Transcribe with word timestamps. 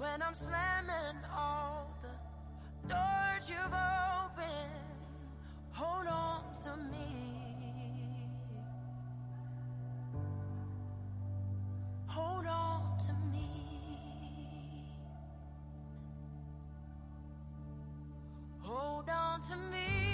when 0.00 0.22
I'm 0.22 0.34
slamming 0.34 1.18
all 1.36 1.94
the 2.00 2.88
doors 2.88 3.50
you've 3.50 3.58
opened. 3.58 4.80
Hold 5.72 6.06
on 6.06 6.42
to 6.64 6.70
me. 6.90 8.26
Hold 12.06 12.46
on 12.46 12.98
to 13.06 13.12
me. 13.30 13.50
Hold 18.62 19.10
on 19.10 19.40
to 19.42 19.56
me. 19.70 20.09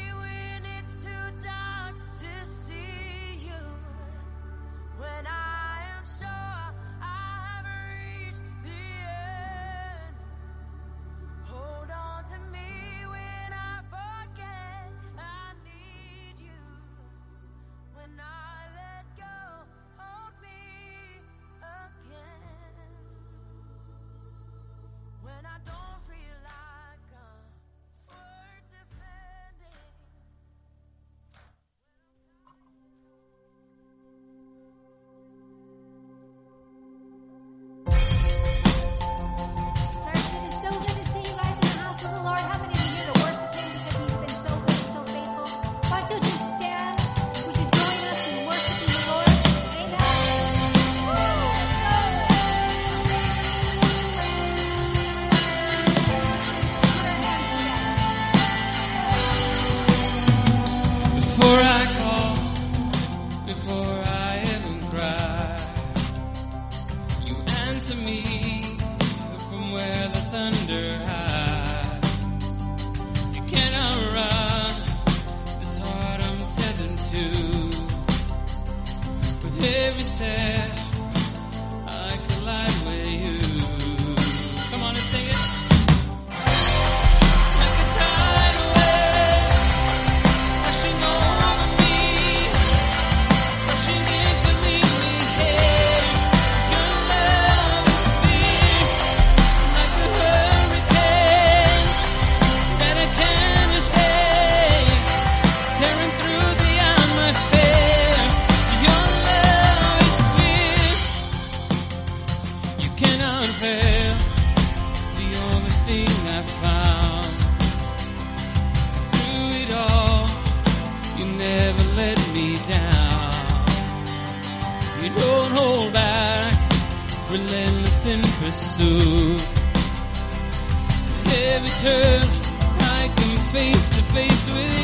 face 133.72 133.88
to 133.96 134.02
face 134.12 134.50
with. 134.50 134.75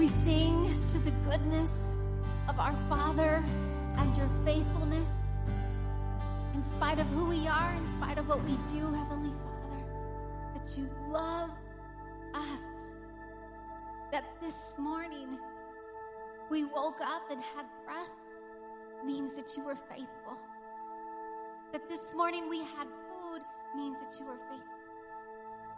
We 0.00 0.06
sing 0.06 0.82
to 0.88 0.98
the 0.98 1.10
goodness 1.28 1.72
of 2.48 2.58
our 2.58 2.74
Father 2.88 3.44
and 3.98 4.16
your 4.16 4.30
faithfulness. 4.46 5.12
In 6.54 6.64
spite 6.64 6.98
of 6.98 7.06
who 7.08 7.26
we 7.26 7.46
are, 7.46 7.74
in 7.74 7.84
spite 7.98 8.16
of 8.16 8.26
what 8.26 8.42
we 8.44 8.52
do, 8.72 8.90
Heavenly 8.94 9.34
Father, 9.44 9.84
that 10.54 10.78
you 10.78 10.88
love 11.10 11.50
us. 12.32 12.92
That 14.10 14.24
this 14.40 14.76
morning 14.78 15.38
we 16.50 16.64
woke 16.64 17.02
up 17.02 17.30
and 17.30 17.42
had 17.54 17.66
breath 17.84 18.08
means 19.04 19.36
that 19.36 19.54
you 19.54 19.64
were 19.64 19.76
faithful. 19.76 20.38
That 21.72 21.90
this 21.90 22.14
morning 22.14 22.48
we 22.48 22.60
had 22.60 22.88
food 22.88 23.42
means 23.76 23.98
that 24.00 24.18
you 24.18 24.24
were 24.24 24.40
faithful. 24.48 24.69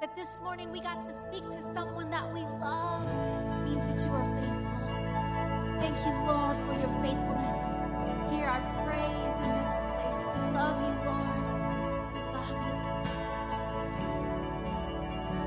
That 0.03 0.17
this 0.17 0.41
morning 0.43 0.73
we 0.73 0.81
got 0.81 1.07
to 1.07 1.13
speak 1.13 1.49
to 1.53 1.63
someone 1.73 2.11
that 2.11 2.35
we 2.35 2.41
love 2.41 3.07
means 3.63 3.87
that 3.87 4.05
you 4.05 4.13
are 4.13 4.27
faithful. 4.37 4.83
Thank 5.79 5.97
you, 6.05 6.13
Lord, 6.27 6.57
for 6.67 6.75
your 6.75 6.91
faithfulness. 7.01 7.79
Hear 8.35 8.49
our 8.49 8.63
praise 8.83 9.37
in 9.39 9.51
this 9.63 9.75
place. 9.95 10.23
We 10.35 10.43
love 10.59 10.75
you, 10.83 10.95
Lord. 11.07 11.39
We 12.15 12.21
love 12.35 12.51
you. 12.51 12.75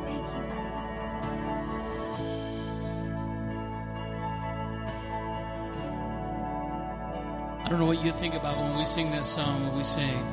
Thank 0.05 0.27
you, 0.31 0.41
I 7.59 7.67
don't 7.67 7.79
know 7.79 7.87
what 7.87 8.01
you 8.01 8.13
think 8.13 8.35
about 8.35 8.57
when 8.57 8.77
we 8.77 8.85
sing 8.85 9.11
that 9.11 9.25
song, 9.25 9.65
when 9.65 9.75
we 9.75 9.83
sing, 9.83 10.23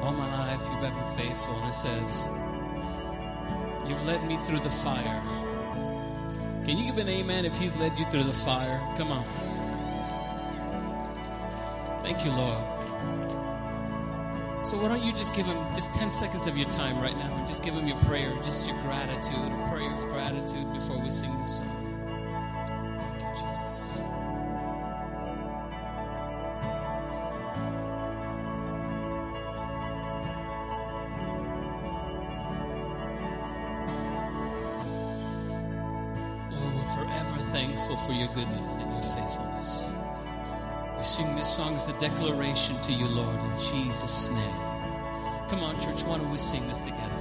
All 0.00 0.12
my 0.12 0.46
life 0.46 0.60
you've 0.70 0.80
been 0.80 0.94
faithful, 1.16 1.56
and 1.56 1.70
it 1.70 1.74
says, 1.74 2.22
You've 3.88 4.04
led 4.04 4.22
me 4.24 4.36
through 4.46 4.60
the 4.60 4.70
fire. 4.70 5.22
Can 6.66 6.76
you 6.76 6.84
give 6.84 6.98
an 6.98 7.08
amen 7.08 7.46
if 7.46 7.56
He's 7.56 7.74
led 7.76 7.98
you 7.98 8.04
through 8.10 8.24
the 8.24 8.34
fire? 8.34 8.78
Come 8.98 9.10
on. 9.10 9.24
Thank 12.02 12.24
you, 12.24 12.30
Lord. 12.30 12.78
So 14.66 14.76
why 14.76 14.88
don't 14.88 15.02
you 15.02 15.14
just 15.14 15.34
give 15.34 15.46
Him 15.46 15.56
just 15.74 15.94
10 15.94 16.10
seconds 16.10 16.46
of 16.46 16.58
your 16.58 16.68
time 16.68 17.00
right 17.00 17.16
now 17.16 17.34
and 17.38 17.48
just 17.48 17.62
give 17.62 17.72
Him 17.72 17.88
your 17.88 17.98
prayer, 18.00 18.36
just 18.42 18.66
your 18.66 18.76
gratitude, 18.82 19.34
a 19.34 19.68
prayer 19.70 19.94
of 19.94 20.04
gratitude 20.04 20.70
before 20.74 20.98
we 20.98 21.10
sing 21.10 21.38
this 21.38 21.56
song. 21.56 21.77
Your 38.28 38.44
goodness 38.44 38.76
and 38.76 38.90
your 38.92 39.02
faithfulness. 39.02 39.90
We 40.96 41.04
sing 41.04 41.36
this 41.36 41.54
song 41.54 41.76
as 41.76 41.88
a 41.88 41.92
declaration 41.94 42.80
to 42.82 42.92
you, 42.92 43.06
Lord, 43.06 43.34
in 43.34 43.58
Jesus' 43.58 44.30
name. 44.30 44.54
Come 45.48 45.62
on, 45.62 45.80
church, 45.80 46.02
why 46.02 46.18
don't 46.18 46.30
we 46.30 46.38
sing 46.38 46.66
this 46.68 46.84
together? 46.84 47.14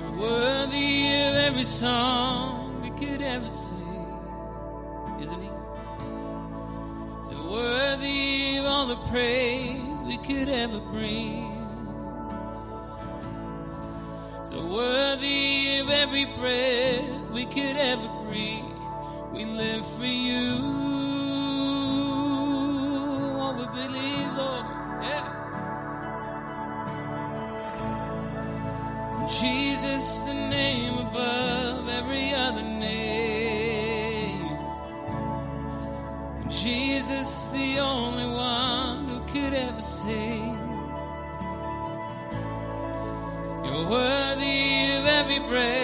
You're 0.00 0.18
worthy 0.18 1.22
of 1.22 1.34
every 1.34 1.64
song 1.64 2.80
we 2.82 2.90
could 2.90 3.22
ever 3.22 3.48
sing, 3.48 4.16
isn't 5.20 5.42
he? 5.42 5.50
So 7.28 7.50
worthy 7.50 8.56
of 8.56 8.64
all 8.64 8.86
the 8.86 8.96
praise 9.08 10.02
we 10.04 10.16
could 10.18 10.48
ever 10.48 10.80
bring. 10.80 11.50
So 14.42 14.66
worthy 14.66 15.78
of 15.78 15.88
every 15.88 16.24
breath 16.24 17.11
we 17.32 17.46
could 17.46 17.76
ever 17.76 18.08
breathe. 18.24 18.64
We 19.32 19.44
live 19.46 19.84
for 19.96 20.04
you. 20.04 20.60
What 23.38 23.56
we 23.56 23.66
believe, 23.80 24.32
Lord. 24.36 24.66
Yeah. 25.02 25.28
Jesus, 29.40 30.20
the 30.20 30.34
name 30.34 30.98
above 30.98 31.88
every 31.88 32.34
other 32.34 32.62
name. 32.62 32.92
Jesus, 36.50 37.46
the 37.46 37.78
only 37.78 38.26
one 38.26 39.08
who 39.08 39.20
could 39.32 39.54
ever 39.54 39.80
save. 39.80 40.58
You're 43.64 43.88
worthy 43.88 44.92
of 44.98 45.06
every 45.06 45.38
breath 45.38 45.81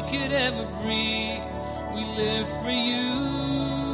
we 0.00 0.18
could 0.18 0.32
ever 0.32 0.64
breathe. 0.82 1.42
We 1.94 2.04
live 2.16 2.48
for 2.62 2.70
you. 2.70 3.89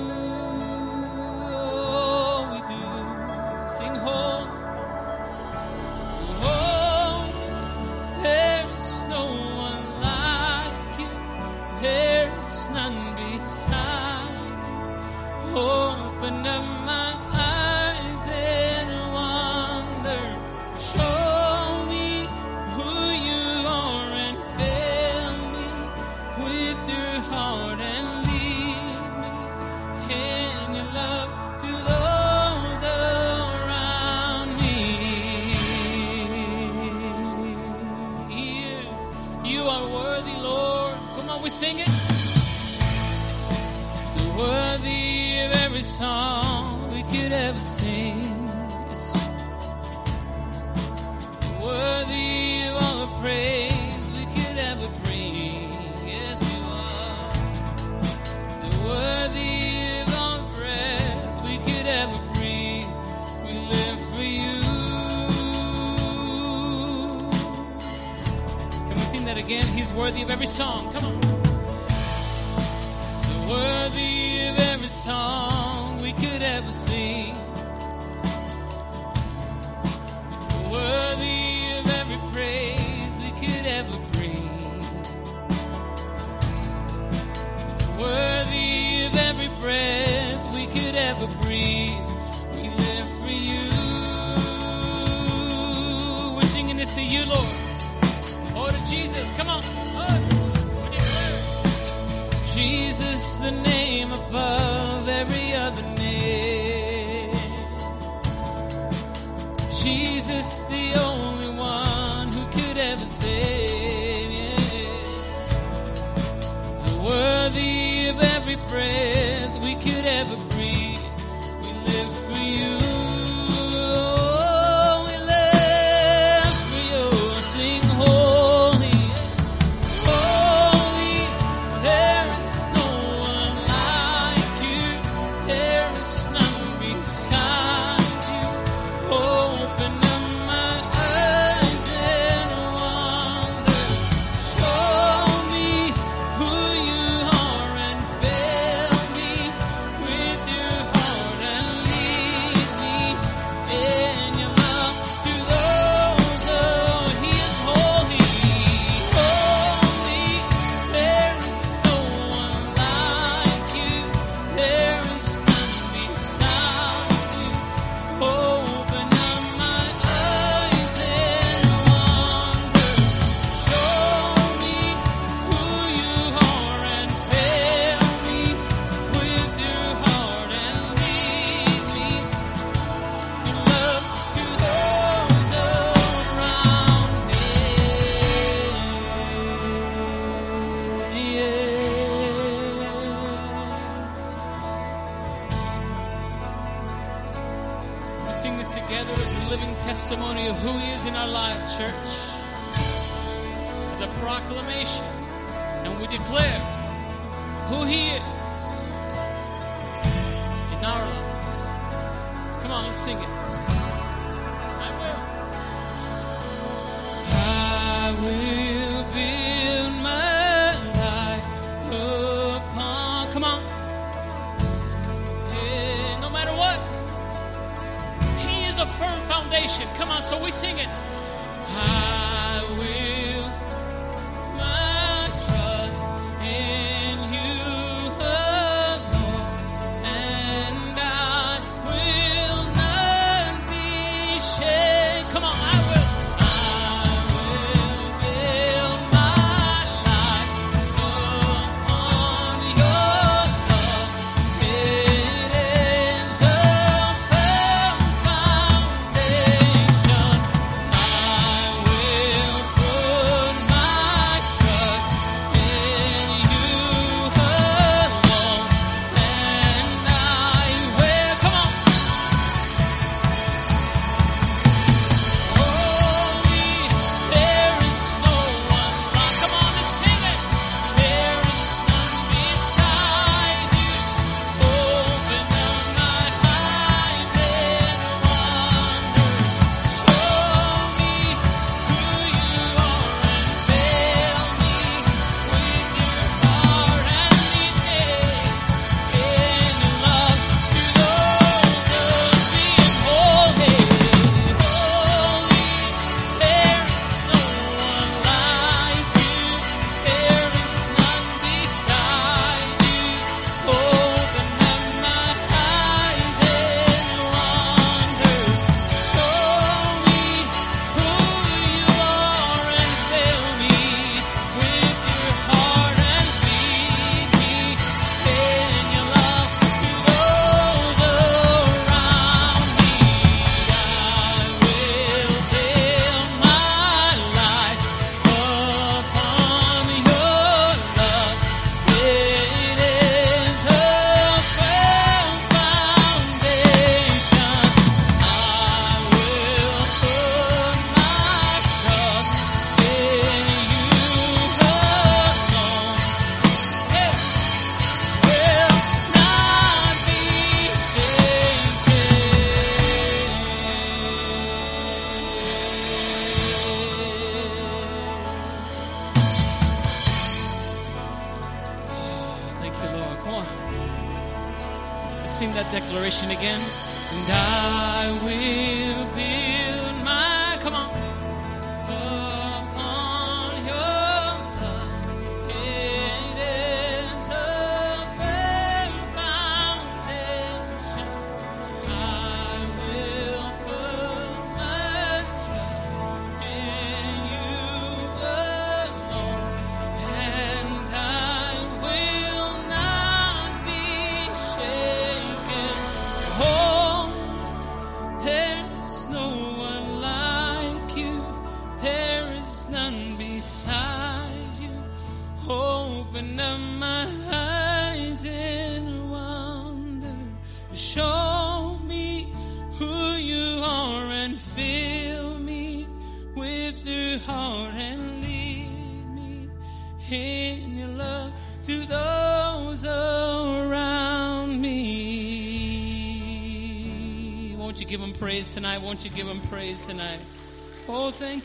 Song. 70.56 70.85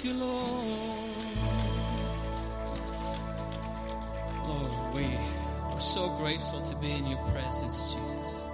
Thank 0.02 0.16
you, 0.16 0.26
Lord. 0.26 1.12
Lord, 4.48 4.96
we 4.96 5.06
are 5.66 5.80
so 5.80 6.10
grateful 6.18 6.60
to 6.64 6.76
be 6.78 6.92
in 6.92 7.06
your 7.06 7.24
presence, 7.28 7.94
Jesus. 7.94 8.48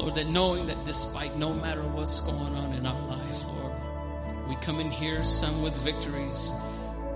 Lord, 0.00 0.16
that 0.16 0.26
knowing 0.26 0.66
that 0.66 0.84
despite 0.84 1.36
no 1.36 1.54
matter 1.54 1.82
what's 1.82 2.18
going 2.18 2.56
on 2.56 2.72
in 2.72 2.84
our 2.84 3.06
lives, 3.06 3.44
Lord, 3.44 3.72
we 4.48 4.56
come 4.56 4.80
in 4.80 4.90
here, 4.90 5.22
some 5.22 5.62
with 5.62 5.76
victories, 5.76 6.50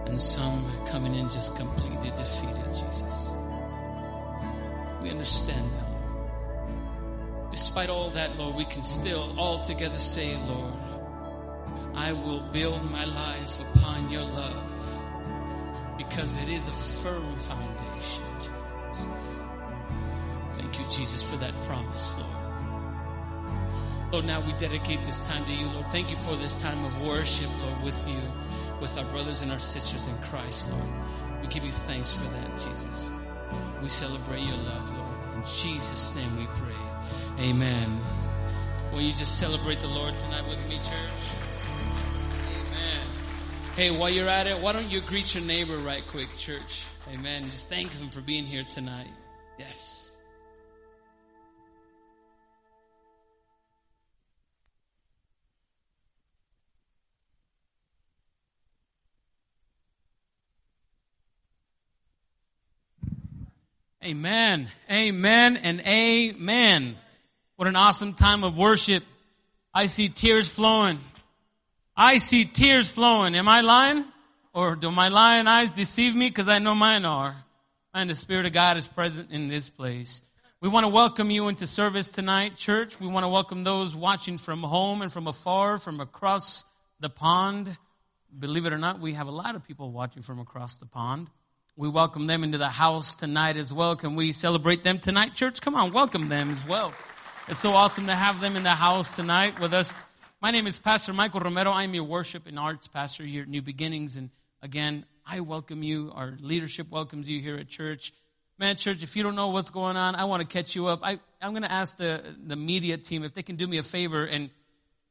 and 0.07 0.21
some 0.21 0.87
coming 0.87 1.17
in 1.17 1.29
just 1.31 1.57
completely 1.57 2.13
defeated, 2.13 2.67
Jesus. 2.67 3.31
We 5.03 5.11
understand 5.11 5.69
that, 5.73 5.91
Lord. 5.91 7.51
Despite 7.51 7.91
all 7.91 8.11
that, 8.11 8.39
Lord, 8.39 8.55
we 8.55 8.67
can 8.67 8.85
still 8.85 9.35
all 9.37 9.65
together 9.65 9.99
say, 9.99 10.37
Lord, 10.47 10.74
I 11.95 12.13
will 12.13 12.41
build 12.53 12.91
my 12.91 13.05
life 13.05 13.61
upon 13.61 14.11
your 14.11 14.25
love 14.25 14.65
because 15.97 16.37
it 16.37 16.49
is 16.49 16.67
a 16.67 16.73
firm 16.73 17.37
foundation, 17.37 18.23
Jesus. 18.41 19.07
Thank 20.53 20.79
you, 20.79 20.87
Jesus, 20.91 21.23
for 21.23 21.37
that 21.37 21.55
promise, 21.63 22.19
Lord. 22.19 22.45
Lord, 24.13 24.25
now 24.27 24.41
we 24.45 24.53
dedicate 24.55 25.05
this 25.05 25.21
time 25.27 25.45
to 25.45 25.53
you, 25.53 25.67
Lord. 25.67 25.91
Thank 25.91 26.11
you 26.11 26.17
for 26.17 26.37
this 26.37 26.57
time 26.57 26.85
of 26.85 27.01
worship, 27.03 27.51
Lord, 27.61 27.83
with 27.85 28.09
you, 28.09 28.21
with 28.81 28.97
our 28.99 29.05
brothers 29.07 29.43
and 29.43 29.51
our 29.51 29.59
sisters 29.59 30.07
in 30.09 30.17
Christ, 30.19 30.71
Lord. 30.71 30.89
We 31.43 31.49
give 31.49 31.65
you 31.65 31.73
thanks 31.73 32.13
for 32.13 32.25
that, 32.25 32.51
Jesus. 32.53 33.11
We 33.83 33.89
celebrate 33.89 34.43
your 34.43 34.57
love, 34.57 34.91
Lord. 34.97 35.37
In 35.37 35.45
Jesus' 35.45 36.15
name 36.15 36.37
we 36.39 36.47
pray. 36.47 37.45
Amen. 37.45 38.01
Will 38.93 39.03
you 39.03 39.13
just 39.13 39.39
celebrate 39.39 39.81
the 39.81 39.89
Lord 39.89 40.17
tonight 40.17 40.49
with 40.49 40.65
me, 40.69 40.79
church? 40.79 41.54
Hey, 43.77 43.91
while 43.91 44.09
you're 44.09 44.29
at 44.29 44.47
it, 44.47 44.61
why 44.61 44.71
don't 44.71 44.89
you 44.89 45.01
greet 45.01 45.35
your 45.35 45.43
neighbor 45.43 45.77
right 45.79 46.07
quick, 46.07 46.29
church? 46.37 46.85
Amen. 47.13 47.51
Just 47.51 47.69
thank 47.69 47.91
him 47.91 48.09
for 48.09 48.21
being 48.21 48.45
here 48.45 48.63
tonight. 48.63 49.11
Yes. 49.59 50.15
Amen. 64.05 64.69
Amen 64.89 65.57
and 65.57 65.81
amen. 65.81 66.97
What 67.57 67.67
an 67.67 67.75
awesome 67.75 68.13
time 68.13 68.45
of 68.45 68.57
worship. 68.57 69.03
I 69.75 69.89
see 69.89 70.11
tears 70.11 70.49
flowing. 70.49 71.01
I 71.97 72.19
see 72.19 72.45
tears 72.45 72.89
flowing. 72.89 73.37
Am 73.37 73.49
I 73.49 73.61
lying? 73.61 74.05
Or 74.53 74.75
do 74.75 74.91
my 74.91 75.09
lying 75.09 75.47
eyes 75.47 75.71
deceive 75.71 76.15
me? 76.17 76.31
Cause 76.31 76.49
I 76.49 76.59
know 76.59 76.75
mine 76.75 77.05
are. 77.05 77.37
And 77.93 78.11
the 78.11 78.17
Spirit 78.17 78.47
of 78.47 78.53
God 78.53 78.77
is 78.77 78.89
present 78.89 79.31
in 79.31 79.47
this 79.47 79.69
place. 79.69 80.21
We 80.61 80.69
want 80.69 80.85
to 80.85 80.89
welcome 80.89 81.31
you 81.31 81.47
into 81.47 81.69
service 81.69 82.09
tonight, 82.09 82.57
church. 82.57 82.99
We 82.99 83.07
want 83.07 83.23
to 83.23 83.29
welcome 83.29 83.63
those 83.63 83.95
watching 83.95 84.39
from 84.39 84.65
home 84.65 85.03
and 85.03 85.13
from 85.13 85.29
afar, 85.29 85.79
from 85.79 86.01
across 86.01 86.65
the 86.99 87.11
pond. 87.11 87.77
Believe 88.37 88.67
it 88.67 88.73
or 88.73 88.79
not, 88.79 88.99
we 88.99 89.13
have 89.13 89.29
a 89.29 89.33
lot 89.33 89.55
of 89.55 89.65
people 89.65 89.93
watching 89.93 90.23
from 90.23 90.41
across 90.41 90.79
the 90.79 90.87
pond. 90.87 91.29
We 91.77 91.89
welcome 91.89 92.27
them 92.27 92.43
into 92.43 92.59
the 92.59 92.71
house 92.71 93.15
tonight 93.15 93.57
as 93.57 93.73
well. 93.73 93.95
Can 93.95 94.17
we 94.17 94.33
celebrate 94.33 94.83
them 94.83 94.99
tonight, 94.99 95.35
church? 95.35 95.61
Come 95.61 95.77
on, 95.77 95.93
welcome 95.93 96.29
them 96.29 96.51
as 96.51 96.67
well. 96.67 96.93
It's 97.47 97.61
so 97.61 97.71
awesome 97.75 98.07
to 98.07 98.15
have 98.15 98.41
them 98.41 98.57
in 98.57 98.65
the 98.65 98.71
house 98.71 99.15
tonight 99.15 99.61
with 99.61 99.75
us. 99.75 100.07
My 100.45 100.51
name 100.51 100.67
is 100.67 100.79
Pastor 100.79 101.15
Michael 101.15 101.41
Romero. 101.41 101.73
I'm 101.73 101.95
your 101.95 102.05
worship 102.05 102.47
and 102.47 102.59
arts 102.59 102.87
pastor 102.87 103.25
here 103.25 103.45
at 103.45 103.49
New 103.49 103.63
Beginnings. 103.63 104.19
And 104.19 104.29
again, 104.61 105.07
I 105.27 105.41
welcome 105.41 105.83
you. 105.83 106.13
Our 106.15 106.37
leadership 106.39 106.91
welcomes 106.91 107.31
you 107.31 107.41
here 107.41 107.57
at 107.57 107.69
church. 107.69 108.13
Man, 108.59 108.77
church, 108.77 109.03
if 109.03 109.17
you 109.17 109.23
don't 109.23 109.37
know 109.37 109.49
what's 109.49 109.71
going 109.71 109.97
on, 109.97 110.15
I 110.15 110.25
want 110.25 110.43
to 110.43 110.47
catch 110.47 110.77
you 110.77 110.87
up. 110.89 111.01
I, 111.03 111.19
I'm 111.41 111.53
going 111.53 111.63
to 111.63 111.73
ask 111.73 111.97
the, 111.97 112.23
the 112.47 112.57
media 112.57 112.99
team 112.99 113.25
if 113.25 113.33
they 113.33 113.43
can 113.43 113.57
do 113.57 113.67
me 113.67 113.79
a 113.79 113.83
favor 113.83 114.27
and 114.27 114.51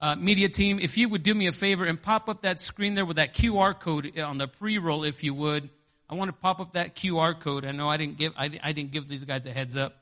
uh, 0.02 0.13
media 0.13 0.50
team, 0.50 0.78
if 0.80 1.00
you 1.00 1.10
would 1.10 1.24
do 1.24 1.34
me 1.34 1.48
a 1.48 1.52
favor 1.52 1.84
and 1.84 2.00
pop 2.00 2.30
up 2.30 2.43
that 2.43 2.62
screen 2.62 2.93
there 2.93 3.04
with 3.04 3.15
that 3.15 3.34
QR 3.34 3.80
code 3.80 4.19
on 4.19 4.38
the 4.38 4.48
pre-roll, 4.48 5.04
if 5.04 5.24
you 5.24 5.34
would. 5.34 5.67
I 6.08 6.13
want 6.13 6.30
to 6.30 6.34
pop 6.34 6.60
up 6.60 6.74
that 6.74 6.96
QR 6.96 7.39
code. 7.39 7.65
I 7.65 7.72
know 7.72 7.89
I 7.89 7.98
didn't 7.98 8.19
give, 8.19 8.34
I, 8.38 8.52
I 8.62 8.72
didn't 8.72 8.91
give 8.91 9.10
these 9.10 9.26
guys 9.26 9.48
a 9.48 9.52
heads 9.52 9.76
up, 9.76 9.96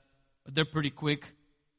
but 0.44 0.56
they're 0.56 0.66
pretty 0.66 0.90
quick. 0.90 1.26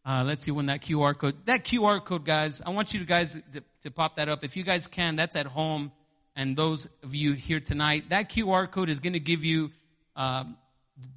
Uh, 0.04 0.24
let's 0.26 0.42
see 0.42 0.50
when 0.50 0.66
that 0.66 0.82
QR 0.82 1.16
code, 1.16 1.36
that 1.44 1.64
QR 1.64 2.04
code, 2.04 2.24
guys, 2.24 2.60
I 2.64 2.70
want 2.70 2.92
you 2.92 3.04
guys 3.04 3.38
to, 3.52 3.62
to 3.82 3.90
pop 3.90 4.16
that 4.16 4.28
up. 4.28 4.42
If 4.42 4.56
you 4.56 4.64
guys 4.64 4.88
can, 4.88 5.14
that's 5.16 5.36
at 5.36 5.46
home. 5.46 5.92
And 6.34 6.56
those 6.56 6.88
of 7.02 7.14
you 7.14 7.34
here 7.34 7.60
tonight, 7.60 8.08
that 8.08 8.28
QR 8.30 8.70
code 8.70 8.88
is 8.88 8.98
going 9.00 9.12
to 9.12 9.20
give 9.20 9.44
you 9.44 9.70
um, 10.16 10.56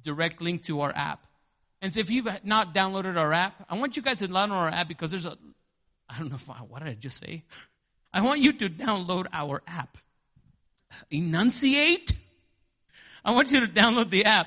direct 0.04 0.40
link 0.40 0.64
to 0.64 0.82
our 0.82 0.92
app. 0.94 1.26
And 1.82 1.92
so 1.92 2.00
if 2.00 2.10
you've 2.10 2.28
not 2.44 2.74
downloaded 2.74 3.16
our 3.16 3.32
app, 3.32 3.64
I 3.68 3.76
want 3.76 3.96
you 3.96 4.02
guys 4.02 4.20
to 4.20 4.28
download 4.28 4.50
our 4.52 4.68
app 4.68 4.88
because 4.88 5.10
there's 5.10 5.26
a, 5.26 5.36
I 6.08 6.18
don't 6.18 6.28
know 6.28 6.36
if 6.36 6.48
I, 6.48 6.54
what 6.54 6.80
did 6.80 6.88
I 6.88 6.94
just 6.94 7.18
say? 7.18 7.44
I 8.12 8.20
want 8.20 8.40
you 8.40 8.52
to 8.52 8.68
download 8.68 9.26
our 9.32 9.62
app. 9.66 9.98
Enunciate? 11.10 12.12
I 13.24 13.32
want 13.32 13.50
you 13.50 13.60
to 13.60 13.66
download 13.66 14.10
the 14.10 14.24
app. 14.24 14.46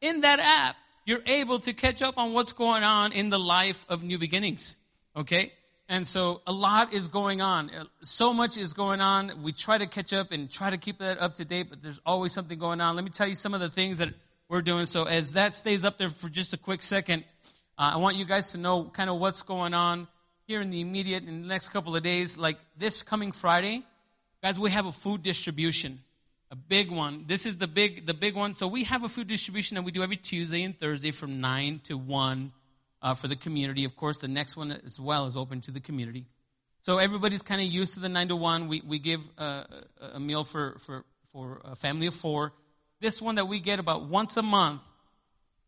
In 0.00 0.22
that 0.22 0.40
app, 0.40 0.76
you're 1.04 1.22
able 1.26 1.58
to 1.60 1.72
catch 1.72 2.02
up 2.02 2.18
on 2.18 2.32
what's 2.32 2.52
going 2.52 2.84
on 2.84 3.12
in 3.12 3.30
the 3.30 3.38
life 3.38 3.84
of 3.88 4.02
New 4.02 4.18
Beginnings. 4.18 4.76
Okay? 5.16 5.52
And 5.88 6.06
so 6.06 6.40
a 6.46 6.52
lot 6.52 6.92
is 6.92 7.08
going 7.08 7.42
on. 7.42 7.70
So 8.02 8.32
much 8.32 8.56
is 8.56 8.72
going 8.72 9.00
on. 9.00 9.42
We 9.42 9.52
try 9.52 9.78
to 9.78 9.86
catch 9.86 10.12
up 10.12 10.32
and 10.32 10.50
try 10.50 10.70
to 10.70 10.78
keep 10.78 10.98
that 10.98 11.20
up 11.20 11.34
to 11.34 11.44
date, 11.44 11.66
but 11.70 11.82
there's 11.82 12.00
always 12.06 12.32
something 12.32 12.58
going 12.58 12.80
on. 12.80 12.96
Let 12.96 13.04
me 13.04 13.10
tell 13.10 13.28
you 13.28 13.34
some 13.34 13.52
of 13.52 13.60
the 13.60 13.68
things 13.68 13.98
that 13.98 14.08
we're 14.48 14.62
doing. 14.62 14.86
So 14.86 15.04
as 15.04 15.32
that 15.32 15.54
stays 15.54 15.84
up 15.84 15.98
there 15.98 16.08
for 16.08 16.28
just 16.28 16.54
a 16.54 16.56
quick 16.56 16.82
second, 16.82 17.24
uh, 17.78 17.92
I 17.94 17.96
want 17.96 18.16
you 18.16 18.24
guys 18.24 18.52
to 18.52 18.58
know 18.58 18.84
kind 18.84 19.10
of 19.10 19.18
what's 19.18 19.42
going 19.42 19.74
on 19.74 20.08
here 20.46 20.60
in 20.60 20.70
the 20.70 20.80
immediate 20.80 21.24
in 21.24 21.42
the 21.42 21.48
next 21.48 21.70
couple 21.70 21.96
of 21.96 22.02
days. 22.02 22.38
Like 22.38 22.58
this 22.78 23.02
coming 23.02 23.32
Friday, 23.32 23.82
guys, 24.42 24.58
we 24.58 24.70
have 24.70 24.86
a 24.86 24.92
food 24.92 25.22
distribution 25.22 26.00
a 26.52 26.56
big 26.56 26.90
one. 26.90 27.24
This 27.26 27.46
is 27.46 27.56
the 27.56 27.66
big, 27.66 28.04
the 28.04 28.12
big 28.12 28.36
one. 28.36 28.54
So 28.54 28.68
we 28.68 28.84
have 28.84 29.04
a 29.04 29.08
food 29.08 29.26
distribution 29.26 29.76
that 29.76 29.82
we 29.82 29.90
do 29.90 30.02
every 30.02 30.18
Tuesday 30.18 30.62
and 30.62 30.78
Thursday 30.78 31.10
from 31.10 31.40
9 31.40 31.80
to 31.84 31.96
1 31.96 32.52
uh, 33.00 33.14
for 33.14 33.26
the 33.26 33.36
community. 33.36 33.84
Of 33.86 33.96
course, 33.96 34.18
the 34.18 34.28
next 34.28 34.54
one 34.54 34.70
as 34.70 35.00
well 35.00 35.24
is 35.24 35.34
open 35.34 35.62
to 35.62 35.70
the 35.70 35.80
community. 35.80 36.26
So 36.82 36.98
everybody's 36.98 37.40
kind 37.40 37.62
of 37.62 37.68
used 37.68 37.94
to 37.94 38.00
the 38.00 38.10
9 38.10 38.28
to 38.28 38.36
1. 38.36 38.68
We, 38.68 38.82
we 38.86 38.98
give 38.98 39.22
uh, 39.38 39.64
a 40.12 40.20
meal 40.20 40.44
for, 40.44 40.76
for, 40.80 41.06
for 41.32 41.62
a 41.64 41.74
family 41.74 42.06
of 42.06 42.14
four. 42.14 42.52
This 43.00 43.22
one 43.22 43.36
that 43.36 43.48
we 43.48 43.58
get 43.58 43.78
about 43.78 44.10
once 44.10 44.36
a 44.36 44.42
month 44.42 44.82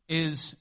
is 0.07 0.55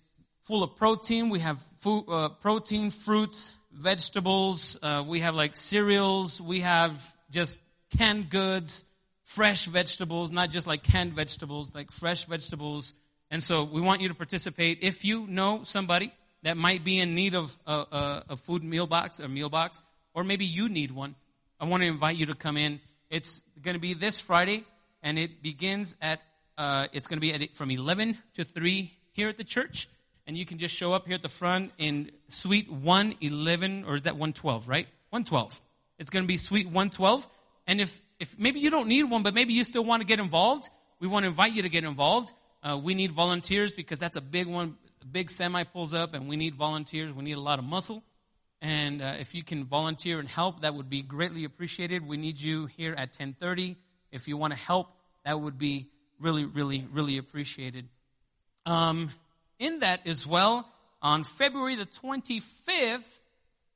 full 0.44 0.64
of 0.64 0.78
protein. 0.78 1.32
We 1.32 1.40
have 1.40 1.62
food, 1.82 2.06
uh, 2.08 2.30
protein, 2.30 2.92
fruits, 2.92 3.52
vegetables. 3.74 4.78
Uh, 4.82 5.04
we 5.06 5.20
have 5.20 5.36
like 5.36 5.58
cereals. 5.58 6.40
We 6.40 6.62
have 6.62 7.14
just 7.30 7.60
canned 7.98 8.30
goods 8.30 8.86
fresh 9.34 9.66
vegetables, 9.66 10.30
not 10.30 10.52
just 10.52 10.68
like 10.68 10.84
canned 10.84 11.14
vegetables, 11.14 11.74
like 11.74 11.92
fresh 11.92 12.26
vegetables. 12.26 12.94
And 13.32 13.42
so 13.42 13.64
we 13.64 13.82
want 13.82 14.02
you 14.02 14.10
to 14.10 14.14
participate. 14.14 14.80
If 14.82 15.04
you 15.04 15.26
know 15.26 15.64
somebody 15.64 16.14
that 16.44 16.56
might 16.56 16.84
be 16.84 17.00
in 17.00 17.16
need 17.16 17.34
of 17.34 17.58
a, 17.66 17.74
a, 17.74 18.24
a 18.30 18.36
food 18.36 18.64
meal 18.64 18.86
box 18.86 19.20
or 19.20 19.28
meal 19.28 19.50
box, 19.50 19.82
or 20.14 20.24
maybe 20.24 20.46
you 20.46 20.70
need 20.70 20.92
one, 20.92 21.16
I 21.60 21.66
want 21.66 21.82
to 21.82 21.88
invite 21.88 22.16
you 22.16 22.28
to 22.28 22.36
come 22.36 22.58
in. 22.58 22.80
It's 23.10 23.42
going 23.60 23.74
to 23.74 23.80
be 23.80 23.96
this 23.96 24.20
Friday, 24.20 24.66
and 25.02 25.18
it 25.18 25.42
begins 25.42 25.96
at, 26.00 26.22
uh, 26.60 26.88
it's 26.94 27.08
going 27.08 27.18
to 27.18 27.22
be 27.22 27.34
at, 27.34 27.56
from 27.56 27.72
11 27.72 28.20
to 28.36 28.44
3 28.44 28.94
here 29.14 29.30
at 29.30 29.38
the 29.38 29.44
church. 29.44 29.90
And 30.28 30.38
you 30.38 30.46
can 30.46 30.60
just 30.60 30.76
show 30.76 30.94
up 30.94 31.08
here 31.08 31.16
at 31.16 31.24
the 31.24 31.28
front 31.28 31.72
in 31.80 32.12
suite 32.30 32.72
111, 32.72 33.86
or 33.86 33.96
is 33.96 34.04
that 34.04 34.14
112, 34.14 34.70
right? 34.70 34.86
112. 35.10 35.60
It's 35.98 36.12
going 36.12 36.24
to 36.24 36.28
be 36.28 36.38
suite 36.38 36.68
112. 36.68 37.28
And 37.66 37.82
if 37.82 38.00
if 38.24 38.40
maybe 38.40 38.62
you 38.62 38.70
don't 38.70 38.88
need 38.88 39.04
one, 39.04 39.22
but 39.22 39.34
maybe 39.34 39.52
you 39.52 39.66
still 39.66 39.84
want 39.84 40.00
to 40.02 40.08
get 40.08 40.20
involved, 40.20 40.70
we 41.02 41.08
want 41.10 41.24
to 41.24 41.28
invite 41.28 41.52
you 41.52 41.64
to 41.64 41.70
get 41.70 41.84
involved. 41.84 42.32
Uh, 42.64 42.80
we 42.82 42.94
need 42.94 43.12
volunteers 43.12 43.74
because 43.74 44.00
that's 44.00 44.16
a 44.16 44.22
big 44.22 44.48
one. 44.48 44.78
A 45.02 45.06
big 45.06 45.30
semi 45.30 45.66
pulls 45.66 45.94
up 45.94 46.14
and 46.14 46.30
we 46.30 46.38
need 46.38 46.56
volunteers. 46.56 47.12
We 47.12 47.26
need 47.26 47.36
a 47.36 47.42
lot 47.42 47.60
of 47.60 47.66
muscle. 47.66 48.02
And 48.62 49.02
uh, 49.02 49.16
if 49.20 49.36
you 49.36 49.44
can 49.44 49.66
volunteer 49.66 50.20
and 50.20 50.30
help, 50.30 50.62
that 50.62 50.74
would 50.74 50.90
be 50.90 51.02
greatly 51.02 51.44
appreciated. 51.44 52.08
We 52.08 52.16
need 52.16 52.40
you 52.40 52.68
here 52.68 52.94
at 52.94 53.10
1030. 53.10 53.76
If 54.14 54.30
you 54.30 54.38
want 54.38 54.54
to 54.54 54.60
help, 54.60 54.88
that 55.26 55.38
would 55.42 55.58
be 55.58 55.90
really, 56.18 56.46
really, 56.46 56.88
really 56.94 57.18
appreciated. 57.18 57.90
Um, 58.66 59.10
in 59.60 59.80
that 59.80 60.08
as 60.08 60.26
well, 60.26 60.66
on 61.02 61.26
February 61.26 61.76
the 61.76 61.88
25th, 61.88 63.20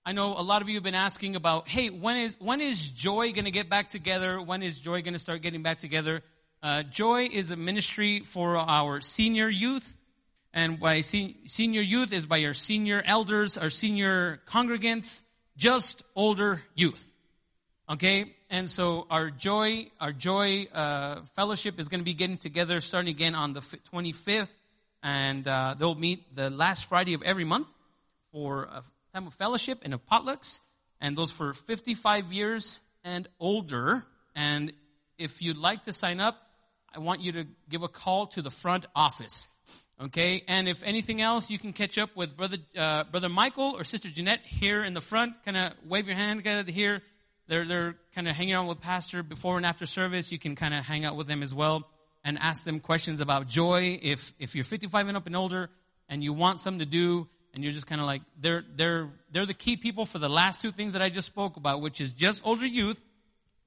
I 0.07 0.13
know 0.13 0.37
a 0.37 0.41
lot 0.41 0.61
of 0.61 0.69
you 0.69 0.75
have 0.75 0.85
been 0.85 0.95
asking 0.95 1.35
about, 1.35 1.67
hey, 1.67 1.89
when 1.89 2.15
is, 2.15 2.37
when 2.39 2.61
is 2.61 2.87
Joy 2.87 3.33
going 3.33 3.43
to 3.43 3.51
get 3.51 3.69
back 3.69 3.89
together? 3.89 4.41
When 4.41 4.63
is 4.63 4.79
Joy 4.79 5.01
going 5.01 5.15
to 5.15 5.19
start 5.19 5.41
getting 5.41 5.63
back 5.63 5.79
together? 5.79 6.21
Uh, 6.63 6.83
Joy 6.83 7.27
is 7.29 7.51
a 7.51 7.57
ministry 7.57 8.21
for 8.21 8.55
our 8.55 9.01
senior 9.01 9.49
youth. 9.49 9.97
And 10.53 10.79
by 10.79 11.01
se- 11.01 11.35
senior 11.47 11.81
youth 11.81 12.13
is 12.13 12.25
by 12.25 12.41
our 12.45 12.53
senior 12.53 13.03
elders, 13.03 13.57
our 13.57 13.69
senior 13.69 14.39
congregants, 14.47 15.25
just 15.57 16.03
older 16.15 16.61
youth. 16.73 17.05
Okay? 17.89 18.33
And 18.49 18.71
so 18.71 19.07
our 19.09 19.29
Joy, 19.29 19.87
our 19.99 20.13
Joy, 20.13 20.67
uh, 20.73 21.23
fellowship 21.35 21.81
is 21.81 21.89
going 21.89 21.99
to 21.99 22.05
be 22.05 22.13
getting 22.13 22.37
together 22.37 22.79
starting 22.79 23.09
again 23.09 23.35
on 23.35 23.51
the 23.51 23.59
25th. 23.59 24.53
And, 25.03 25.45
uh, 25.45 25.75
they'll 25.77 25.95
meet 25.95 26.33
the 26.33 26.49
last 26.49 26.85
Friday 26.85 27.13
of 27.13 27.23
every 27.23 27.43
month 27.43 27.67
for 28.31 28.69
time 29.17 29.25
of 29.27 29.33
fellowship 29.33 29.79
and 29.81 29.93
of 29.95 30.05
potlucks, 30.05 30.59
and 31.01 31.17
those 31.17 31.31
for 31.31 31.53
55 31.53 32.31
years 32.31 32.79
and 33.03 33.27
older. 33.39 34.05
And 34.35 34.71
if 35.17 35.41
you'd 35.41 35.57
like 35.57 35.83
to 35.83 35.93
sign 35.93 36.19
up, 36.19 36.35
I 36.95 36.99
want 36.99 37.21
you 37.21 37.31
to 37.33 37.45
give 37.67 37.81
a 37.81 37.87
call 37.87 38.27
to 38.27 38.43
the 38.43 38.51
front 38.51 38.85
office. 38.95 39.47
Okay, 39.99 40.43
and 40.47 40.67
if 40.67 40.83
anything 40.83 41.21
else, 41.21 41.49
you 41.49 41.57
can 41.57 41.73
catch 41.73 41.97
up 41.97 42.15
with 42.15 42.37
brother 42.37 42.57
uh, 42.77 43.05
brother 43.05 43.29
Michael 43.29 43.73
or 43.75 43.83
sister 43.83 44.09
Jeanette 44.09 44.41
here 44.45 44.83
in 44.83 44.93
the 44.93 45.01
front. 45.01 45.33
Kind 45.43 45.57
of 45.57 45.73
wave 45.87 46.05
your 46.05 46.15
hand, 46.15 46.43
kind 46.43 46.59
of 46.59 46.67
here. 46.67 47.01
They're 47.47 47.67
they're 47.67 47.95
kind 48.13 48.27
of 48.27 48.35
hanging 48.35 48.53
out 48.53 48.67
with 48.67 48.79
pastor 48.79 49.23
before 49.23 49.57
and 49.57 49.65
after 49.65 49.87
service. 49.87 50.31
You 50.31 50.37
can 50.37 50.55
kind 50.55 50.75
of 50.75 50.85
hang 50.85 51.03
out 51.03 51.15
with 51.15 51.27
them 51.27 51.41
as 51.41 51.51
well 51.51 51.87
and 52.23 52.37
ask 52.37 52.63
them 52.63 52.79
questions 52.79 53.21
about 53.21 53.47
joy. 53.47 53.97
If 53.99 54.31
if 54.37 54.53
you're 54.53 54.63
55 54.63 55.07
and 55.07 55.17
up 55.17 55.25
and 55.25 55.35
older 55.35 55.71
and 56.07 56.23
you 56.23 56.31
want 56.31 56.59
something 56.59 56.79
to 56.79 56.85
do, 56.85 57.27
and 57.57 57.63
you're 57.63 57.73
just 57.73 57.87
kind 57.87 57.99
of 57.99 58.05
like 58.05 58.21
they're 58.39 58.63
they're 58.75 59.09
they're 59.31 59.47
the 59.47 59.55
key 59.55 59.77
people 59.77 60.05
for 60.05 60.19
the 60.19 60.29
last 60.29 60.61
two 60.61 60.71
things 60.71 60.93
that 60.93 61.01
I 61.01 61.09
just 61.09 61.25
spoke 61.25 61.57
about, 61.57 61.81
which 61.81 61.99
is 61.99 62.13
just 62.13 62.43
older 62.45 62.67
youth, 62.67 63.01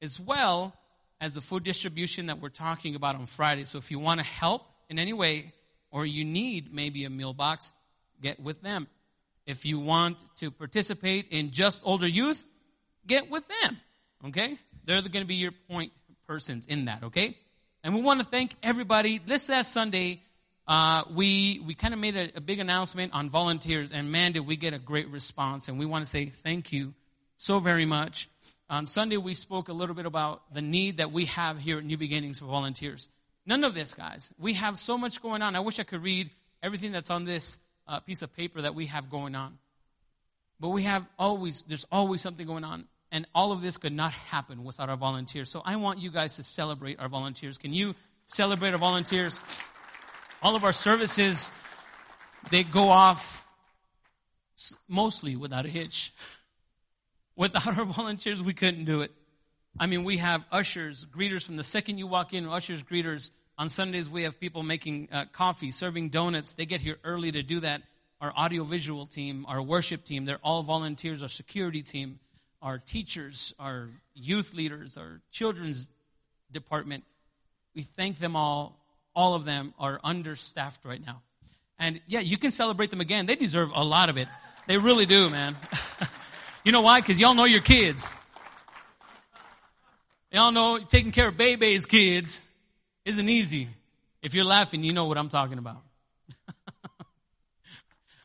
as 0.01 0.21
well 0.21 0.73
as 1.21 1.35
the 1.35 1.41
food 1.41 1.65
distribution 1.65 2.27
that 2.27 2.41
we're 2.41 2.51
talking 2.51 2.95
about 2.95 3.17
on 3.17 3.27
Friday. 3.27 3.65
So 3.65 3.79
if 3.79 3.91
you 3.91 3.99
want 3.99 4.21
to 4.21 4.25
help 4.25 4.63
in 4.89 5.01
any 5.01 5.13
way, 5.13 5.53
or 5.91 6.07
you 6.07 6.25
need 6.25 6.73
maybe 6.73 7.05
a 7.05 7.11
meal 7.11 7.33
box, 7.33 7.73
get 8.23 8.39
with 8.39 8.63
them. 8.63 8.87
If 9.45 9.65
you 9.65 9.81
want 9.81 10.19
to 10.37 10.53
participate 10.53 11.27
in 11.31 11.51
just 11.51 11.81
older 11.83 12.07
youth, 12.07 12.47
get 13.09 13.29
with 13.29 13.43
them. 13.63 13.77
Okay? 14.29 14.57
They're 14.85 15.03
going 15.03 15.25
to 15.25 15.25
be 15.25 15.35
your 15.35 15.53
point 15.69 15.91
persons 16.29 16.65
in 16.67 16.85
that. 16.85 17.03
Okay? 17.03 17.37
And 17.83 17.93
we 17.93 18.03
want 18.03 18.21
to 18.21 18.27
thank 18.27 18.55
everybody. 18.63 19.19
This 19.19 19.49
last 19.49 19.73
Sunday, 19.73 20.23
uh, 20.71 21.03
we 21.13 21.61
we 21.67 21.75
kind 21.75 21.93
of 21.93 21.99
made 21.99 22.17
a, 22.17 22.37
a 22.37 22.41
big 22.41 22.61
announcement 22.61 23.13
on 23.13 23.29
volunteers, 23.29 23.91
and 23.91 24.13
man, 24.13 24.31
did 24.31 24.47
we 24.47 24.55
get 24.55 24.73
a 24.73 24.79
great 24.79 25.09
response! 25.11 25.67
And 25.67 25.81
we 25.81 25.85
want 25.85 26.05
to 26.05 26.09
say 26.09 26.27
thank 26.27 26.73
you 26.73 26.95
so 27.39 27.59
very 27.59 27.87
much. 27.87 28.29
On 28.69 28.87
Sunday, 28.87 29.17
we 29.17 29.35
spoke 29.35 29.69
a 29.69 29.73
little 29.73 29.97
bit 29.97 30.07
about 30.07 30.55
the 30.55 30.63
need 30.63 30.99
that 30.99 31.11
we 31.11 31.25
have 31.25 31.59
here 31.59 31.79
at 31.79 31.85
New 31.85 31.97
Beginnings 31.97 32.39
for 32.39 32.45
volunteers. 32.45 33.09
None 33.45 33.65
of 33.65 33.75
this, 33.75 33.95
guys. 33.95 34.31
We 34.39 34.55
have 34.55 34.79
so 34.79 34.97
much 34.97 35.21
going 35.21 35.43
on. 35.43 35.57
I 35.57 35.61
wish 35.61 35.81
I 35.81 35.83
could 35.83 36.05
read 36.05 36.31
everything 36.63 36.93
that's 36.93 37.11
on 37.11 37.25
this 37.25 37.59
uh, 37.89 37.99
piece 37.99 38.23
of 38.23 38.33
paper 38.37 38.63
that 38.63 38.77
we 38.77 38.87
have 38.87 39.11
going 39.11 39.35
on. 39.35 39.59
But 40.61 40.69
we 40.69 40.85
have 40.85 41.05
always, 41.19 41.65
there's 41.65 41.87
always 41.91 42.21
something 42.21 42.47
going 42.47 42.63
on. 42.63 42.85
And 43.11 43.27
all 43.35 43.51
of 43.51 43.61
this 43.61 43.77
could 43.77 43.93
not 43.93 44.13
happen 44.13 44.63
without 44.63 44.89
our 44.89 44.97
volunteers. 44.97 45.51
So 45.51 45.63
I 45.65 45.75
want 45.77 46.01
you 46.01 46.13
guys 46.13 46.37
to 46.37 46.45
celebrate 46.45 47.01
our 47.01 47.09
volunteers. 47.09 47.59
Can 47.59 47.73
you 47.73 47.97
celebrate 48.27 48.71
our 48.71 48.79
volunteers? 48.79 49.41
All 50.43 50.57
of 50.57 50.65
our 50.65 50.73
services, 50.73 51.53
they 52.51 52.63
go 52.63 52.89
off 52.89 53.45
mostly 54.89 55.37
without 55.37 55.67
a 55.67 55.69
hitch. 55.69 56.15
Without 57.37 57.79
our 57.79 57.85
volunteers, 58.01 58.43
we 58.43 58.55
couldn't 58.55 58.87
do 58.87 59.03
it. 59.03 59.13
I 59.79 59.87
mean, 59.87 60.03
we 60.03 60.17
have 60.17 60.45
ushers, 60.51 61.07
greeters 61.07 61.45
from 61.45 61.57
the 61.57 61.63
second 61.63 61.99
you 61.99 62.07
walk 62.07 62.33
in, 62.33 62.47
ushers, 62.47 62.83
greeters. 62.83 63.31
On 63.59 63.69
Sundays, 63.69 64.09
we 64.09 64.23
have 64.23 64.41
people 64.41 64.63
making 64.63 65.09
uh, 65.13 65.27
coffee, 65.33 65.71
serving 65.71 66.09
donuts. 66.09 66.55
They 66.55 66.65
get 66.65 66.81
here 66.81 66.97
early 67.05 67.31
to 67.33 67.43
do 67.43 67.61
that. 67.61 67.83
Our 68.23 68.33
audiovisual 68.33 69.07
team, 69.07 69.45
our 69.47 69.61
worship 69.61 70.05
team, 70.05 70.25
they're 70.25 70.41
all 70.43 70.63
volunteers. 70.63 71.23
Our 71.23 71.29
security 71.29 71.83
team, 71.83 72.19
our 72.63 72.79
teachers, 72.79 73.55
our 73.59 73.89
youth 74.15 74.55
leaders, 74.55 74.97
our 74.97 75.21
children's 75.31 75.89
department. 76.51 77.05
We 77.75 77.83
thank 77.83 78.19
them 78.19 78.37
all. 78.37 78.80
All 79.15 79.35
of 79.35 79.45
them 79.45 79.75
are 79.79 80.01
understaffed 80.03 80.85
right 80.85 81.05
now. 81.05 81.23
And 81.79 82.01
yeah, 82.07 82.21
you 82.21 82.37
can 82.37 82.51
celebrate 82.51 82.91
them 82.91 83.01
again. 83.01 83.27
They 83.27 83.37
deserve 83.37 83.71
a 83.75 83.85
lot 83.85 84.09
of 84.09 84.17
it. 84.17 84.29
They 84.67 84.77
really 84.77 85.07
do, 85.07 85.31
man. 85.31 85.57
you 86.65 86.73
know 86.73 86.83
why? 86.83 87.01
Because 87.01 87.19
y'all 87.19 87.35
know 87.35 87.45
your 87.45 87.63
kids. 87.63 88.13
Y'all 90.31 90.53
know 90.53 90.79
taking 90.79 91.11
care 91.11 91.29
of 91.29 91.37
baby's 91.37 91.87
kids 91.87 92.45
isn't 93.05 93.29
easy. 93.29 93.69
If 94.23 94.35
you're 94.35 94.45
laughing, 94.45 94.85
you 94.85 94.93
know 94.93 95.07
what 95.07 95.19
I'm 95.19 95.29
talking 95.29 95.59
about. 95.59 95.83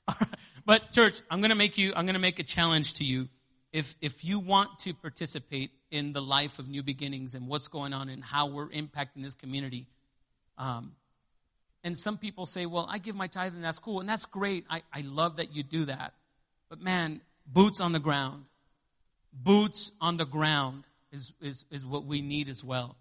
But 0.66 0.92
church, 0.92 1.22
I'm 1.30 1.42
to 1.44 1.56
make 1.56 1.78
you, 1.78 1.94
I'm 1.96 2.08
to 2.08 2.20
make 2.20 2.40
a 2.40 2.44
challenge 2.44 2.96
to 2.96 3.06
you. 3.06 3.30
If, 3.72 3.96
if 4.02 4.26
you 4.26 4.40
want 4.40 4.80
to 4.80 4.94
participate 4.94 5.72
in 5.92 6.12
the 6.12 6.22
life 6.22 6.60
of 6.60 6.68
new 6.68 6.82
beginnings 6.82 7.36
and 7.36 7.48
what's 7.48 7.68
going 7.68 7.94
on 7.94 8.10
and 8.10 8.24
how 8.24 8.48
we're 8.48 8.70
impacting 8.70 9.22
this 9.22 9.36
community, 9.36 9.86
um, 10.58 10.94
and 11.86 11.96
some 11.98 12.18
people 12.18 12.48
say, 12.48 12.66
well, 12.66 12.88
I 12.90 12.98
give 12.98 13.16
my 13.16 13.28
tithe 13.28 13.54
and 13.54 13.64
that's 13.64 13.78
cool. 13.78 14.00
And 14.00 14.10
that's 14.10 14.26
great. 14.26 14.66
I, 14.70 14.82
I 14.92 15.02
love 15.02 15.38
that 15.38 15.56
you 15.56 15.62
do 15.62 15.86
that. 15.86 16.14
But 16.68 16.82
man, 16.82 17.22
boots 17.46 17.80
on 17.80 17.92
the 17.92 18.00
ground. 18.00 18.46
Boots 19.32 19.92
on 20.02 20.18
the 20.18 20.26
ground 20.26 20.86
is, 21.12 21.32
is, 21.42 21.64
is 21.70 21.86
what 21.86 22.06
we 22.06 22.22
need 22.22 22.50
as 22.50 22.64
well. 22.64 22.96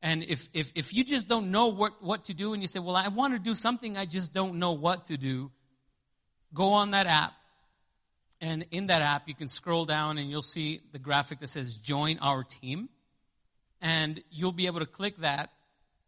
And 0.00 0.24
if, 0.24 0.48
if, 0.54 0.72
if 0.74 0.94
you 0.94 1.04
just 1.04 1.28
don't 1.28 1.50
know 1.50 1.66
what, 1.66 2.02
what 2.02 2.24
to 2.24 2.34
do 2.34 2.54
and 2.54 2.62
you 2.62 2.68
say, 2.68 2.80
well, 2.80 2.96
I 2.96 3.08
want 3.08 3.34
to 3.34 3.38
do 3.38 3.54
something, 3.54 3.98
I 3.98 4.06
just 4.06 4.32
don't 4.32 4.54
know 4.54 4.72
what 4.72 5.06
to 5.06 5.18
do, 5.18 5.50
go 6.54 6.72
on 6.72 6.92
that 6.92 7.06
app. 7.06 7.34
And 8.40 8.64
in 8.70 8.86
that 8.86 9.02
app, 9.02 9.28
you 9.28 9.34
can 9.34 9.48
scroll 9.48 9.84
down 9.84 10.16
and 10.16 10.30
you'll 10.30 10.42
see 10.42 10.80
the 10.90 10.98
graphic 10.98 11.40
that 11.40 11.50
says 11.50 11.76
join 11.76 12.18
our 12.18 12.44
team. 12.44 12.88
And 13.82 14.22
you'll 14.30 14.52
be 14.52 14.66
able 14.66 14.80
to 14.80 14.86
click 14.86 15.18
that 15.18 15.50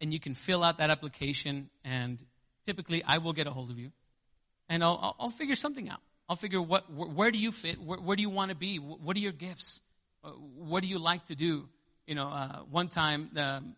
and 0.04 0.12
you 0.12 0.20
can 0.20 0.34
fill 0.34 0.62
out 0.62 0.78
that 0.78 0.90
application. 0.90 1.70
And 1.82 2.18
typically 2.66 3.02
I 3.02 3.18
will 3.18 3.32
get 3.32 3.46
a 3.46 3.50
hold 3.50 3.70
of 3.70 3.78
you 3.78 3.90
and 4.68 4.84
I'll, 4.84 5.16
I'll, 5.18 5.30
figure 5.30 5.54
something 5.54 5.88
out. 5.88 6.00
I'll 6.28 6.36
figure 6.36 6.60
what, 6.60 6.92
where, 6.92 7.08
where 7.08 7.30
do 7.30 7.38
you 7.38 7.50
fit? 7.50 7.80
Where, 7.80 7.98
where, 7.98 8.14
do 8.14 8.20
you 8.20 8.28
want 8.28 8.50
to 8.50 8.54
be? 8.54 8.76
What 8.76 9.16
are 9.16 9.20
your 9.20 9.32
gifts? 9.32 9.80
Uh, 10.22 10.28
what 10.28 10.82
do 10.82 10.90
you 10.90 10.98
like 10.98 11.24
to 11.28 11.34
do? 11.34 11.70
You 12.06 12.16
know, 12.16 12.28
uh, 12.28 12.58
one 12.70 12.88
time, 12.88 13.30
um, 13.38 13.76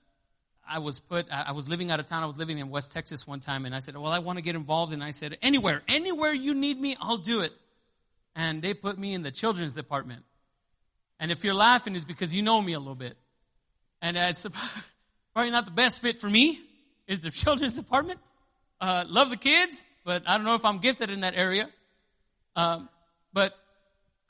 I 0.69 0.81
was 0.81 0.99
put, 0.99 1.27
I 1.31 1.53
was 1.53 1.69
living 1.69 1.93
out 1.93 2.01
of 2.01 2.09
town. 2.09 2.25
I 2.25 2.27
was 2.27 2.37
living 2.37 2.59
in 2.59 2.71
West 2.71 2.91
Texas 2.91 3.25
one 3.25 3.39
time 3.39 3.65
and 3.65 3.73
I 3.73 3.79
said, 3.79 3.97
well, 3.97 4.11
I 4.11 4.19
want 4.19 4.39
to 4.39 4.43
get 4.43 4.57
involved. 4.57 4.93
And 4.93 5.05
I 5.05 5.13
said, 5.13 5.39
anywhere, 5.43 5.83
anywhere 5.87 6.33
you 6.33 6.55
need 6.55 6.81
me, 6.81 6.97
I'll 7.01 7.19
do 7.19 7.43
it. 7.43 7.53
And 8.35 8.63
they 8.63 8.75
put 8.75 8.99
me 8.99 9.15
in 9.15 9.23
the 9.23 9.31
children's 9.31 9.75
department. 9.75 10.25
And 11.21 11.31
if 11.31 11.45
you're 11.45 11.55
laughing, 11.55 11.95
it's 11.95 12.05
because 12.05 12.35
you 12.35 12.43
know 12.43 12.61
me 12.61 12.73
a 12.73 12.81
little 12.81 12.97
bit. 12.97 13.17
And 14.03 14.17
it's 14.17 14.45
probably 15.37 15.51
not 15.51 15.67
the 15.67 15.71
best 15.71 15.99
fit 15.99 16.17
for 16.17 16.31
me 16.31 16.59
is 17.07 17.21
the 17.21 17.31
children's 17.43 17.75
department. 17.75 18.19
Uh, 18.81 19.05
love 19.07 19.29
the 19.29 19.37
kids, 19.37 19.87
but 20.03 20.23
I 20.27 20.39
don't 20.39 20.47
know 20.47 20.55
if 20.55 20.65
I'm 20.65 20.79
gifted 20.79 21.11
in 21.11 21.21
that 21.21 21.35
area. 21.37 21.69
Um, 22.57 22.89
but 23.35 23.53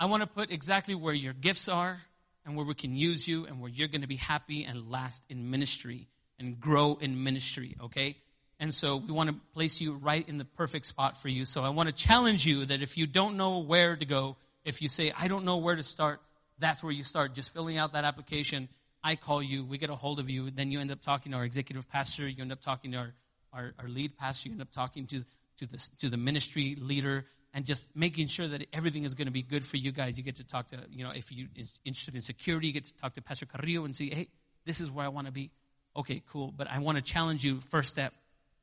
I 0.00 0.06
want 0.06 0.24
to 0.24 0.26
put 0.26 0.50
exactly 0.50 0.96
where 0.96 1.14
your 1.14 1.32
gifts 1.32 1.68
are 1.68 2.02
and 2.44 2.56
where 2.56 2.66
we 2.66 2.74
can 2.74 2.96
use 2.96 3.28
you 3.28 3.46
and 3.46 3.60
where 3.60 3.70
you're 3.70 3.86
going 3.86 4.00
to 4.00 4.08
be 4.08 4.16
happy 4.16 4.64
and 4.64 4.90
last 4.90 5.24
in 5.28 5.48
ministry 5.48 6.08
and 6.40 6.58
grow 6.58 6.98
in 7.00 7.22
ministry, 7.22 7.76
okay? 7.84 8.16
And 8.58 8.74
so 8.74 8.96
we 8.96 9.12
want 9.12 9.30
to 9.30 9.36
place 9.54 9.80
you 9.80 9.92
right 9.92 10.28
in 10.28 10.38
the 10.38 10.44
perfect 10.44 10.86
spot 10.86 11.22
for 11.22 11.28
you. 11.28 11.44
So 11.44 11.62
I 11.62 11.68
want 11.68 11.88
to 11.88 11.94
challenge 11.94 12.44
you 12.44 12.66
that 12.66 12.82
if 12.82 12.96
you 12.96 13.06
don't 13.06 13.36
know 13.36 13.58
where 13.60 13.94
to 13.94 14.04
go, 14.04 14.38
if 14.64 14.82
you 14.82 14.88
say, 14.88 15.12
I 15.16 15.28
don't 15.28 15.44
know 15.44 15.58
where 15.58 15.76
to 15.76 15.84
start, 15.84 16.20
that's 16.58 16.82
where 16.82 16.92
you 16.92 17.04
start. 17.04 17.32
Just 17.32 17.52
filling 17.54 17.78
out 17.78 17.92
that 17.92 18.02
application. 18.02 18.68
I 19.06 19.14
call 19.14 19.40
you, 19.40 19.64
we 19.64 19.78
get 19.78 19.88
a 19.88 19.94
hold 19.94 20.18
of 20.18 20.28
you, 20.28 20.50
then 20.50 20.72
you 20.72 20.80
end 20.80 20.90
up 20.90 21.00
talking 21.00 21.30
to 21.30 21.38
our 21.38 21.44
executive 21.44 21.88
pastor, 21.88 22.26
you 22.26 22.42
end 22.42 22.50
up 22.50 22.60
talking 22.60 22.90
to 22.90 22.98
our, 22.98 23.14
our, 23.52 23.72
our 23.78 23.88
lead 23.88 24.18
pastor, 24.18 24.48
you 24.48 24.54
end 24.54 24.62
up 24.62 24.72
talking 24.72 25.06
to, 25.06 25.22
to, 25.58 25.66
the, 25.66 25.88
to 26.00 26.08
the 26.08 26.16
ministry 26.16 26.76
leader, 26.80 27.24
and 27.54 27.64
just 27.64 27.86
making 27.94 28.26
sure 28.26 28.48
that 28.48 28.66
everything 28.72 29.04
is 29.04 29.14
going 29.14 29.28
to 29.28 29.32
be 29.32 29.42
good 29.42 29.64
for 29.64 29.76
you 29.76 29.92
guys. 29.92 30.18
You 30.18 30.24
get 30.24 30.36
to 30.36 30.44
talk 30.44 30.70
to, 30.70 30.78
you 30.90 31.04
know, 31.04 31.12
if 31.14 31.30
you're 31.30 31.46
interested 31.84 32.16
in 32.16 32.20
security, 32.20 32.66
you 32.66 32.72
get 32.72 32.86
to 32.86 32.96
talk 32.96 33.14
to 33.14 33.22
Pastor 33.22 33.46
Carrillo 33.46 33.84
and 33.84 33.94
say, 33.94 34.12
hey, 34.12 34.26
this 34.64 34.80
is 34.80 34.90
where 34.90 35.04
I 35.04 35.08
want 35.08 35.28
to 35.28 35.32
be. 35.32 35.52
Okay, 35.94 36.24
cool. 36.32 36.52
But 36.54 36.68
I 36.68 36.80
want 36.80 36.98
to 36.98 37.02
challenge 37.02 37.44
you. 37.44 37.60
First 37.60 37.92
step, 37.92 38.12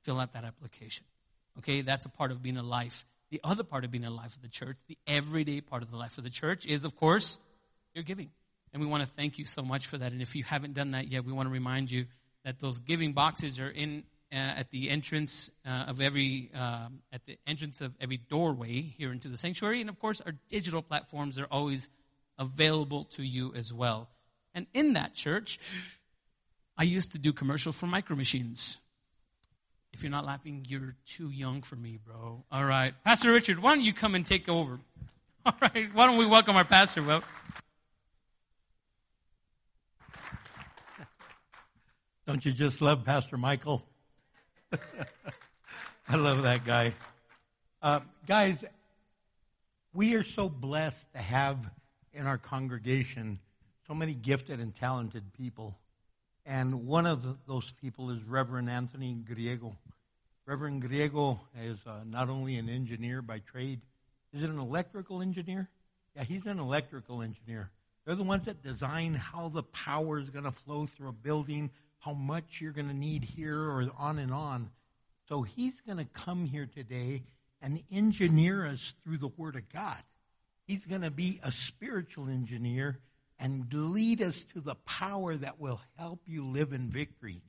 fill 0.03 0.19
out 0.19 0.33
that 0.33 0.43
application. 0.43 1.05
Okay, 1.59 1.83
that's 1.83 2.05
a 2.05 2.09
part 2.09 2.31
of 2.31 2.43
being 2.43 2.57
a 2.57 2.63
life. 2.63 3.05
The 3.31 3.39
other 3.45 3.63
part 3.63 3.85
of 3.85 3.91
being 3.91 4.03
a 4.03 4.11
life 4.11 4.35
of 4.35 4.41
the 4.41 4.49
church, 4.49 4.75
the 4.89 4.97
everyday 5.07 5.61
part 5.61 5.83
of 5.83 5.89
the 5.89 5.97
life 5.97 6.17
of 6.17 6.25
the 6.25 6.29
church 6.29 6.65
is, 6.65 6.83
of 6.83 6.97
course, 6.97 7.39
your 7.95 8.03
giving. 8.03 8.29
And 8.73 8.81
we 8.81 8.87
want 8.87 9.03
to 9.03 9.09
thank 9.09 9.37
you 9.37 9.45
so 9.45 9.61
much 9.61 9.85
for 9.85 9.97
that. 9.99 10.11
And 10.11 10.21
if 10.21 10.35
you 10.35 10.43
haven't 10.43 10.73
done 10.73 10.91
that 10.91 11.07
yet, 11.07 11.23
we 11.23 11.31
want 11.31 11.47
to 11.47 11.53
remind 11.53 11.91
you 11.91 12.05
that 12.43 12.59
those 12.59 12.79
giving 12.79 13.13
boxes 13.13 13.59
are 13.59 13.69
in 13.69 14.03
uh, 14.31 14.35
at 14.35 14.71
the 14.71 14.89
entrance 14.89 15.51
uh, 15.63 15.85
of 15.87 16.01
every 16.01 16.49
um, 16.55 16.99
at 17.11 17.23
the 17.27 17.37
entrance 17.45 17.81
of 17.81 17.93
every 18.01 18.17
doorway 18.17 18.81
here 18.81 19.11
into 19.11 19.27
the 19.27 19.37
sanctuary. 19.37 19.79
And 19.79 19.89
of 19.89 19.99
course, 19.99 20.21
our 20.21 20.33
digital 20.49 20.81
platforms 20.81 21.37
are 21.37 21.47
always 21.51 21.87
available 22.39 23.05
to 23.05 23.23
you 23.23 23.53
as 23.53 23.71
well. 23.71 24.09
And 24.55 24.65
in 24.73 24.93
that 24.93 25.13
church, 25.13 25.59
I 26.77 26.83
used 26.83 27.11
to 27.11 27.19
do 27.19 27.31
commercial 27.31 27.71
for 27.71 27.85
micro 27.85 28.15
machines. 28.15 28.79
If 29.93 30.01
you're 30.01 30.11
not 30.11 30.25
laughing, 30.25 30.65
you're 30.67 30.95
too 31.05 31.29
young 31.29 31.61
for 31.61 31.75
me, 31.75 31.99
bro. 32.03 32.43
All 32.51 32.65
right. 32.65 32.95
Pastor 33.03 33.31
Richard, 33.31 33.59
why 33.59 33.75
don't 33.75 33.83
you 33.83 33.93
come 33.93 34.15
and 34.15 34.25
take 34.25 34.49
over? 34.49 34.79
All 35.45 35.53
right. 35.61 35.93
Why 35.93 36.07
don't 36.07 36.17
we 36.17 36.25
welcome 36.25 36.55
our 36.55 36.65
pastor, 36.65 37.03
Well, 37.03 37.23
Don't 42.25 42.45
you 42.45 42.53
just 42.53 42.81
love 42.81 43.03
Pastor 43.03 43.35
Michael? 43.35 43.85
I 46.07 46.15
love 46.15 46.43
that 46.43 46.63
guy. 46.63 46.93
Uh, 47.81 47.99
guys, 48.25 48.63
we 49.93 50.15
are 50.15 50.23
so 50.23 50.47
blessed 50.47 51.11
to 51.11 51.19
have 51.19 51.57
in 52.13 52.25
our 52.25 52.37
congregation 52.37 53.39
so 53.87 53.93
many 53.93 54.13
gifted 54.13 54.61
and 54.61 54.73
talented 54.73 55.33
people. 55.33 55.77
And 56.45 56.87
one 56.87 57.05
of 57.05 57.45
those 57.45 57.69
people 57.81 58.09
is 58.09 58.23
Reverend 58.23 58.69
Anthony 58.69 59.17
Griego. 59.21 59.75
Reverend 60.45 60.81
Griego 60.81 61.39
is 61.61 61.77
uh, 61.85 61.99
not 62.05 62.29
only 62.29 62.55
an 62.55 62.69
engineer 62.69 63.21
by 63.21 63.39
trade, 63.39 63.81
is 64.31 64.43
it 64.43 64.49
an 64.49 64.59
electrical 64.59 65.21
engineer? 65.21 65.67
Yeah, 66.15 66.23
he's 66.23 66.45
an 66.45 66.59
electrical 66.59 67.21
engineer. 67.21 67.69
They're 68.05 68.15
the 68.15 68.23
ones 68.23 68.45
that 68.45 68.61
design 68.61 69.13
how 69.13 69.49
the 69.49 69.63
power 69.63 70.19
is 70.19 70.29
going 70.29 70.43
to 70.43 70.51
flow 70.51 70.85
through 70.85 71.09
a 71.09 71.13
building, 71.13 71.71
how 71.99 72.13
much 72.13 72.59
you're 72.59 72.73
going 72.73 72.89
to 72.89 72.93
need 72.93 73.23
here, 73.23 73.57
or 73.57 73.89
on 73.97 74.19
and 74.19 74.33
on. 74.33 74.71
So 75.29 75.43
he's 75.43 75.79
going 75.79 75.99
to 75.99 76.05
come 76.05 76.45
here 76.45 76.65
today 76.65 77.23
and 77.61 77.81
engineer 77.91 78.67
us 78.67 78.93
through 79.03 79.17
the 79.17 79.29
Word 79.29 79.55
of 79.55 79.69
God. 79.69 80.01
He's 80.67 80.85
going 80.85 81.01
to 81.01 81.11
be 81.11 81.39
a 81.43 81.51
spiritual 81.51 82.27
engineer 82.27 82.99
and 83.39 83.73
lead 83.73 84.21
us 84.21 84.43
to 84.43 84.59
the 84.59 84.75
power 84.75 85.35
that 85.35 85.59
will 85.59 85.81
help 85.97 86.21
you 86.25 86.45
live 86.45 86.73
in 86.73 86.89
victory. 86.89 87.41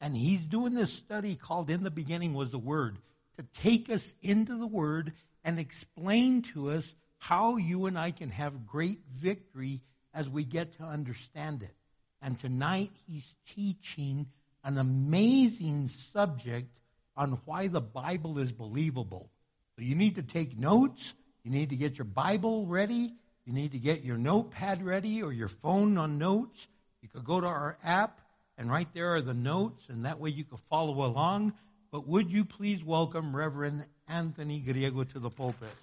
And 0.00 0.16
he's 0.16 0.44
doing 0.44 0.74
this 0.74 0.92
study 0.92 1.36
called 1.36 1.70
In 1.70 1.84
the 1.84 1.90
Beginning 1.90 2.34
Was 2.34 2.50
the 2.50 2.58
Word 2.58 2.98
to 3.38 3.44
take 3.62 3.88
us 3.88 4.14
into 4.22 4.58
the 4.58 4.66
Word 4.66 5.12
and 5.42 5.58
explain 5.58 6.42
to 6.54 6.70
us 6.70 6.94
how 7.18 7.56
you 7.56 7.86
and 7.86 7.98
I 7.98 8.10
can 8.10 8.30
have 8.30 8.66
great 8.66 9.00
victory 9.06 9.80
as 10.14 10.28
we 10.28 10.44
get 10.44 10.76
to 10.78 10.84
understand 10.84 11.62
it. 11.62 11.74
And 12.20 12.38
tonight 12.38 12.92
he's 13.06 13.34
teaching 13.54 14.26
an 14.64 14.78
amazing 14.78 15.88
subject 15.88 16.78
on 17.16 17.32
why 17.44 17.66
the 17.66 17.80
Bible 17.80 18.38
is 18.38 18.52
believable. 18.52 19.30
So 19.76 19.82
you 19.82 19.94
need 19.94 20.16
to 20.16 20.22
take 20.22 20.58
notes. 20.58 21.14
You 21.42 21.50
need 21.50 21.70
to 21.70 21.76
get 21.76 21.98
your 21.98 22.04
Bible 22.04 22.66
ready. 22.66 23.14
You 23.44 23.52
need 23.52 23.72
to 23.72 23.78
get 23.78 24.04
your 24.04 24.16
notepad 24.16 24.82
ready 24.82 25.22
or 25.22 25.32
your 25.32 25.48
phone 25.48 25.98
on 25.98 26.18
notes. 26.18 26.68
You 27.00 27.08
could 27.08 27.24
go 27.24 27.40
to 27.40 27.46
our 27.46 27.76
app 27.82 28.20
and 28.56 28.70
right 28.70 28.86
there 28.94 29.14
are 29.14 29.20
the 29.20 29.34
notes 29.34 29.88
and 29.88 30.04
that 30.04 30.20
way 30.20 30.30
you 30.30 30.44
can 30.44 30.58
follow 30.58 31.04
along. 31.04 31.54
But 31.90 32.06
would 32.06 32.30
you 32.30 32.44
please 32.44 32.84
welcome 32.84 33.34
Reverend 33.34 33.86
Anthony 34.08 34.62
Griego 34.64 35.10
to 35.12 35.18
the 35.18 35.30
pulpit? 35.30 35.74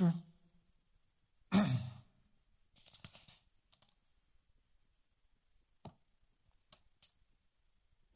Pastor. 0.00 0.14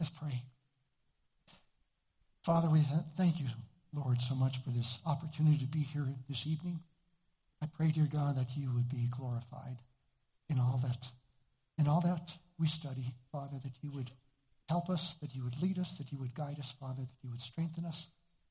Let's 0.00 0.10
pray. 0.18 0.42
Father, 2.42 2.68
we 2.68 2.80
thank 3.16 3.40
you, 3.40 3.46
Lord, 3.94 4.20
so 4.20 4.34
much 4.34 4.62
for 4.62 4.70
this 4.70 4.98
opportunity 5.06 5.58
to 5.58 5.66
be 5.66 5.80
here 5.80 6.06
this 6.28 6.46
evening. 6.46 6.80
I 7.62 7.66
pray, 7.76 7.90
dear 7.90 8.08
God, 8.10 8.36
that 8.36 8.56
you 8.56 8.72
would 8.72 8.88
be 8.88 9.08
glorified 9.16 9.78
in 10.48 10.58
all 10.58 10.80
that, 10.84 11.08
in 11.78 11.88
all 11.88 12.00
that 12.02 12.34
we 12.58 12.66
study, 12.66 13.14
Father, 13.32 13.58
that 13.62 13.72
you 13.82 13.90
would 13.92 14.10
help 14.68 14.90
us, 14.90 15.14
that 15.20 15.34
you 15.34 15.42
would 15.44 15.60
lead 15.62 15.78
us, 15.78 15.94
that 15.98 16.12
you 16.12 16.18
would 16.18 16.34
guide 16.34 16.58
us, 16.58 16.74
Father, 16.78 17.02
that 17.02 17.22
you 17.22 17.30
would 17.30 17.40
strengthen 17.40 17.84
us. 17.84 18.06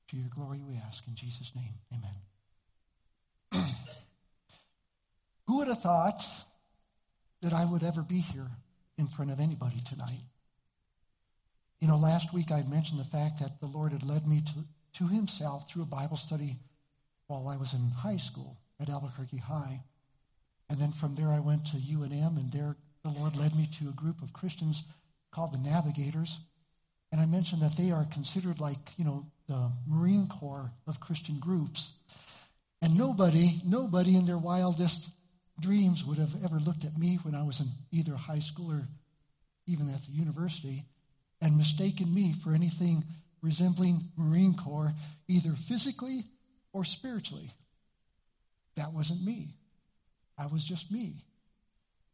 To 0.09 0.17
your 0.17 0.27
glory 0.35 0.61
we 0.67 0.75
ask 0.85 1.07
in 1.07 1.15
Jesus' 1.15 1.53
name. 1.55 1.75
Amen. 1.93 2.13
Who 5.47 5.52
would 5.63 5.73
have 5.73 5.81
thought 5.81 6.25
that 7.41 7.53
I 7.53 7.63
would 7.63 7.83
ever 7.83 8.01
be 8.01 8.19
here 8.19 8.51
in 8.97 9.07
front 9.07 9.31
of 9.31 9.39
anybody 9.39 9.81
tonight? 9.87 10.19
You 11.79 11.87
know, 11.87 11.95
last 11.95 12.33
week 12.33 12.51
I 12.51 12.63
mentioned 12.63 12.99
the 12.99 13.05
fact 13.05 13.39
that 13.39 13.61
the 13.61 13.67
Lord 13.67 13.93
had 13.93 14.03
led 14.03 14.27
me 14.27 14.41
to, 14.41 14.99
to 14.99 15.07
Himself 15.07 15.69
through 15.69 15.83
a 15.83 15.85
Bible 15.85 16.17
study 16.17 16.57
while 17.27 17.47
I 17.47 17.55
was 17.55 17.73
in 17.73 17.91
high 17.91 18.17
school 18.17 18.57
at 18.81 18.89
Albuquerque 18.89 19.37
High. 19.37 19.79
And 20.69 20.79
then 20.79 20.91
from 20.91 21.13
there 21.13 21.29
I 21.29 21.39
went 21.39 21.65
to 21.67 21.77
UNM, 21.77 22.35
and 22.35 22.51
there 22.51 22.75
the 23.05 23.11
Lord 23.11 23.37
led 23.37 23.55
me 23.55 23.69
to 23.79 23.87
a 23.87 23.93
group 23.93 24.21
of 24.21 24.33
Christians 24.33 24.83
called 25.31 25.53
the 25.53 25.69
Navigators. 25.69 26.39
And 27.13 27.21
I 27.21 27.25
mentioned 27.25 27.61
that 27.61 27.77
they 27.77 27.91
are 27.91 28.05
considered 28.11 28.59
like, 28.59 28.91
you 28.97 29.05
know, 29.05 29.25
the 29.47 29.71
Marine 29.87 30.27
Corps 30.27 30.73
of 30.87 30.99
Christian 30.99 31.39
groups. 31.39 31.93
And 32.81 32.97
nobody, 32.97 33.61
nobody 33.65 34.17
in 34.17 34.25
their 34.25 34.37
wildest 34.37 35.09
dreams 35.59 36.05
would 36.05 36.17
have 36.17 36.35
ever 36.43 36.59
looked 36.59 36.85
at 36.85 36.97
me 36.97 37.19
when 37.23 37.35
I 37.35 37.43
was 37.43 37.59
in 37.59 37.67
either 37.91 38.15
high 38.15 38.39
school 38.39 38.71
or 38.71 38.87
even 39.67 39.89
at 39.89 40.03
the 40.05 40.11
university 40.11 40.85
and 41.41 41.57
mistaken 41.57 42.13
me 42.13 42.33
for 42.33 42.53
anything 42.53 43.03
resembling 43.41 44.09
Marine 44.17 44.55
Corps, 44.55 44.93
either 45.27 45.51
physically 45.51 46.23
or 46.71 46.85
spiritually. 46.85 47.51
That 48.75 48.93
wasn't 48.93 49.23
me. 49.23 49.53
I 50.37 50.47
was 50.47 50.63
just 50.63 50.91
me. 50.91 51.23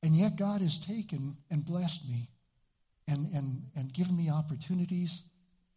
And 0.04 0.16
yet 0.16 0.36
God 0.36 0.62
has 0.62 0.78
taken 0.78 1.38
and 1.52 1.66
blessed 1.66 2.08
me 2.08 2.30
and, 3.08 3.34
and, 3.34 3.64
and 3.76 3.94
given 3.94 4.18
me 4.18 4.30
opportunities 4.30 5.24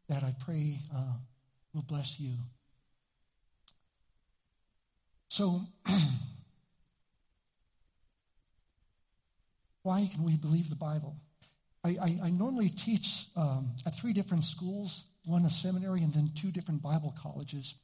that 0.09 0.23
I 0.23 0.35
pray 0.41 0.81
uh, 0.95 1.15
will 1.75 1.83
bless 1.83 2.19
you. 2.19 2.33
So, 5.29 5.63
why 9.83 10.09
can 10.13 10.25
we 10.25 10.37
believe 10.37 10.71
the 10.71 10.77
Bible? 10.77 11.17
I, 11.85 11.97
I, 12.01 12.19
I 12.25 12.31
normally 12.31 12.69
teach 12.69 13.27
um, 13.37 13.73
at 13.85 13.95
three 13.97 14.13
different 14.13 14.45
schools 14.45 15.05
one 15.25 15.45
a 15.45 15.51
seminary 15.51 16.03
and 16.03 16.13
then 16.13 16.31
two 16.35 16.51
different 16.51 16.83
Bible 16.83 17.15
colleges. 17.21 17.75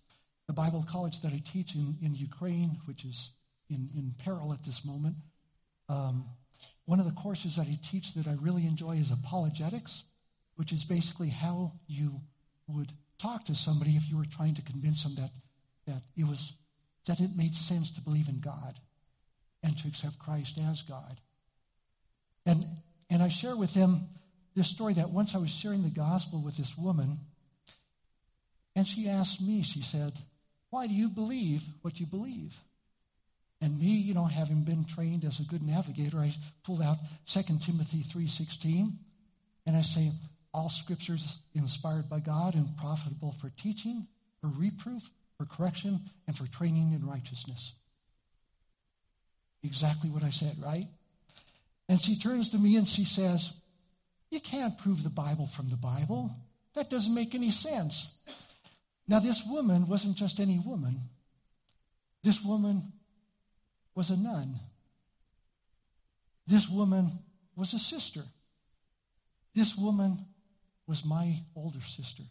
The 0.46 0.52
Bible 0.52 0.84
college 0.88 1.20
that 1.22 1.32
I 1.32 1.42
teach 1.44 1.74
in, 1.74 1.96
in 2.02 2.14
Ukraine, 2.14 2.78
which 2.86 3.04
is 3.04 3.30
in, 3.70 3.88
in 3.94 4.14
peril 4.24 4.52
at 4.52 4.64
this 4.64 4.84
moment. 4.84 5.16
Um, 5.88 6.24
one 6.84 7.00
of 7.00 7.06
the 7.06 7.12
courses 7.12 7.56
that 7.56 7.66
I 7.66 7.78
teach 7.82 8.14
that 8.14 8.26
I 8.26 8.36
really 8.40 8.66
enjoy 8.66 8.96
is 8.96 9.10
apologetics, 9.10 10.04
which 10.56 10.72
is 10.72 10.84
basically 10.84 11.28
how 11.28 11.72
you 11.86 12.20
would 12.66 12.92
talk 13.18 13.44
to 13.46 13.54
somebody 13.54 13.92
if 13.92 14.08
you 14.10 14.16
were 14.16 14.24
trying 14.24 14.54
to 14.54 14.62
convince 14.62 15.02
them 15.02 15.14
that, 15.16 15.30
that 15.86 16.02
it 16.16 16.26
was 16.26 16.54
that 17.06 17.20
it 17.20 17.30
made 17.34 17.54
sense 17.54 17.90
to 17.92 18.02
believe 18.02 18.28
in 18.28 18.38
God 18.38 18.78
and 19.62 19.76
to 19.78 19.88
accept 19.88 20.18
Christ 20.18 20.58
as 20.58 20.82
God. 20.82 21.20
And 22.48 22.66
and 23.10 23.22
I 23.22 23.28
share 23.28 23.54
with 23.54 23.72
them 23.74 24.08
this 24.56 24.66
story 24.66 24.94
that 24.94 25.10
once 25.10 25.34
I 25.34 25.38
was 25.38 25.50
sharing 25.50 25.82
the 25.82 25.88
gospel 25.88 26.42
with 26.42 26.56
this 26.56 26.76
woman, 26.76 27.18
and 28.74 28.86
she 28.86 29.08
asked 29.08 29.40
me, 29.40 29.62
she 29.62 29.82
said, 29.82 30.12
Why 30.70 30.88
do 30.88 30.94
you 30.94 31.08
believe 31.08 31.62
what 31.82 32.00
you 32.00 32.06
believe? 32.06 32.58
And 33.60 33.78
me, 33.78 33.86
you 33.86 34.14
know, 34.14 34.24
having 34.24 34.62
been 34.62 34.84
trained 34.84 35.24
as 35.24 35.40
a 35.40 35.44
good 35.44 35.62
navigator, 35.62 36.18
I 36.18 36.32
pulled 36.64 36.82
out 36.82 36.98
2 37.26 37.42
Timothy 37.60 37.98
3.16, 37.98 38.92
and 39.66 39.76
I 39.76 39.82
say, 39.82 40.12
all 40.54 40.68
scriptures 40.68 41.38
inspired 41.54 42.08
by 42.08 42.20
God 42.20 42.54
and 42.54 42.76
profitable 42.76 43.32
for 43.32 43.50
teaching, 43.50 44.06
for 44.40 44.48
reproof, 44.48 45.10
for 45.36 45.44
correction, 45.44 46.00
and 46.26 46.36
for 46.36 46.46
training 46.46 46.92
in 46.92 47.06
righteousness. 47.06 47.74
Exactly 49.62 50.10
what 50.10 50.24
I 50.24 50.30
said, 50.30 50.56
right? 50.60 50.86
And 51.88 52.00
she 52.00 52.18
turns 52.18 52.50
to 52.50 52.58
me 52.58 52.76
and 52.76 52.86
she 52.86 53.04
says, 53.04 53.52
You 54.30 54.40
can't 54.40 54.76
prove 54.76 55.02
the 55.02 55.08
Bible 55.08 55.46
from 55.46 55.70
the 55.70 55.76
Bible. 55.76 56.30
That 56.74 56.90
doesn't 56.90 57.14
make 57.14 57.34
any 57.34 57.50
sense. 57.50 58.12
Now, 59.06 59.20
this 59.20 59.42
woman 59.46 59.88
wasn't 59.88 60.16
just 60.16 60.38
any 60.38 60.58
woman, 60.58 61.00
this 62.22 62.44
woman 62.44 62.92
was 63.94 64.10
a 64.10 64.16
nun. 64.16 64.60
This 66.46 66.68
woman 66.68 67.18
was 67.56 67.74
a 67.74 67.78
sister. 67.78 68.22
This 69.54 69.76
woman 69.76 70.24
was 70.86 71.04
my 71.04 71.40
older 71.54 71.80
sister. 71.80 72.22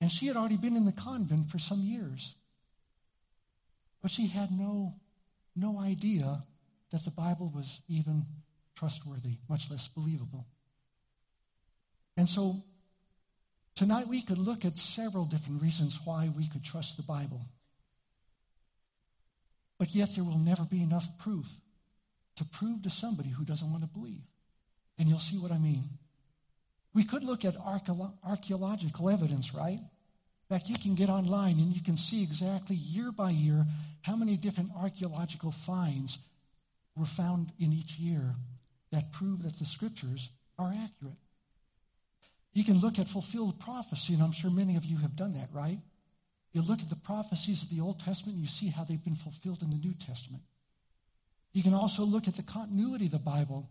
And 0.00 0.10
she 0.10 0.26
had 0.26 0.36
already 0.36 0.56
been 0.56 0.76
in 0.76 0.86
the 0.86 0.92
convent 0.92 1.50
for 1.50 1.58
some 1.58 1.80
years. 1.80 2.34
But 4.02 4.10
she 4.10 4.26
had 4.26 4.50
no 4.50 4.94
no 5.56 5.78
idea 5.78 6.42
that 6.90 7.04
the 7.04 7.10
Bible 7.10 7.50
was 7.54 7.82
even 7.88 8.24
trustworthy, 8.76 9.38
much 9.48 9.70
less 9.70 9.88
believable. 9.88 10.46
And 12.16 12.28
so 12.28 12.62
tonight 13.74 14.08
we 14.08 14.22
could 14.22 14.38
look 14.38 14.64
at 14.64 14.78
several 14.78 15.24
different 15.24 15.62
reasons 15.62 15.98
why 16.04 16.30
we 16.36 16.48
could 16.48 16.64
trust 16.64 16.96
the 16.96 17.02
Bible. 17.02 17.42
But 19.78 19.94
yet 19.94 20.10
there 20.14 20.24
will 20.24 20.38
never 20.38 20.64
be 20.64 20.82
enough 20.82 21.18
proof 21.18 21.48
to 22.36 22.44
prove 22.44 22.82
to 22.82 22.90
somebody 22.90 23.30
who 23.30 23.44
doesn't 23.44 23.70
want 23.70 23.82
to 23.82 23.88
believe. 23.88 24.22
And 24.98 25.08
you'll 25.08 25.18
see 25.18 25.38
what 25.38 25.52
I 25.52 25.58
mean. 25.58 25.84
We 26.94 27.04
could 27.04 27.24
look 27.24 27.44
at 27.44 27.56
archaeological 27.56 29.10
evidence, 29.10 29.52
right? 29.52 29.80
fact, 30.54 30.68
you 30.68 30.78
can 30.78 30.94
get 30.94 31.08
online 31.08 31.58
and 31.58 31.74
you 31.74 31.82
can 31.82 31.96
see 31.96 32.22
exactly 32.22 32.76
year 32.76 33.10
by 33.10 33.30
year 33.30 33.66
how 34.04 34.16
many 34.16 34.36
different 34.36 34.70
archaeological 34.76 35.50
finds 35.50 36.18
were 36.94 37.06
found 37.06 37.50
in 37.58 37.72
each 37.72 37.98
year 37.98 38.34
that 38.92 39.10
prove 39.12 39.42
that 39.42 39.54
the 39.54 39.64
scriptures 39.64 40.28
are 40.58 40.68
accurate. 40.68 41.16
You 42.52 42.64
can 42.64 42.80
look 42.80 42.98
at 42.98 43.08
fulfilled 43.08 43.58
prophecy, 43.58 44.12
and 44.12 44.22
I'm 44.22 44.30
sure 44.30 44.50
many 44.50 44.76
of 44.76 44.84
you 44.84 44.98
have 44.98 45.16
done 45.16 45.32
that, 45.32 45.48
right? 45.54 45.78
You 46.52 46.60
look 46.60 46.80
at 46.80 46.90
the 46.90 46.96
prophecies 46.96 47.62
of 47.62 47.70
the 47.70 47.80
Old 47.80 47.98
Testament, 47.98 48.38
you 48.38 48.46
see 48.46 48.68
how 48.68 48.84
they've 48.84 49.02
been 49.02 49.16
fulfilled 49.16 49.62
in 49.62 49.70
the 49.70 49.78
New 49.78 49.94
Testament. 49.94 50.42
You 51.54 51.62
can 51.62 51.72
also 51.72 52.02
look 52.04 52.28
at 52.28 52.34
the 52.34 52.42
continuity 52.42 53.06
of 53.06 53.12
the 53.12 53.18
Bible, 53.18 53.70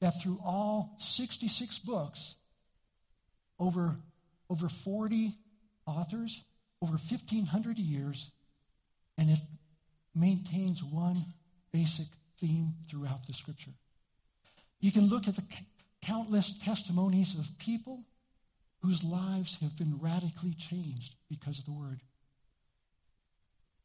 that 0.00 0.18
through 0.22 0.40
all 0.42 0.96
66 0.98 1.78
books, 1.80 2.36
over, 3.60 3.96
over 4.48 4.70
40 4.70 5.34
authors 5.86 6.40
over 6.80 6.92
1,500 6.92 7.78
years, 7.78 8.30
and 9.16 9.30
it 9.30 9.38
maintains 10.14 10.82
one 10.82 11.24
basic 11.72 12.06
theme 12.38 12.74
throughout 12.88 13.26
the 13.26 13.32
scripture. 13.32 13.72
You 14.80 14.92
can 14.92 15.08
look 15.08 15.28
at 15.28 15.36
the 15.36 15.44
countless 16.02 16.58
testimonies 16.58 17.38
of 17.38 17.58
people 17.58 18.04
whose 18.82 19.02
lives 19.02 19.58
have 19.60 19.76
been 19.76 19.98
radically 19.98 20.54
changed 20.54 21.14
because 21.28 21.58
of 21.58 21.64
the 21.64 21.72
word. 21.72 22.00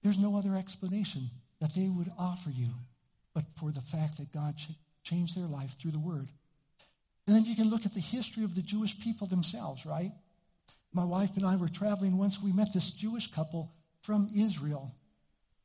There's 0.04 0.18
no 0.18 0.38
other 0.38 0.56
explanation 0.56 1.30
that 1.60 1.74
they 1.74 1.88
would 1.88 2.12
offer 2.18 2.50
you, 2.50 2.70
but 3.34 3.46
for 3.56 3.72
the 3.72 3.82
fact 3.82 4.18
that 4.18 4.34
God 4.34 4.58
ch- 4.58 4.70
changed 5.04 5.38
their 5.38 5.48
life 5.48 5.76
through 5.80 5.92
the 5.92 6.00
word. 6.00 6.30
And 7.28 7.36
then 7.36 7.46
you 7.46 7.56
can 7.56 7.70
look 7.70 7.86
at 7.86 7.94
the 7.94 8.00
history 8.00 8.44
of 8.44 8.56
the 8.56 8.62
Jewish 8.62 9.00
people 9.00 9.28
themselves, 9.28 9.86
right? 9.86 10.12
My 10.92 11.04
wife 11.04 11.38
and 11.38 11.46
I 11.46 11.56
were 11.56 11.70
traveling 11.70 12.18
once. 12.18 12.42
We 12.42 12.52
met 12.52 12.74
this 12.74 12.92
Jewish 12.92 13.32
couple 13.32 13.72
from 14.02 14.30
Israel. 14.36 14.96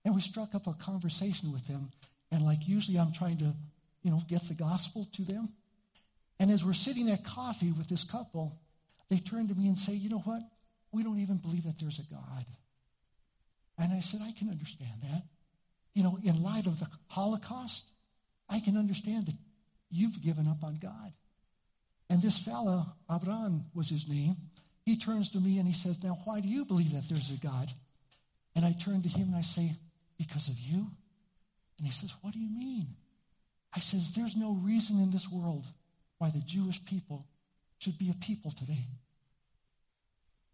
And 0.05 0.15
we 0.15 0.21
struck 0.21 0.55
up 0.55 0.67
a 0.67 0.75
conversation 0.75 1.53
with 1.53 1.67
them. 1.67 1.91
And 2.31 2.45
like 2.45 2.69
usually 2.69 2.99
I'm 2.99 3.13
trying 3.13 3.39
to, 3.39 3.55
you 4.03 4.11
know, 4.11 4.23
get 4.29 4.47
the 4.49 4.55
gospel 4.55 5.09
to 5.13 5.23
them. 5.23 5.49
And 6.39 6.51
as 6.51 6.65
we're 6.65 6.75
sitting 6.75 7.11
at 7.11 7.25
coffee 7.25 7.73
with 7.73 7.89
this 7.89 8.05
couple, 8.05 8.59
they 9.09 9.19
turn 9.19 9.49
to 9.49 9.55
me 9.55 9.69
and 9.69 9.79
say, 9.79 9.93
you 9.93 10.11
know 10.11 10.19
what? 10.19 10.43
We 10.93 11.03
don't 11.03 11.21
even 11.21 11.37
believe 11.37 11.65
that 11.65 11.79
there's 11.79 11.99
a 11.99 12.15
God. 12.15 12.45
And 13.79 13.93
I 13.93 14.01
said, 14.01 14.21
I 14.23 14.33
can 14.33 14.51
understand 14.51 15.03
that. 15.03 15.23
You 15.95 16.03
know, 16.03 16.19
in 16.23 16.43
light 16.43 16.67
of 16.67 16.81
the 16.81 16.89
Holocaust, 17.09 17.91
I 18.49 18.61
can 18.61 18.77
understand 18.77 19.27
that 19.27 19.37
you've 19.91 20.21
given 20.23 20.49
up 20.49 20.63
on 20.63 20.77
God. 20.77 21.13
And 22.11 22.21
this 22.21 22.39
fellow, 22.39 22.87
Abraham 23.11 23.65
was 23.75 23.89
his 23.89 24.09
name, 24.09 24.37
he 24.85 24.99
turns 24.99 25.31
to 25.31 25.41
me 25.41 25.59
and 25.59 25.67
he 25.67 25.75
says, 25.75 26.03
Now, 26.03 26.19
why 26.25 26.41
do 26.41 26.49
you 26.49 26.65
believe 26.65 26.93
that 26.93 27.09
there's 27.09 27.31
a 27.31 27.37
God? 27.37 27.71
And 28.55 28.65
I 28.65 28.73
turn 28.73 29.03
to 29.03 29.09
him 29.09 29.29
and 29.29 29.37
I 29.37 29.41
say, 29.41 29.75
Because 30.17 30.49
of 30.49 30.59
you? 30.59 30.87
And 31.79 31.87
he 31.87 31.91
says, 31.91 32.13
What 32.23 32.33
do 32.33 32.39
you 32.39 32.51
mean? 32.51 32.89
I 33.75 33.81
says, 33.81 34.15
There's 34.15 34.37
no 34.37 34.53
reason 34.53 35.01
in 35.01 35.11
this 35.11 35.29
world 35.29 35.65
why 36.19 36.31
the 36.31 36.41
Jewish 36.41 36.85
people 36.85 37.27
should 37.79 37.99
be 37.99 38.11
a 38.11 38.15
people 38.25 38.51
today. 38.51 38.87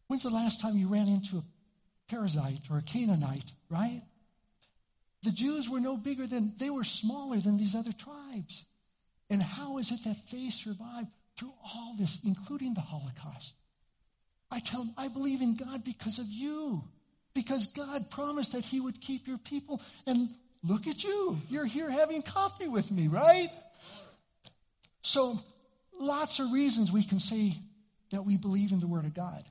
When's 0.07 0.23
the 0.25 0.31
last 0.31 0.61
time 0.61 0.77
you 0.77 0.89
ran 0.89 1.09
into 1.09 1.39
a 1.39 1.45
Perizzite 2.13 2.71
or 2.71 2.79
a 2.79 2.83
Canaanite, 2.83 3.53
right? 3.69 4.03
The 5.23 5.31
Jews 5.31 5.69
were 5.69 5.81
no 5.81 5.97
bigger 5.97 6.27
than, 6.27 6.55
they 6.57 6.71
were 6.71 6.85
smaller 6.85 7.37
than 7.39 7.59
these 7.59 7.75
other 7.75 7.93
tribes. 7.93 8.65
And 9.29 9.43
how 9.43 9.79
is 9.79 9.93
it 9.93 10.03
that 10.05 10.17
they 10.33 10.51
survived 10.51 11.09
through 11.37 11.53
all 11.63 11.95
this, 11.99 12.19
including 12.25 12.75
the 12.75 12.81
Holocaust? 12.81 13.55
I 14.51 14.61
tell 14.61 14.81
them, 14.81 14.95
I 14.97 15.09
believe 15.09 15.43
in 15.43 15.57
God 15.57 15.85
because 15.85 16.19
of 16.19 16.27
you. 16.29 16.83
Because 17.35 17.67
God 17.69 18.11
promised 18.11 18.53
that 18.53 18.65
He 18.65 18.81
would 18.81 19.01
keep 19.01 19.27
your 19.27 19.39
people. 19.39 19.81
And 20.07 20.29
look 20.63 20.87
at 20.87 21.05
you. 21.05 21.39
You're 21.49 21.65
here 21.65 21.91
having 21.91 22.23
coffee 22.23 22.69
with 22.69 22.91
me, 22.91 23.09
right? 23.09 23.51
So, 25.03 25.41
lots 25.99 26.39
of 26.39 26.53
reasons 26.53 26.91
we 26.91 27.03
can 27.03 27.19
say 27.19 27.55
that 28.11 28.25
we 28.25 28.37
believe 28.37 28.73
in 28.73 28.81
the 28.81 28.87
Word 28.87 29.05
of 29.05 29.15
God. 29.15 29.43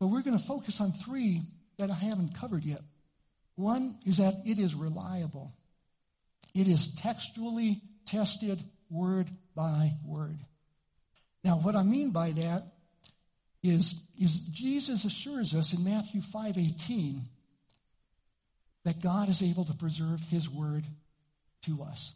But 0.00 0.08
we're 0.08 0.22
going 0.22 0.38
to 0.38 0.44
focus 0.44 0.80
on 0.80 0.92
three 0.92 1.42
that 1.78 1.90
I 1.90 1.94
haven't 1.94 2.34
covered 2.34 2.64
yet. 2.64 2.80
One 3.56 3.96
is 4.06 4.18
that 4.18 4.34
it 4.46 4.58
is 4.58 4.74
reliable, 4.74 5.52
it 6.54 6.68
is 6.68 6.94
textually 6.94 7.80
tested 8.06 8.62
word 8.90 9.28
by 9.54 9.92
word. 10.04 10.38
Now, 11.44 11.56
what 11.56 11.76
I 11.76 11.82
mean 11.82 12.10
by 12.10 12.32
that 12.32 12.62
is, 13.62 14.00
is 14.18 14.36
Jesus 14.36 15.04
assures 15.04 15.54
us 15.54 15.72
in 15.72 15.84
Matthew 15.84 16.20
5:18 16.20 17.22
that 18.84 19.00
God 19.00 19.28
is 19.28 19.42
able 19.42 19.64
to 19.64 19.74
preserve 19.74 20.20
his 20.22 20.48
word 20.48 20.86
to 21.62 21.82
us. 21.82 22.14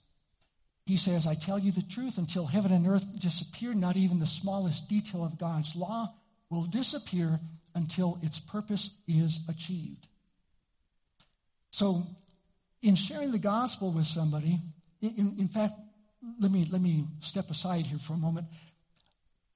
He 0.84 0.96
says, 0.96 1.26
I 1.26 1.34
tell 1.34 1.58
you 1.58 1.70
the 1.70 1.82
truth, 1.82 2.18
until 2.18 2.46
heaven 2.46 2.72
and 2.72 2.86
earth 2.86 3.06
disappear, 3.20 3.72
not 3.72 3.96
even 3.96 4.18
the 4.18 4.26
smallest 4.26 4.88
detail 4.88 5.24
of 5.24 5.38
God's 5.38 5.76
law 5.76 6.12
will 6.50 6.64
disappear 6.64 7.38
until 7.74 8.18
its 8.22 8.38
purpose 8.38 8.90
is 9.06 9.40
achieved. 9.48 10.08
So, 11.70 12.06
in 12.82 12.96
sharing 12.96 13.30
the 13.30 13.38
gospel 13.38 13.92
with 13.92 14.06
somebody, 14.06 14.58
in, 15.00 15.36
in 15.38 15.48
fact, 15.48 15.74
let 16.40 16.50
me, 16.50 16.66
let 16.70 16.80
me 16.80 17.06
step 17.20 17.50
aside 17.50 17.86
here 17.86 17.98
for 17.98 18.14
a 18.14 18.18
moment. 18.18 18.46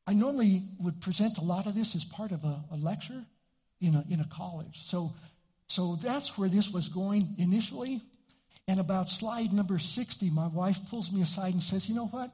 I 0.07 0.14
normally 0.14 0.62
would 0.78 1.00
present 1.00 1.38
a 1.38 1.42
lot 1.42 1.66
of 1.66 1.74
this 1.74 1.96
as 1.96 2.04
part 2.04 2.30
of 2.30 2.44
a, 2.44 2.64
a 2.72 2.76
lecture 2.76 3.24
in 3.80 3.94
a, 3.94 4.04
in 4.09 4.20
a 4.20 4.28
college. 4.30 4.82
So, 4.82 5.12
so 5.68 5.96
that's 5.96 6.38
where 6.38 6.48
this 6.48 6.70
was 6.70 6.88
going 6.88 7.34
initially. 7.38 8.00
And 8.68 8.80
about 8.80 9.09
slide 9.09 9.52
number 9.52 9.78
60, 9.78 10.30
my 10.30 10.46
wife 10.48 10.78
pulls 10.90 11.11
me 11.12 11.22
aside 11.22 11.52
and 11.54 11.62
says, 11.62 11.88
You 11.88 11.94
know 11.94 12.07
what? 12.07 12.30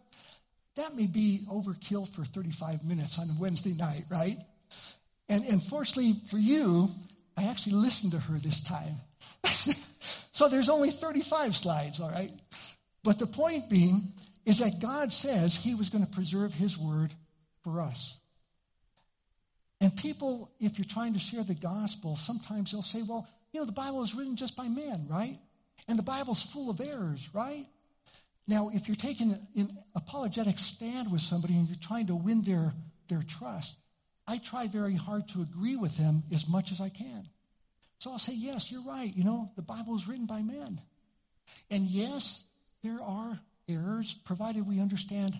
That 0.76 0.96
may 0.96 1.06
be 1.06 1.42
overkill 1.50 2.08
for 2.08 2.24
35 2.24 2.84
minutes 2.84 3.18
on 3.18 3.28
a 3.28 3.34
Wednesday 3.38 3.74
night, 3.74 4.04
right? 4.08 4.38
And, 5.28 5.44
and 5.44 5.62
fortunately 5.62 6.16
for 6.28 6.38
you, 6.38 6.90
I 7.36 7.44
actually 7.44 7.74
listened 7.74 8.12
to 8.12 8.18
her 8.18 8.38
this 8.38 8.60
time. 8.60 8.96
so 10.32 10.48
there's 10.48 10.68
only 10.68 10.90
35 10.90 11.54
slides, 11.56 12.00
all 12.00 12.10
right? 12.10 12.30
But 13.02 13.18
the 13.18 13.26
point 13.26 13.68
being 13.68 14.12
is 14.46 14.58
that 14.58 14.80
God 14.80 15.12
says 15.12 15.54
he 15.54 15.74
was 15.74 15.88
going 15.88 16.04
to 16.04 16.10
preserve 16.10 16.54
his 16.54 16.76
word 16.78 17.12
for 17.62 17.80
us. 17.80 18.18
And 19.80 19.94
people, 19.96 20.50
if 20.60 20.78
you're 20.78 20.84
trying 20.84 21.14
to 21.14 21.18
share 21.18 21.42
the 21.42 21.54
gospel, 21.54 22.14
sometimes 22.14 22.70
they'll 22.70 22.82
say, 22.82 23.02
well, 23.02 23.26
you 23.52 23.60
know, 23.60 23.66
the 23.66 23.72
Bible 23.72 24.02
is 24.02 24.14
written 24.14 24.36
just 24.36 24.56
by 24.56 24.68
man, 24.68 25.06
right? 25.08 25.38
And 25.88 25.98
the 25.98 26.04
Bible's 26.04 26.42
full 26.42 26.70
of 26.70 26.80
errors, 26.80 27.28
right? 27.32 27.66
Now, 28.46 28.70
if 28.72 28.88
you're 28.88 28.96
taking 28.96 29.36
an 29.56 29.70
apologetic 29.94 30.58
stand 30.58 31.10
with 31.10 31.20
somebody 31.20 31.54
and 31.54 31.68
you're 31.68 31.76
trying 31.80 32.06
to 32.06 32.14
win 32.14 32.42
their, 32.42 32.72
their 33.08 33.22
trust, 33.22 33.76
I 34.26 34.38
try 34.38 34.68
very 34.68 34.94
hard 34.94 35.28
to 35.28 35.42
agree 35.42 35.76
with 35.76 35.96
them 35.96 36.22
as 36.32 36.48
much 36.48 36.70
as 36.70 36.80
I 36.80 36.88
can. 36.88 37.28
So 37.98 38.10
I'll 38.10 38.18
say, 38.18 38.34
yes, 38.34 38.70
you're 38.70 38.84
right. 38.84 39.12
You 39.14 39.24
know, 39.24 39.50
the 39.56 39.62
Bible 39.62 39.96
is 39.96 40.08
written 40.08 40.26
by 40.26 40.42
men. 40.42 40.80
And 41.70 41.84
yes, 41.84 42.44
there 42.82 43.00
are 43.02 43.38
errors, 43.68 44.14
provided 44.24 44.66
we 44.66 44.80
understand 44.80 45.36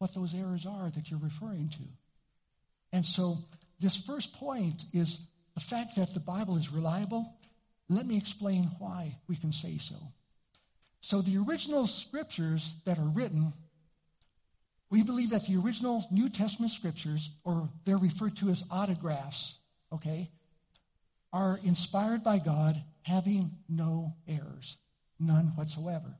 what 0.00 0.14
those 0.14 0.34
errors 0.34 0.64
are 0.64 0.88
that 0.90 1.10
you're 1.10 1.20
referring 1.20 1.68
to. 1.68 1.82
And 2.90 3.04
so 3.04 3.36
this 3.80 3.96
first 3.96 4.32
point 4.32 4.86
is 4.94 5.28
the 5.54 5.60
fact 5.60 5.94
that 5.96 6.14
the 6.14 6.20
Bible 6.20 6.56
is 6.56 6.72
reliable. 6.72 7.34
Let 7.90 8.06
me 8.06 8.16
explain 8.16 8.70
why 8.78 9.16
we 9.28 9.36
can 9.36 9.52
say 9.52 9.76
so. 9.76 9.96
So 11.02 11.20
the 11.20 11.36
original 11.36 11.86
scriptures 11.86 12.76
that 12.86 12.98
are 12.98 13.04
written, 13.04 13.52
we 14.90 15.02
believe 15.02 15.30
that 15.30 15.46
the 15.46 15.58
original 15.58 16.06
New 16.10 16.30
Testament 16.30 16.72
scriptures, 16.72 17.28
or 17.44 17.68
they're 17.84 17.98
referred 17.98 18.38
to 18.38 18.48
as 18.48 18.64
autographs, 18.70 19.58
okay, 19.92 20.30
are 21.30 21.60
inspired 21.62 22.24
by 22.24 22.38
God, 22.38 22.82
having 23.02 23.50
no 23.68 24.14
errors, 24.26 24.78
none 25.18 25.52
whatsoever. 25.56 26.16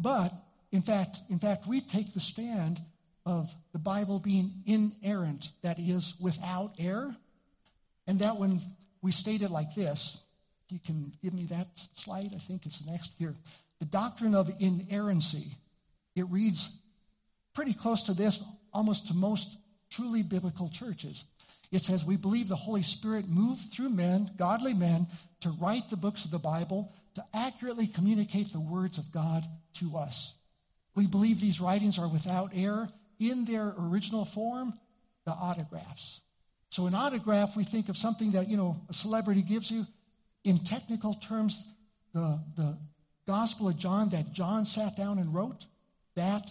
But 0.00 0.32
in 0.76 0.82
fact, 0.82 1.22
in 1.30 1.38
fact, 1.38 1.66
we 1.66 1.80
take 1.80 2.12
the 2.12 2.20
stand 2.20 2.82
of 3.24 3.52
the 3.72 3.78
Bible 3.78 4.18
being 4.18 4.52
inerrant, 4.66 5.48
that 5.62 5.78
is, 5.78 6.14
without 6.20 6.74
error. 6.78 7.16
And 8.06 8.18
that 8.18 8.36
one 8.36 8.60
we 9.00 9.10
state 9.10 9.40
it 9.40 9.50
like 9.50 9.74
this. 9.74 10.22
You 10.68 10.78
can 10.78 11.14
give 11.22 11.32
me 11.32 11.44
that 11.44 11.68
slide. 11.94 12.28
I 12.34 12.38
think 12.38 12.66
it's 12.66 12.84
next 12.84 13.12
here. 13.18 13.34
The 13.78 13.86
doctrine 13.86 14.34
of 14.34 14.52
inerrancy. 14.60 15.52
It 16.14 16.28
reads 16.28 16.78
pretty 17.54 17.72
close 17.72 18.02
to 18.04 18.12
this, 18.12 18.42
almost 18.72 19.06
to 19.08 19.14
most 19.14 19.56
truly 19.88 20.22
biblical 20.22 20.68
churches. 20.68 21.24
It 21.72 21.82
says, 21.82 22.04
We 22.04 22.16
believe 22.16 22.48
the 22.48 22.56
Holy 22.56 22.82
Spirit 22.82 23.28
moved 23.28 23.72
through 23.72 23.90
men, 23.90 24.30
godly 24.36 24.74
men, 24.74 25.06
to 25.40 25.50
write 25.50 25.88
the 25.88 25.96
books 25.96 26.26
of 26.26 26.30
the 26.30 26.38
Bible, 26.38 26.92
to 27.14 27.24
accurately 27.32 27.86
communicate 27.86 28.52
the 28.52 28.60
words 28.60 28.98
of 28.98 29.10
God 29.10 29.42
to 29.74 29.96
us. 29.96 30.34
We 30.96 31.06
believe 31.06 31.40
these 31.40 31.60
writings 31.60 31.98
are 31.98 32.08
without 32.08 32.50
error 32.54 32.88
in 33.20 33.44
their 33.44 33.72
original 33.78 34.24
form, 34.24 34.74
the 35.24 35.32
autographs. 35.32 36.20
So, 36.70 36.86
an 36.86 36.94
autograph, 36.94 37.56
we 37.56 37.62
think 37.62 37.88
of 37.88 37.96
something 37.96 38.32
that, 38.32 38.48
you 38.48 38.56
know, 38.56 38.80
a 38.88 38.92
celebrity 38.92 39.42
gives 39.42 39.70
you. 39.70 39.86
In 40.42 40.58
technical 40.58 41.14
terms, 41.14 41.68
the, 42.12 42.40
the 42.56 42.76
Gospel 43.26 43.68
of 43.68 43.78
John 43.78 44.08
that 44.10 44.32
John 44.32 44.64
sat 44.64 44.96
down 44.96 45.18
and 45.18 45.32
wrote, 45.34 45.66
that, 46.14 46.50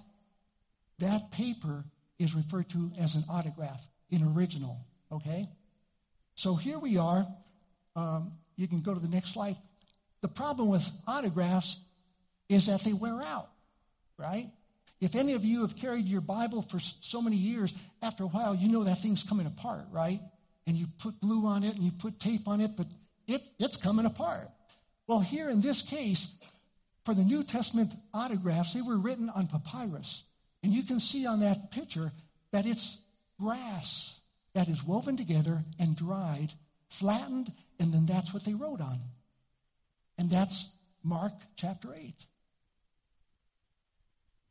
that 0.99 1.31
paper 1.31 1.83
is 2.19 2.33
referred 2.35 2.69
to 2.69 2.91
as 2.99 3.15
an 3.15 3.23
autograph, 3.29 3.81
in 4.09 4.23
original. 4.35 4.77
Okay? 5.11 5.47
So 6.35 6.55
here 6.55 6.77
we 6.79 6.97
are. 6.97 7.25
Um, 7.95 8.33
you 8.57 8.67
can 8.67 8.81
go 8.81 8.93
to 8.93 8.99
the 8.99 9.07
next 9.07 9.31
slide. 9.31 9.57
The 10.21 10.27
problem 10.27 10.69
with 10.69 10.89
autographs 11.07 11.79
is 12.49 12.67
that 12.67 12.81
they 12.81 12.93
wear 12.93 13.21
out, 13.21 13.49
right? 14.17 14.49
If 15.01 15.15
any 15.15 15.33
of 15.33 15.43
you 15.43 15.61
have 15.61 15.75
carried 15.75 16.07
your 16.07 16.21
Bible 16.21 16.61
for 16.61 16.79
so 16.79 17.21
many 17.21 17.35
years, 17.35 17.73
after 18.01 18.23
a 18.23 18.27
while, 18.27 18.55
you 18.55 18.69
know 18.69 18.83
that 18.83 18.99
thing's 18.99 19.23
coming 19.23 19.45
apart, 19.45 19.85
right? 19.91 20.21
And 20.65 20.75
you 20.77 20.87
put 20.99 21.19
glue 21.21 21.45
on 21.45 21.63
it 21.63 21.75
and 21.75 21.83
you 21.83 21.91
put 21.91 22.19
tape 22.19 22.47
on 22.47 22.61
it, 22.61 22.71
but 22.77 22.87
it, 23.27 23.41
it's 23.59 23.77
coming 23.77 24.05
apart. 24.05 24.49
Well, 25.07 25.19
here 25.19 25.49
in 25.49 25.61
this 25.61 25.81
case, 25.81 26.33
for 27.03 27.13
the 27.13 27.23
New 27.23 27.43
Testament 27.43 27.91
autographs, 28.13 28.73
they 28.73 28.81
were 28.81 28.97
written 28.97 29.29
on 29.29 29.47
papyrus. 29.47 30.23
And 30.63 30.73
you 30.73 30.83
can 30.83 30.99
see 30.99 31.27
on 31.27 31.41
that 31.41 31.71
picture 31.71 32.11
that 32.51 32.65
it's 32.65 32.99
grass 33.39 34.19
that 34.53 34.67
is 34.67 34.83
woven 34.83 35.17
together 35.17 35.63
and 35.77 35.95
dried, 35.95 36.53
flattened, 36.89 37.51
and 37.79 37.93
then 37.93 38.05
that's 38.05 38.33
what 38.33 38.43
they 38.45 38.53
wrote 38.53 38.81
on. 38.81 38.97
And 40.17 40.29
that's 40.29 40.71
Mark 41.03 41.33
chapter 41.57 41.93
8. 41.93 42.13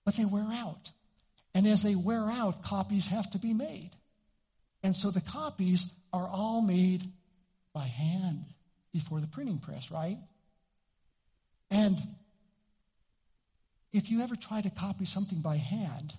But 0.04 0.14
they 0.16 0.24
wear 0.24 0.46
out. 0.50 0.90
And 1.54 1.66
as 1.66 1.82
they 1.82 1.94
wear 1.94 2.30
out, 2.30 2.62
copies 2.62 3.06
have 3.08 3.30
to 3.30 3.38
be 3.38 3.54
made. 3.54 3.90
And 4.82 4.94
so 4.94 5.10
the 5.10 5.20
copies 5.20 5.92
are 6.12 6.28
all 6.28 6.60
made 6.60 7.02
by 7.72 7.84
hand 7.84 8.44
before 8.92 9.20
the 9.20 9.26
printing 9.26 9.58
press, 9.58 9.90
right? 9.90 10.18
And 11.70 11.98
if 13.92 14.10
you 14.10 14.20
ever 14.20 14.36
try 14.36 14.60
to 14.60 14.70
copy 14.70 15.04
something 15.06 15.40
by 15.40 15.56
hand 15.56 16.14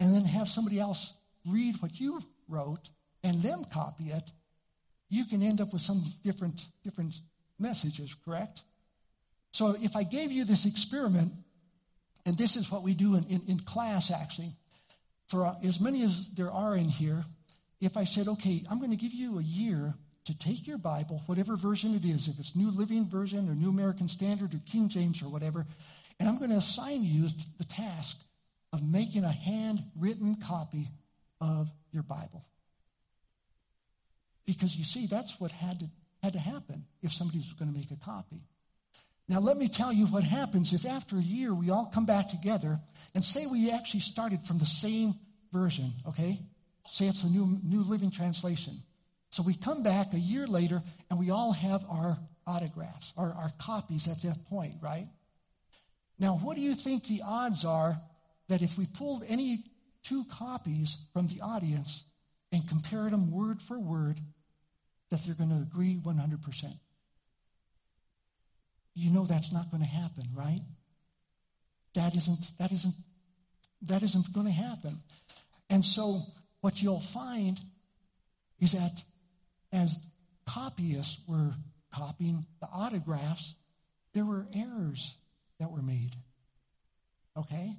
and 0.00 0.14
then 0.14 0.24
have 0.24 0.48
somebody 0.48 0.80
else 0.80 1.12
read 1.46 1.80
what 1.82 2.00
you 2.00 2.20
wrote 2.48 2.88
and 3.22 3.42
them 3.42 3.64
copy 3.64 4.10
it, 4.10 4.30
you 5.08 5.26
can 5.26 5.42
end 5.42 5.60
up 5.60 5.72
with 5.72 5.82
some 5.82 6.02
different, 6.24 6.64
different 6.82 7.20
messages, 7.58 8.14
correct? 8.24 8.62
So 9.52 9.76
if 9.80 9.94
I 9.94 10.04
gave 10.04 10.32
you 10.32 10.44
this 10.44 10.64
experiment, 10.64 11.32
and 12.24 12.36
this 12.36 12.56
is 12.56 12.70
what 12.70 12.82
we 12.82 12.94
do 12.94 13.16
in, 13.16 13.24
in, 13.24 13.42
in 13.48 13.60
class 13.60 14.10
actually, 14.10 14.52
for 15.28 15.46
uh, 15.46 15.54
as 15.64 15.80
many 15.80 16.02
as 16.02 16.28
there 16.30 16.50
are 16.50 16.76
in 16.76 16.88
here, 16.88 17.24
if 17.80 17.96
I 17.96 18.04
said, 18.04 18.28
okay, 18.28 18.62
I'm 18.70 18.78
going 18.78 18.90
to 18.90 18.96
give 18.96 19.12
you 19.12 19.38
a 19.38 19.42
year 19.42 19.94
to 20.24 20.38
take 20.38 20.66
your 20.66 20.78
Bible, 20.78 21.22
whatever 21.26 21.56
version 21.56 21.94
it 21.94 22.04
is, 22.04 22.28
if 22.28 22.38
it's 22.38 22.54
New 22.54 22.70
Living 22.70 23.06
Version 23.08 23.48
or 23.48 23.54
New 23.54 23.70
American 23.70 24.06
Standard 24.06 24.54
or 24.54 24.60
King 24.66 24.88
James 24.88 25.20
or 25.20 25.28
whatever, 25.28 25.66
and 26.20 26.28
I'm 26.28 26.38
going 26.38 26.50
to 26.50 26.56
assign 26.56 27.02
you 27.02 27.28
the 27.58 27.64
task 27.64 28.22
of 28.72 28.82
making 28.82 29.24
a 29.24 29.32
handwritten 29.32 30.36
copy 30.36 30.88
of 31.40 31.68
your 31.92 32.04
Bible. 32.04 32.44
Because 34.46 34.76
you 34.76 34.84
see, 34.84 35.06
that's 35.06 35.40
what 35.40 35.50
had 35.50 35.80
to, 35.80 35.86
had 36.22 36.34
to 36.34 36.38
happen 36.38 36.84
if 37.02 37.12
somebody 37.12 37.38
was 37.38 37.52
going 37.54 37.72
to 37.72 37.76
make 37.76 37.90
a 37.90 37.96
copy. 37.96 38.42
Now, 39.28 39.40
let 39.40 39.56
me 39.56 39.68
tell 39.68 39.92
you 39.92 40.06
what 40.06 40.24
happens 40.24 40.72
if 40.72 40.84
after 40.84 41.16
a 41.16 41.22
year 41.22 41.54
we 41.54 41.70
all 41.70 41.86
come 41.86 42.06
back 42.06 42.28
together 42.28 42.80
and 43.14 43.24
say 43.24 43.46
we 43.46 43.70
actually 43.70 44.00
started 44.00 44.44
from 44.44 44.58
the 44.58 44.66
same 44.66 45.14
version, 45.52 45.92
okay? 46.08 46.40
Say 46.86 47.06
it's 47.06 47.22
the 47.22 47.30
New, 47.30 47.60
New 47.62 47.82
Living 47.82 48.10
Translation. 48.10 48.82
So 49.30 49.42
we 49.42 49.54
come 49.54 49.82
back 49.82 50.12
a 50.12 50.18
year 50.18 50.46
later 50.46 50.82
and 51.08 51.18
we 51.18 51.30
all 51.30 51.52
have 51.52 51.84
our 51.88 52.18
autographs, 52.46 53.12
our, 53.16 53.32
our 53.32 53.52
copies 53.58 54.08
at 54.08 54.20
that 54.22 54.44
point, 54.46 54.74
right? 54.80 55.06
Now, 56.18 56.36
what 56.36 56.56
do 56.56 56.62
you 56.62 56.74
think 56.74 57.04
the 57.04 57.22
odds 57.24 57.64
are 57.64 58.00
that 58.48 58.62
if 58.62 58.76
we 58.76 58.86
pulled 58.86 59.24
any 59.26 59.64
two 60.04 60.24
copies 60.24 61.06
from 61.12 61.28
the 61.28 61.40
audience 61.40 62.04
and 62.50 62.68
compared 62.68 63.12
them 63.12 63.30
word 63.30 63.62
for 63.62 63.78
word, 63.78 64.20
that 65.10 65.20
they're 65.24 65.34
going 65.34 65.50
to 65.50 65.62
agree 65.62 65.96
100%? 65.96 66.74
You 68.94 69.10
know 69.10 69.24
that's 69.24 69.52
not 69.52 69.70
going 69.70 69.82
to 69.82 69.88
happen, 69.88 70.24
right? 70.34 70.60
That 71.94 72.14
isn't, 72.14 72.58
that 72.58 72.72
isn't, 72.72 72.94
that 73.82 74.02
isn't 74.02 74.32
going 74.32 74.46
to 74.46 74.52
happen. 74.52 74.98
And 75.70 75.84
so 75.84 76.22
what 76.60 76.80
you'll 76.82 77.00
find 77.00 77.60
is 78.60 78.72
that 78.72 79.02
as 79.72 79.98
copyists 80.46 81.18
were 81.26 81.54
copying 81.92 82.46
the 82.60 82.68
autographs, 82.72 83.54
there 84.14 84.24
were 84.24 84.46
errors 84.54 85.14
that 85.58 85.70
were 85.70 85.82
made. 85.82 86.10
Okay? 87.36 87.74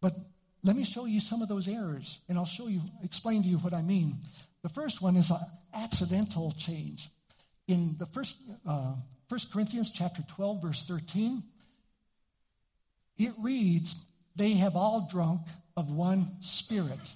But 0.00 0.14
let 0.62 0.76
me 0.76 0.84
show 0.84 1.06
you 1.06 1.20
some 1.20 1.42
of 1.42 1.48
those 1.48 1.68
errors, 1.68 2.20
and 2.28 2.38
I'll 2.38 2.44
show 2.44 2.68
you, 2.68 2.82
explain 3.02 3.42
to 3.42 3.48
you 3.48 3.58
what 3.58 3.74
I 3.74 3.82
mean. 3.82 4.18
The 4.62 4.68
first 4.68 5.00
one 5.00 5.16
is 5.16 5.30
an 5.30 5.38
accidental 5.74 6.52
change. 6.52 7.08
In 7.66 7.96
the 7.98 8.06
first, 8.06 8.36
uh, 8.66 8.94
1 9.30 9.40
Corinthians 9.52 9.92
chapter 9.92 10.22
12, 10.22 10.60
verse 10.60 10.82
13, 10.82 11.44
it 13.16 13.32
reads, 13.38 13.94
They 14.34 14.54
have 14.54 14.74
all 14.74 15.06
drunk 15.08 15.42
of 15.76 15.92
one 15.92 16.32
spirit. 16.40 17.14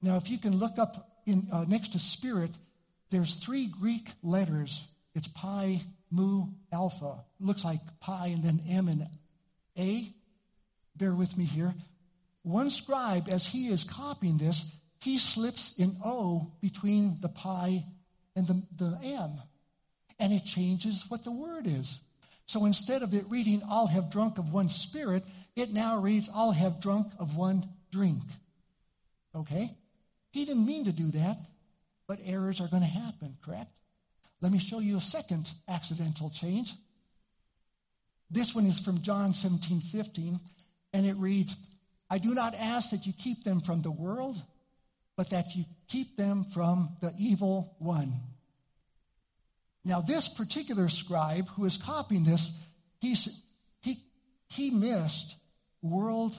Now, 0.00 0.16
if 0.16 0.30
you 0.30 0.38
can 0.38 0.56
look 0.56 0.78
up 0.78 1.20
in, 1.26 1.48
uh, 1.52 1.66
next 1.68 1.92
to 1.92 1.98
spirit, 1.98 2.52
there's 3.10 3.34
three 3.34 3.66
Greek 3.66 4.08
letters. 4.22 4.88
It's 5.14 5.28
pi, 5.28 5.82
mu, 6.10 6.46
alpha. 6.72 7.22
It 7.38 7.44
looks 7.44 7.66
like 7.66 7.80
pi 8.00 8.28
and 8.28 8.42
then 8.42 8.62
M 8.70 8.88
and 8.88 9.06
A. 9.78 10.08
Bear 10.96 11.12
with 11.12 11.36
me 11.36 11.44
here. 11.44 11.74
One 12.44 12.70
scribe, 12.70 13.28
as 13.28 13.44
he 13.44 13.68
is 13.68 13.84
copying 13.84 14.38
this, 14.38 14.64
he 15.00 15.18
slips 15.18 15.74
an 15.78 15.98
O 16.02 16.50
between 16.62 17.18
the 17.20 17.28
pi 17.28 17.84
and 18.34 18.46
the, 18.46 18.62
the 18.74 18.98
M. 19.02 19.32
And 20.18 20.32
it 20.32 20.44
changes 20.44 21.04
what 21.08 21.24
the 21.24 21.32
word 21.32 21.66
is. 21.66 21.98
So 22.46 22.64
instead 22.64 23.02
of 23.02 23.12
it 23.12 23.24
reading, 23.28 23.62
I'll 23.68 23.88
have 23.88 24.10
drunk 24.10 24.38
of 24.38 24.52
one 24.52 24.68
spirit, 24.68 25.24
it 25.56 25.72
now 25.72 25.98
reads, 25.98 26.30
I'll 26.34 26.52
have 26.52 26.80
drunk 26.80 27.08
of 27.18 27.36
one 27.36 27.68
drink. 27.90 28.22
Okay? 29.34 29.70
He 30.30 30.44
didn't 30.44 30.64
mean 30.64 30.84
to 30.84 30.92
do 30.92 31.10
that, 31.12 31.38
but 32.06 32.20
errors 32.24 32.60
are 32.60 32.68
going 32.68 32.82
to 32.82 32.88
happen, 32.88 33.36
correct? 33.44 33.72
Let 34.40 34.52
me 34.52 34.58
show 34.58 34.78
you 34.78 34.96
a 34.96 35.00
second 35.00 35.50
accidental 35.68 36.30
change. 36.30 36.72
This 38.30 38.54
one 38.54 38.66
is 38.66 38.78
from 38.78 39.02
John 39.02 39.34
17, 39.34 39.80
15, 39.80 40.40
and 40.92 41.06
it 41.06 41.16
reads, 41.16 41.56
I 42.08 42.18
do 42.18 42.34
not 42.34 42.54
ask 42.54 42.90
that 42.90 43.06
you 43.06 43.12
keep 43.12 43.44
them 43.44 43.60
from 43.60 43.82
the 43.82 43.90
world, 43.90 44.40
but 45.16 45.30
that 45.30 45.56
you 45.56 45.64
keep 45.88 46.16
them 46.16 46.44
from 46.44 46.90
the 47.00 47.12
evil 47.18 47.74
one. 47.78 48.12
Now, 49.86 50.00
this 50.00 50.26
particular 50.26 50.88
scribe 50.88 51.48
who 51.50 51.64
is 51.64 51.76
copying 51.76 52.24
this, 52.24 52.50
he's, 52.98 53.40
he, 53.82 54.02
he 54.48 54.72
missed 54.72 55.36
world, 55.80 56.36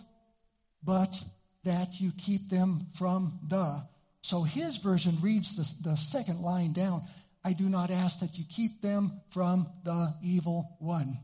but 0.83 1.23
that 1.63 2.01
you 2.01 2.11
keep 2.11 2.49
them 2.49 2.87
from 2.93 3.39
the. 3.47 3.87
So 4.21 4.43
his 4.43 4.75
version 4.75 5.17
reads 5.21 5.55
the, 5.55 5.89
the 5.91 5.95
second 5.95 6.41
line 6.41 6.73
down 6.73 7.03
I 7.41 7.53
do 7.53 7.69
not 7.69 7.89
ask 7.89 8.19
that 8.19 8.37
you 8.37 8.43
keep 8.43 8.81
them 8.81 9.21
from 9.29 9.69
the 9.85 10.13
evil 10.21 10.75
one. 10.79 11.17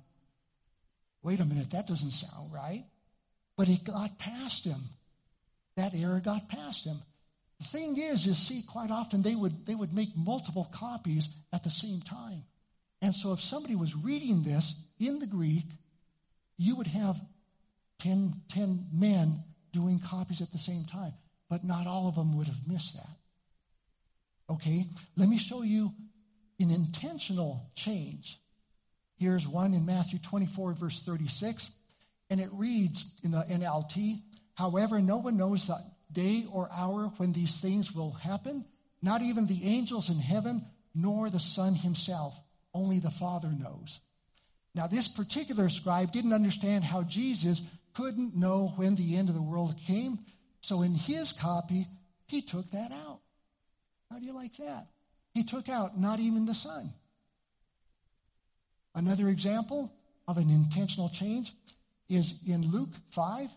Wait 1.24 1.42
a 1.42 1.46
minute, 1.46 1.72
that 1.72 1.88
doesn't 1.88 2.12
sound 2.12 2.54
right. 2.54 2.86
But 3.58 3.68
it 3.68 3.84
got 3.84 4.18
past 4.18 4.64
him. 4.64 4.80
That 5.76 5.94
error 5.94 6.22
got 6.22 6.48
past 6.48 6.86
him. 6.86 7.02
The 7.64 7.70
thing 7.70 7.98
is, 7.98 8.28
is 8.28 8.38
see, 8.38 8.62
quite 8.68 8.92
often 8.92 9.22
they 9.22 9.36
would 9.36 9.66
they 9.66 9.76
would 9.76 9.94
make 9.94 10.18
multiple 10.18 10.68
copies 10.72 11.30
at 11.54 11.64
the 11.64 11.70
same 11.70 12.02
time. 12.02 12.44
And 13.02 13.16
so 13.16 13.32
if 13.32 13.40
somebody 13.40 13.76
was 13.76 13.96
reading 13.96 14.44
this 14.44 14.76
in 15.00 15.20
the 15.20 15.28
Greek, 15.28 15.66
you 16.58 16.76
would 16.76 16.88
have 16.88 17.20
10, 18.00 18.34
10 18.50 18.88
men 18.94 19.44
doing 19.72 20.00
copies 20.00 20.42
at 20.42 20.52
the 20.52 20.58
same 20.58 20.84
time. 20.86 21.14
But 21.50 21.64
not 21.64 21.88
all 21.88 22.08
of 22.08 22.16
them 22.16 22.38
would 22.38 22.48
have 22.48 22.68
missed 22.68 22.96
that. 22.96 23.18
Okay? 24.50 24.86
Let 25.16 25.30
me 25.30 25.38
show 25.38 25.64
you 25.64 25.94
an 26.60 26.72
intentional 26.72 27.70
change. 27.76 28.40
Here's 29.16 29.48
one 29.48 29.74
in 29.74 29.86
Matthew 29.86 30.20
24, 30.20 30.74
verse 30.74 31.02
36. 31.02 31.72
And 32.30 32.40
it 32.40 32.50
reads 32.52 33.14
in 33.24 33.32
the 33.32 33.46
NLT, 33.50 34.22
however, 34.54 35.02
no 35.02 35.18
one 35.18 35.38
knows 35.38 35.68
the 35.68 35.84
day 36.14 36.46
or 36.52 36.70
hour 36.72 37.12
when 37.18 37.34
these 37.34 37.58
things 37.58 37.94
will 37.94 38.12
happen, 38.12 38.66
not 39.02 39.22
even 39.22 39.48
the 39.48 39.64
angels 39.66 40.10
in 40.10 40.20
heaven, 40.20 40.66
nor 40.96 41.30
the 41.30 41.40
Son 41.40 41.76
himself. 41.76 42.40
Only 42.74 43.00
the 43.00 43.12
Father 43.12 43.50
knows. 43.50 44.00
Now, 44.76 44.88
this 44.88 45.08
particular 45.08 45.70
scribe 45.70 46.12
didn't 46.12 46.34
understand 46.34 46.84
how 46.84 47.04
Jesus 47.04 47.62
couldn't 47.94 48.36
know 48.36 48.74
when 48.76 48.96
the 48.96 49.18
end 49.18 49.30
of 49.30 49.36
the 49.36 49.42
world 49.42 49.76
came, 49.86 50.20
so 50.62 50.82
in 50.82 50.96
his 50.96 51.32
copy, 51.32 51.88
he 52.26 52.42
took 52.42 52.72
that 52.72 52.92
out. 52.92 53.20
How 54.10 54.20
do 54.20 54.26
you 54.26 54.34
like 54.34 54.58
that? 54.58 54.88
He 55.34 55.44
took 55.44 55.70
out 55.70 56.00
not 56.00 56.20
even 56.20 56.46
the 56.46 56.56
Son. 56.56 56.94
Another 58.96 59.30
example 59.30 59.92
of 60.28 60.38
an 60.38 60.50
intentional 60.50 61.10
change 61.10 61.54
is 62.10 62.36
in 62.48 62.72
Luke 62.72 62.92
5, 63.10 63.50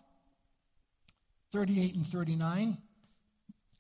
38 1.57 1.95
and 1.95 2.07
39. 2.07 2.77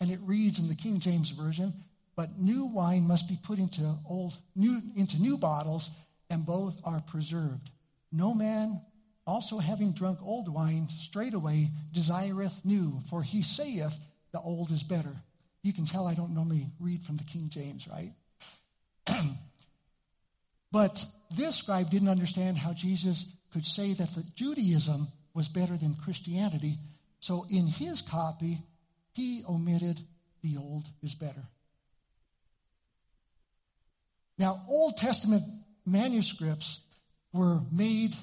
And 0.00 0.10
it 0.10 0.18
reads 0.22 0.58
in 0.58 0.68
the 0.68 0.74
King 0.74 0.98
James 0.98 1.28
Version, 1.28 1.74
but 2.16 2.38
new 2.38 2.64
wine 2.64 3.06
must 3.06 3.28
be 3.28 3.38
put 3.42 3.58
into 3.58 3.82
old 4.08 4.34
new 4.54 4.80
into 4.96 5.20
new 5.20 5.36
bottles, 5.36 5.90
and 6.30 6.46
both 6.46 6.80
are 6.84 7.02
preserved. 7.02 7.68
No 8.10 8.32
man 8.32 8.80
also 9.26 9.58
having 9.58 9.92
drunk 9.92 10.20
old 10.22 10.48
wine 10.48 10.88
straightway 10.98 11.68
desireth 11.92 12.58
new, 12.64 12.98
for 13.10 13.22
he 13.22 13.42
saith 13.42 13.94
the 14.32 14.40
old 14.40 14.70
is 14.70 14.82
better. 14.82 15.14
You 15.62 15.74
can 15.74 15.84
tell 15.84 16.06
I 16.06 16.14
don't 16.14 16.34
normally 16.34 16.68
read 16.80 17.02
from 17.02 17.18
the 17.18 17.24
King 17.24 17.50
James, 17.50 17.86
right? 17.86 18.12
but 20.72 21.04
this 21.36 21.56
scribe 21.56 21.90
didn't 21.90 22.08
understand 22.08 22.56
how 22.56 22.72
Jesus 22.72 23.26
could 23.52 23.66
say 23.66 23.92
that 23.92 24.08
the 24.10 24.24
Judaism 24.34 25.08
was 25.34 25.48
better 25.48 25.76
than 25.76 25.94
Christianity. 25.94 26.78
So 27.20 27.46
in 27.50 27.66
his 27.66 28.02
copy, 28.02 28.62
he 29.12 29.42
omitted 29.48 30.00
the 30.42 30.56
old 30.58 30.84
is 31.02 31.14
better. 31.14 31.42
Now, 34.38 34.62
Old 34.68 34.96
Testament 34.98 35.42
manuscripts 35.84 36.80
were 37.32 37.60
made, 37.72 38.14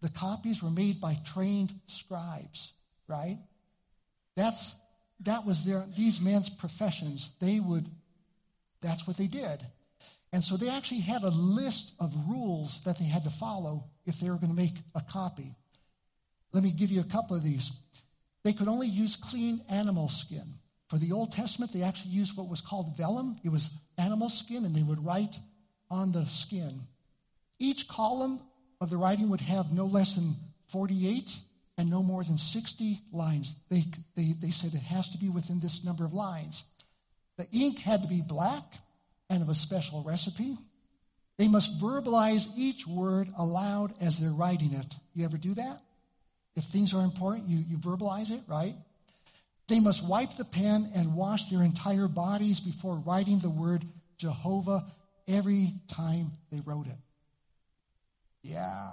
the 0.00 0.08
copies 0.08 0.62
were 0.62 0.70
made 0.70 1.00
by 1.00 1.18
trained 1.24 1.72
scribes, 1.86 2.72
right? 3.06 3.38
That's, 4.34 4.74
that 5.20 5.46
was 5.46 5.64
their, 5.64 5.86
these 5.96 6.20
men's 6.20 6.48
professions. 6.48 7.30
They 7.40 7.60
would, 7.60 7.86
that's 8.80 9.06
what 9.06 9.16
they 9.16 9.28
did. 9.28 9.64
And 10.32 10.42
so 10.42 10.56
they 10.56 10.70
actually 10.70 11.00
had 11.00 11.22
a 11.22 11.28
list 11.28 11.94
of 12.00 12.14
rules 12.28 12.82
that 12.84 12.98
they 12.98 13.04
had 13.04 13.24
to 13.24 13.30
follow 13.30 13.84
if 14.06 14.18
they 14.18 14.30
were 14.30 14.36
going 14.36 14.48
to 14.48 14.56
make 14.56 14.74
a 14.94 15.00
copy. 15.02 15.54
Let 16.52 16.64
me 16.64 16.70
give 16.70 16.90
you 16.90 17.00
a 17.00 17.04
couple 17.04 17.36
of 17.36 17.42
these. 17.42 17.70
They 18.44 18.52
could 18.52 18.68
only 18.68 18.88
use 18.88 19.16
clean 19.16 19.62
animal 19.68 20.08
skin. 20.08 20.54
For 20.88 20.98
the 20.98 21.12
Old 21.12 21.32
Testament, 21.32 21.72
they 21.72 21.82
actually 21.82 22.10
used 22.10 22.36
what 22.36 22.48
was 22.48 22.60
called 22.60 22.96
vellum. 22.96 23.38
It 23.44 23.50
was 23.50 23.70
animal 23.96 24.28
skin, 24.28 24.64
and 24.64 24.74
they 24.74 24.82
would 24.82 25.04
write 25.04 25.34
on 25.90 26.12
the 26.12 26.26
skin. 26.26 26.82
Each 27.58 27.86
column 27.88 28.40
of 28.80 28.90
the 28.90 28.96
writing 28.96 29.30
would 29.30 29.40
have 29.40 29.72
no 29.72 29.86
less 29.86 30.16
than 30.16 30.34
48 30.68 31.38
and 31.78 31.88
no 31.88 32.02
more 32.02 32.24
than 32.24 32.36
60 32.36 33.00
lines. 33.12 33.54
They, 33.70 33.84
they, 34.16 34.34
they 34.40 34.50
said 34.50 34.74
it 34.74 34.82
has 34.82 35.08
to 35.10 35.18
be 35.18 35.28
within 35.28 35.60
this 35.60 35.84
number 35.84 36.04
of 36.04 36.12
lines. 36.12 36.64
The 37.38 37.46
ink 37.52 37.78
had 37.78 38.02
to 38.02 38.08
be 38.08 38.20
black 38.20 38.64
and 39.30 39.42
of 39.42 39.48
a 39.48 39.54
special 39.54 40.02
recipe. 40.02 40.56
They 41.38 41.48
must 41.48 41.80
verbalize 41.80 42.48
each 42.56 42.86
word 42.86 43.28
aloud 43.38 43.94
as 44.00 44.18
they're 44.18 44.30
writing 44.30 44.74
it. 44.74 44.94
You 45.14 45.24
ever 45.24 45.38
do 45.38 45.54
that? 45.54 45.80
If 46.54 46.64
things 46.64 46.92
are 46.92 47.02
important, 47.02 47.48
you, 47.48 47.58
you 47.58 47.76
verbalize 47.78 48.30
it, 48.30 48.40
right? 48.46 48.74
They 49.68 49.80
must 49.80 50.04
wipe 50.04 50.36
the 50.36 50.44
pen 50.44 50.90
and 50.94 51.14
wash 51.14 51.46
their 51.46 51.62
entire 51.62 52.08
bodies 52.08 52.60
before 52.60 52.96
writing 52.96 53.38
the 53.38 53.50
word 53.50 53.84
Jehovah 54.18 54.84
every 55.26 55.72
time 55.88 56.32
they 56.50 56.60
wrote 56.60 56.86
it. 56.86 56.98
Yeah. 58.42 58.90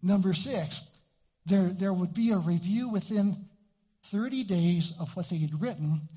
Number 0.00 0.32
six, 0.32 0.82
there, 1.46 1.68
there 1.68 1.92
would 1.92 2.14
be 2.14 2.30
a 2.30 2.38
review 2.38 2.88
within 2.88 3.36
30 4.04 4.44
days 4.44 4.92
of 4.98 5.14
what 5.16 5.28
they 5.28 5.38
had 5.38 5.60
written, 5.60 6.08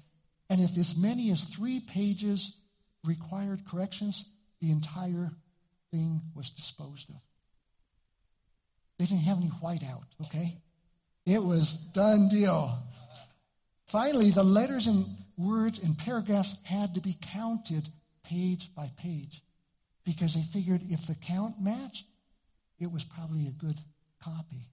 and 0.49 0.61
if 0.61 0.77
as 0.77 0.97
many 0.97 1.31
as 1.31 1.43
three 1.43 1.79
pages 1.79 2.57
required 3.03 3.65
corrections, 3.69 4.27
the 4.61 4.71
entire 4.71 5.31
thing 5.91 6.21
was 6.35 6.49
disposed 6.49 7.09
of. 7.09 7.15
They 8.97 9.05
didn't 9.05 9.23
have 9.23 9.37
any 9.37 9.51
whiteout, 9.61 10.03
okay? 10.25 10.57
It 11.25 11.43
was 11.43 11.73
done 11.73 12.29
deal. 12.29 12.77
Finally, 13.87 14.31
the 14.31 14.43
letters 14.43 14.87
and 14.87 15.05
words 15.37 15.79
and 15.79 15.97
paragraphs 15.97 16.55
had 16.63 16.95
to 16.95 17.01
be 17.01 17.17
counted 17.21 17.87
page 18.23 18.69
by 18.75 18.89
page 18.97 19.41
because 20.05 20.35
they 20.35 20.41
figured 20.41 20.81
if 20.89 21.07
the 21.07 21.15
count 21.15 21.61
matched, 21.61 22.05
it 22.79 22.91
was 22.91 23.03
probably 23.03 23.47
a 23.47 23.51
good 23.51 23.77
copy. 24.23 24.67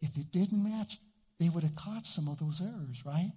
If 0.00 0.16
it 0.16 0.32
didn't 0.32 0.62
match, 0.62 0.98
they 1.38 1.48
would 1.48 1.62
have 1.62 1.76
caught 1.76 2.06
some 2.06 2.28
of 2.28 2.38
those 2.38 2.60
errors, 2.60 3.04
right? 3.04 3.32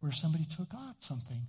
Where 0.00 0.12
somebody 0.12 0.44
took 0.44 0.74
out 0.74 0.96
something. 1.00 1.48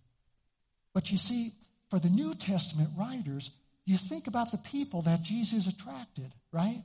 But 0.94 1.12
you 1.12 1.18
see, 1.18 1.52
for 1.90 2.00
the 2.00 2.10
New 2.10 2.34
Testament 2.36 2.90
writers, 2.98 3.52
you 3.86 3.98
think 3.98 4.28
about 4.28 4.52
the 4.52 4.58
people 4.58 5.02
that 5.04 5.24
Jesus 5.24 5.68
attracted, 5.68 6.32
right? 6.52 6.82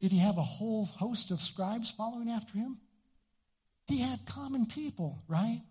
Did 0.00 0.12
he 0.12 0.18
have 0.18 0.38
a 0.38 0.42
whole 0.42 0.84
host 0.84 1.30
of 1.30 1.40
scribes 1.40 1.90
following 1.90 2.30
after 2.30 2.58
him? 2.58 2.78
He 3.86 4.00
had 4.00 4.26
common 4.26 4.66
people, 4.66 5.22
right? 5.28 5.62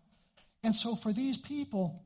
And 0.64 0.76
so 0.76 0.96
for 0.96 1.14
these 1.14 1.38
people, 1.38 2.04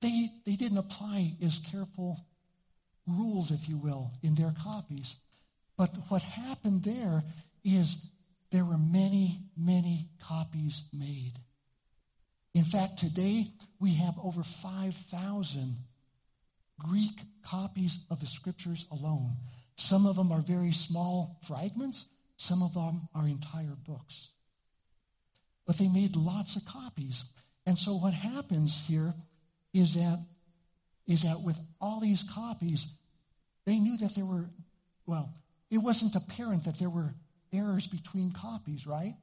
they, 0.00 0.30
they 0.44 0.56
didn't 0.56 0.78
apply 0.78 1.36
as 1.44 1.58
careful 1.58 2.24
rules, 3.06 3.50
if 3.50 3.68
you 3.68 3.76
will, 3.76 4.12
in 4.22 4.34
their 4.34 4.54
copies. 4.62 5.16
But 5.76 5.90
what 6.08 6.22
happened 6.22 6.84
there 6.84 7.24
is 7.64 8.10
there 8.50 8.64
were 8.64 8.78
many, 8.78 9.40
many 9.56 10.08
copies 10.22 10.82
made. 10.92 11.34
In 12.54 12.64
fact, 12.64 12.98
today 12.98 13.48
we 13.78 13.94
have 13.94 14.14
over 14.22 14.42
5,000 14.42 15.76
Greek 16.78 17.20
copies 17.42 17.98
of 18.10 18.20
the 18.20 18.26
scriptures 18.26 18.86
alone. 18.90 19.32
Some 19.76 20.06
of 20.06 20.16
them 20.16 20.32
are 20.32 20.40
very 20.40 20.72
small 20.72 21.38
fragments, 21.42 22.06
some 22.36 22.62
of 22.62 22.74
them 22.74 23.08
are 23.14 23.26
entire 23.26 23.76
books. 23.86 24.30
But 25.66 25.78
they 25.78 25.88
made 25.88 26.16
lots 26.16 26.56
of 26.56 26.64
copies. 26.64 27.24
And 27.66 27.78
so 27.78 27.96
what 27.96 28.14
happens 28.14 28.80
here 28.86 29.14
is 29.74 29.94
that 29.94 30.18
is 31.06 31.22
that 31.22 31.40
with 31.40 31.58
all 31.80 32.00
these 32.00 32.24
copies, 32.24 32.88
they 33.64 33.78
knew 33.78 33.96
that 33.98 34.14
there 34.16 34.24
were, 34.24 34.46
well, 35.06 35.32
it 35.70 35.78
wasn't 35.78 36.16
apparent 36.16 36.64
that 36.64 36.78
there 36.78 36.90
were 36.90 37.14
errors 37.52 37.86
between 37.86 38.32
copies, 38.32 38.86
right? 38.86 39.14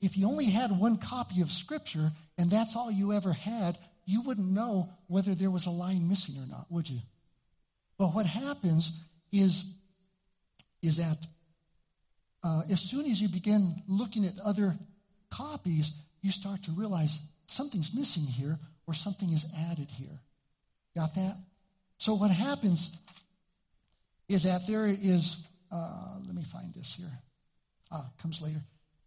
If 0.00 0.16
you 0.16 0.28
only 0.28 0.46
had 0.46 0.70
one 0.70 0.98
copy 0.98 1.40
of 1.40 1.50
Scripture 1.50 2.12
and 2.36 2.50
that's 2.50 2.76
all 2.76 2.90
you 2.90 3.12
ever 3.12 3.32
had, 3.32 3.78
you 4.04 4.22
wouldn't 4.22 4.50
know 4.50 4.90
whether 5.06 5.34
there 5.34 5.50
was 5.50 5.66
a 5.66 5.70
line 5.70 6.08
missing 6.08 6.36
or 6.36 6.46
not, 6.46 6.66
would 6.70 6.88
you? 6.88 7.00
But 7.98 8.14
what 8.14 8.26
happens 8.26 8.92
is, 9.32 9.74
is 10.82 10.96
that 10.98 11.18
uh, 12.42 12.62
as 12.70 12.80
soon 12.80 13.06
as 13.06 13.20
you 13.20 13.28
begin 13.28 13.82
looking 13.86 14.24
at 14.24 14.38
other 14.44 14.76
copies, 15.30 15.92
you 16.22 16.30
start 16.32 16.62
to 16.64 16.70
realize 16.72 17.18
something's 17.46 17.94
missing 17.94 18.24
here 18.24 18.58
or 18.86 18.94
something 18.94 19.32
is 19.32 19.46
added 19.70 19.88
here. 19.90 20.20
Got 20.96 21.14
that? 21.16 21.36
So 21.98 22.14
what 22.14 22.30
happens 22.30 22.96
is 24.28 24.44
that 24.44 24.66
there 24.66 24.86
is, 24.86 25.46
uh, 25.72 26.16
let 26.26 26.34
me 26.34 26.44
find 26.44 26.72
this 26.74 26.94
here. 26.94 27.10
Ah, 27.90 28.08
comes 28.20 28.40
later. 28.40 28.62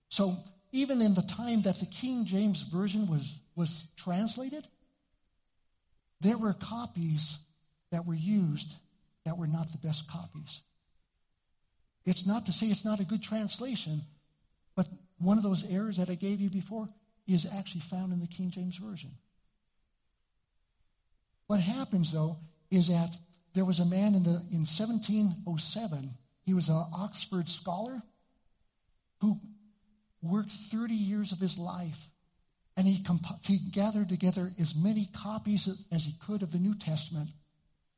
So 0.09 0.37
even 0.71 1.01
in 1.01 1.13
the 1.13 1.21
time 1.21 1.61
that 1.63 1.79
the 1.79 1.85
King 1.85 2.25
James 2.25 2.63
Version 2.63 3.07
was, 3.07 3.39
was 3.55 3.83
translated, 3.95 4.67
there 6.19 6.37
were 6.37 6.53
copies 6.53 7.37
that 7.91 8.05
were 8.05 8.15
used 8.15 8.73
that 9.25 9.37
were 9.37 9.47
not 9.47 9.71
the 9.71 9.77
best 9.77 10.09
copies. 10.09 10.61
It's 12.05 12.25
not 12.25 12.45
to 12.47 12.53
say 12.53 12.67
it's 12.67 12.85
not 12.85 12.99
a 12.99 13.05
good 13.05 13.21
translation, 13.21 14.01
but 14.75 14.87
one 15.19 15.37
of 15.37 15.43
those 15.43 15.63
errors 15.69 15.97
that 15.97 16.09
I 16.09 16.15
gave 16.15 16.41
you 16.41 16.49
before 16.49 16.89
is 17.27 17.45
actually 17.45 17.81
found 17.81 18.11
in 18.11 18.19
the 18.19 18.27
King 18.27 18.49
James 18.49 18.77
Version. 18.77 19.11
What 21.47 21.59
happens, 21.59 22.11
though, 22.11 22.37
is 22.71 22.87
that 22.87 23.15
there 23.53 23.65
was 23.65 23.79
a 23.79 23.85
man 23.85 24.15
in, 24.15 24.23
the, 24.23 24.41
in 24.51 24.65
1707, 24.65 26.13
he 26.43 26.53
was 26.53 26.69
an 26.69 26.85
Oxford 26.93 27.49
scholar 27.49 28.01
who 29.19 29.39
worked 30.21 30.51
30 30.51 30.93
years 30.93 31.31
of 31.31 31.39
his 31.39 31.57
life 31.57 32.07
and 32.77 32.87
he, 32.87 33.03
comp- 33.03 33.45
he 33.45 33.57
gathered 33.57 34.09
together 34.09 34.51
as 34.59 34.75
many 34.75 35.09
copies 35.13 35.85
as 35.91 36.05
he 36.05 36.13
could 36.25 36.41
of 36.41 36.51
the 36.51 36.57
New 36.57 36.75
Testament 36.75 37.29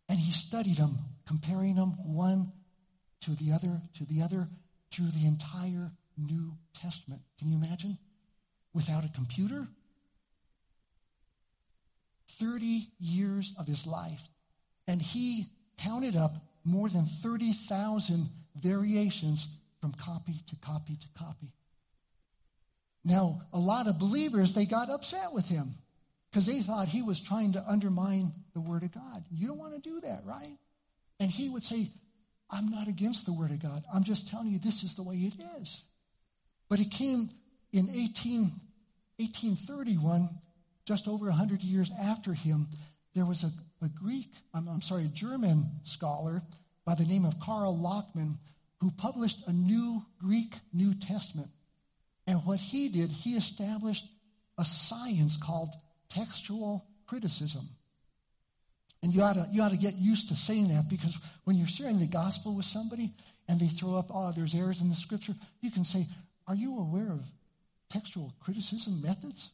and 0.10 0.20
he 0.20 0.32
studied 0.32 0.78
them, 0.78 0.98
comparing 1.26 1.76
them 1.76 1.92
one 2.06 2.52
to 3.22 3.32
the 3.32 3.52
other, 3.52 3.82
to 3.98 4.06
the 4.06 4.22
other, 4.22 4.48
through 4.92 5.08
the 5.08 5.26
entire 5.26 5.92
New 6.18 6.54
Testament. 6.74 7.22
Can 7.40 7.50
you 7.50 7.56
imagine? 7.56 7.98
Without 8.74 9.06
a 9.06 9.10
computer? 9.10 9.68
30 12.40 12.88
years 13.00 13.54
of 13.58 13.68
his 13.68 13.86
life. 13.86 14.24
And 14.88 15.02
he 15.02 15.48
counted 15.78 16.16
up 16.16 16.36
more 16.64 16.90
than 16.90 17.06
30,000 17.06 18.30
variations 18.56 19.48
from 19.80 19.94
copy 19.94 20.42
to 20.48 20.56
copy 20.58 20.96
to 20.96 21.08
copy. 21.18 21.52
Now, 23.04 23.42
a 23.52 23.60
lot 23.60 23.88
of 23.88 24.00
believers, 24.00 24.54
they 24.54 24.66
got 24.66 24.90
upset 24.90 25.34
with 25.34 25.48
him 25.48 25.76
because 26.32 26.46
they 26.46 26.62
thought 26.62 26.88
he 26.88 27.02
was 27.02 27.20
trying 27.20 27.54
to 27.54 27.64
undermine 27.68 28.32
the 28.54 28.62
Word 28.62 28.84
of 28.84 28.94
God. 28.94 29.24
You 29.30 29.48
don't 29.48 29.58
want 29.58 29.74
to 29.74 29.90
do 29.90 30.00
that, 30.02 30.24
right? 30.26 30.58
And 31.24 31.32
he 31.32 31.48
would 31.48 31.64
say, 31.64 31.88
I'm 32.50 32.70
not 32.70 32.90
against 32.90 33.26
the 33.26 33.32
Word 33.32 33.52
of 33.52 33.62
God. 33.62 33.86
I'm 33.94 34.04
just 34.04 34.28
telling 34.28 34.50
you 34.50 34.60
this 34.60 34.84
is 34.84 34.96
the 34.96 35.04
way 35.04 35.16
it 35.16 35.34
is. 35.62 35.82
But 36.68 36.82
it 36.82 36.92
came 36.92 37.30
in 37.72 37.88
18, 37.90 38.42
1831, 39.16 40.28
just 40.86 41.08
over 41.08 41.28
100 41.28 41.64
years 41.64 41.90
after 41.98 42.34
him, 42.34 42.68
there 43.16 43.24
was 43.24 43.46
a, 43.46 43.52
a 43.86 43.88
Greek, 43.88 44.34
I'm, 44.54 44.68
I'm 44.68 44.82
sorry, 44.82 45.06
a 45.06 45.08
German 45.08 45.72
scholar 45.84 46.42
by 46.84 46.94
the 46.94 47.06
name 47.06 47.24
of 47.24 47.40
Karl 47.40 47.78
Lachmann 47.78 48.38
who 48.82 48.92
published 48.92 49.48
a 49.48 49.54
new 49.54 50.04
Greek 50.20 50.54
New 50.74 50.94
Testament. 50.94 51.52
And 52.28 52.46
what 52.46 52.60
he 52.60 52.90
did, 52.90 53.10
he 53.12 53.38
established 53.38 54.06
a 54.58 54.66
science 54.66 55.38
called 55.38 55.70
textual 56.10 56.86
criticism. 57.08 57.70
And 59.04 59.14
you 59.14 59.22
ought, 59.22 59.34
to, 59.34 59.46
you 59.52 59.62
ought 59.62 59.72
to 59.72 59.78
get 59.78 59.96
used 59.96 60.30
to 60.30 60.36
saying 60.36 60.70
that 60.70 60.90
because 60.90 61.20
when 61.44 61.58
you're 61.58 61.68
sharing 61.68 62.00
the 62.00 62.08
gospel 62.08 62.56
with 62.56 62.66
somebody 62.66 63.12
and 63.50 63.60
they 63.60 63.68
throw 63.68 63.98
up, 63.98 64.08
oh, 64.10 64.32
there's 64.32 64.56
errors 64.56 64.80
in 64.80 64.88
the 64.88 64.96
scripture, 64.96 65.36
you 65.60 65.70
can 65.70 65.84
say, 65.84 66.08
Are 66.48 66.56
you 66.56 66.80
aware 66.80 67.12
of 67.12 67.26
textual 67.90 68.34
criticism 68.40 69.02
methods? 69.02 69.52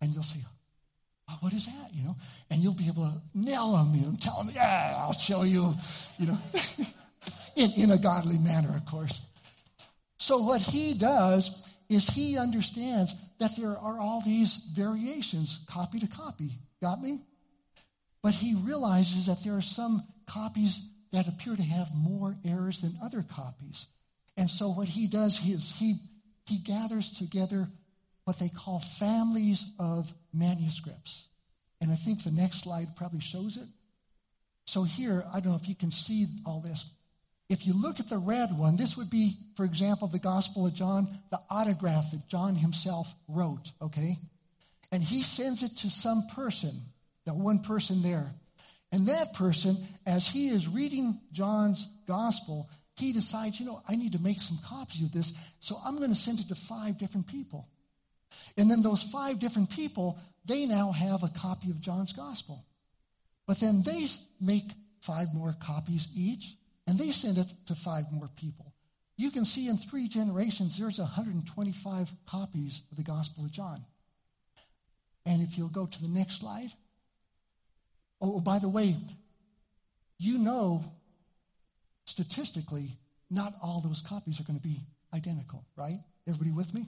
And 0.00 0.12
they'll 0.12 0.24
say, 0.24 0.40
"Oh, 1.28 1.36
what 1.40 1.52
is 1.52 1.66
that? 1.66 1.94
You 1.94 2.02
know, 2.02 2.16
and 2.50 2.60
you'll 2.60 2.74
be 2.74 2.88
able 2.88 3.04
to 3.04 3.12
nail 3.32 3.72
them, 3.72 3.94
you 3.94 4.06
know, 4.06 4.14
tell 4.18 4.42
them, 4.42 4.50
yeah, 4.54 4.94
I'll 4.96 5.12
show 5.12 5.44
you, 5.44 5.74
you 6.18 6.26
know, 6.26 6.38
in, 7.56 7.70
in 7.76 7.90
a 7.92 7.98
godly 7.98 8.38
manner, 8.38 8.74
of 8.74 8.86
course. 8.86 9.20
So 10.18 10.38
what 10.38 10.62
he 10.62 10.94
does 10.94 11.62
is 11.88 12.08
he 12.08 12.38
understands 12.38 13.14
that 13.38 13.52
there 13.56 13.76
are 13.78 14.00
all 14.00 14.22
these 14.22 14.54
variations, 14.74 15.60
copy 15.66 16.00
to 16.00 16.06
copy. 16.06 16.52
Got 16.80 17.02
me? 17.02 17.20
But 18.22 18.34
he 18.34 18.54
realizes 18.54 19.26
that 19.26 19.42
there 19.44 19.56
are 19.56 19.62
some 19.62 20.02
copies 20.26 20.86
that 21.12 21.26
appear 21.26 21.56
to 21.56 21.62
have 21.62 21.94
more 21.94 22.36
errors 22.44 22.80
than 22.80 22.96
other 23.02 23.22
copies. 23.22 23.86
And 24.36 24.48
so 24.48 24.68
what 24.68 24.88
he 24.88 25.06
does 25.06 25.38
is 25.44 25.72
he, 25.76 25.96
he 26.46 26.58
gathers 26.58 27.12
together 27.12 27.68
what 28.24 28.38
they 28.38 28.48
call 28.48 28.80
families 28.80 29.64
of 29.78 30.12
manuscripts. 30.32 31.26
And 31.80 31.90
I 31.90 31.96
think 31.96 32.22
the 32.22 32.30
next 32.30 32.62
slide 32.62 32.94
probably 32.96 33.20
shows 33.20 33.56
it. 33.56 33.66
So 34.66 34.84
here, 34.84 35.24
I 35.32 35.40
don't 35.40 35.52
know 35.52 35.58
if 35.60 35.68
you 35.68 35.74
can 35.74 35.90
see 35.90 36.28
all 36.46 36.60
this. 36.60 36.92
If 37.48 37.66
you 37.66 37.72
look 37.72 37.98
at 37.98 38.08
the 38.08 38.18
red 38.18 38.56
one, 38.56 38.76
this 38.76 38.96
would 38.96 39.10
be, 39.10 39.36
for 39.56 39.64
example, 39.64 40.06
the 40.06 40.20
Gospel 40.20 40.66
of 40.66 40.74
John, 40.74 41.08
the 41.30 41.40
autograph 41.50 42.12
that 42.12 42.28
John 42.28 42.54
himself 42.54 43.12
wrote, 43.26 43.72
okay? 43.82 44.18
And 44.92 45.02
he 45.02 45.24
sends 45.24 45.64
it 45.64 45.76
to 45.78 45.90
some 45.90 46.28
person, 46.28 46.80
that 47.30 47.36
one 47.36 47.60
person 47.60 48.02
there. 48.02 48.34
And 48.90 49.06
that 49.06 49.34
person, 49.34 49.76
as 50.04 50.26
he 50.26 50.48
is 50.48 50.66
reading 50.66 51.20
John's 51.30 51.86
Gospel, 52.08 52.68
he 52.96 53.12
decides, 53.12 53.60
you 53.60 53.66
know, 53.66 53.80
I 53.88 53.94
need 53.94 54.12
to 54.12 54.18
make 54.18 54.40
some 54.40 54.58
copies 54.66 55.02
of 55.02 55.12
this, 55.12 55.32
so 55.60 55.78
I'm 55.84 55.96
going 55.98 56.10
to 56.10 56.16
send 56.16 56.40
it 56.40 56.48
to 56.48 56.56
five 56.56 56.98
different 56.98 57.28
people. 57.28 57.68
And 58.56 58.68
then 58.68 58.82
those 58.82 59.02
five 59.02 59.38
different 59.38 59.70
people, 59.70 60.18
they 60.44 60.66
now 60.66 60.90
have 60.90 61.22
a 61.22 61.28
copy 61.28 61.70
of 61.70 61.80
John's 61.80 62.12
Gospel. 62.12 62.64
But 63.46 63.60
then 63.60 63.82
they 63.82 64.08
make 64.40 64.72
five 65.00 65.32
more 65.32 65.54
copies 65.60 66.08
each, 66.16 66.56
and 66.88 66.98
they 66.98 67.12
send 67.12 67.38
it 67.38 67.46
to 67.66 67.76
five 67.76 68.10
more 68.10 68.28
people. 68.34 68.74
You 69.16 69.30
can 69.30 69.44
see 69.44 69.68
in 69.68 69.76
three 69.76 70.08
generations, 70.08 70.76
there's 70.76 70.98
125 70.98 72.12
copies 72.26 72.82
of 72.90 72.96
the 72.96 73.04
Gospel 73.04 73.44
of 73.44 73.52
John. 73.52 73.84
And 75.24 75.42
if 75.42 75.56
you'll 75.56 75.68
go 75.68 75.86
to 75.86 76.02
the 76.02 76.08
next 76.08 76.40
slide. 76.40 76.72
Oh, 78.20 78.40
by 78.40 78.58
the 78.58 78.68
way, 78.68 78.96
you 80.18 80.38
know 80.38 80.84
statistically, 82.04 82.98
not 83.30 83.54
all 83.62 83.80
those 83.80 84.00
copies 84.00 84.40
are 84.40 84.44
going 84.44 84.58
to 84.58 84.62
be 84.62 84.80
identical, 85.14 85.64
right? 85.76 86.00
Everybody 86.26 86.50
with 86.50 86.74
me? 86.74 86.86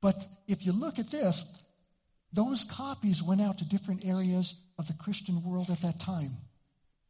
But 0.00 0.26
if 0.48 0.64
you 0.64 0.72
look 0.72 0.98
at 0.98 1.10
this, 1.10 1.62
those 2.32 2.64
copies 2.64 3.22
went 3.22 3.40
out 3.40 3.58
to 3.58 3.64
different 3.64 4.04
areas 4.04 4.54
of 4.78 4.86
the 4.86 4.94
Christian 4.94 5.42
world 5.42 5.70
at 5.70 5.80
that 5.82 6.00
time. 6.00 6.36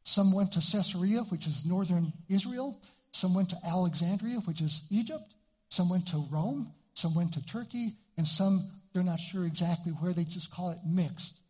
Some 0.03 0.33
went 0.33 0.53
to 0.53 0.61
Caesarea, 0.61 1.21
which 1.23 1.47
is 1.47 1.65
northern 1.65 2.13
Israel. 2.29 2.81
Some 3.13 3.35
went 3.35 3.51
to 3.51 3.59
Alexandria, 3.67 4.37
which 4.41 4.61
is 4.61 4.83
Egypt. 4.91 5.35
Some 5.69 5.89
went 5.89 6.09
to 6.09 6.25
Rome. 6.31 6.73
Some 6.95 7.15
went 7.15 7.35
to 7.35 7.45
Turkey. 7.45 7.97
And 8.17 8.27
some, 8.27 8.71
they're 8.93 9.03
not 9.03 9.19
sure 9.19 9.45
exactly 9.45 9.93
where. 9.93 10.13
They 10.13 10.25
just 10.25 10.51
call 10.51 10.71
it 10.71 10.79
mixed. 10.87 11.41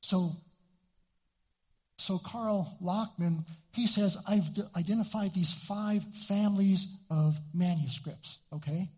So, 0.00 0.32
so 2.02 2.18
Karl 2.18 2.76
Lachmann, 2.80 3.44
he 3.72 3.86
says, 3.86 4.16
I've 4.26 4.50
identified 4.76 5.32
these 5.34 5.52
five 5.52 6.02
families 6.28 6.92
of 7.08 7.40
manuscripts, 7.54 8.38
okay? 8.52 8.90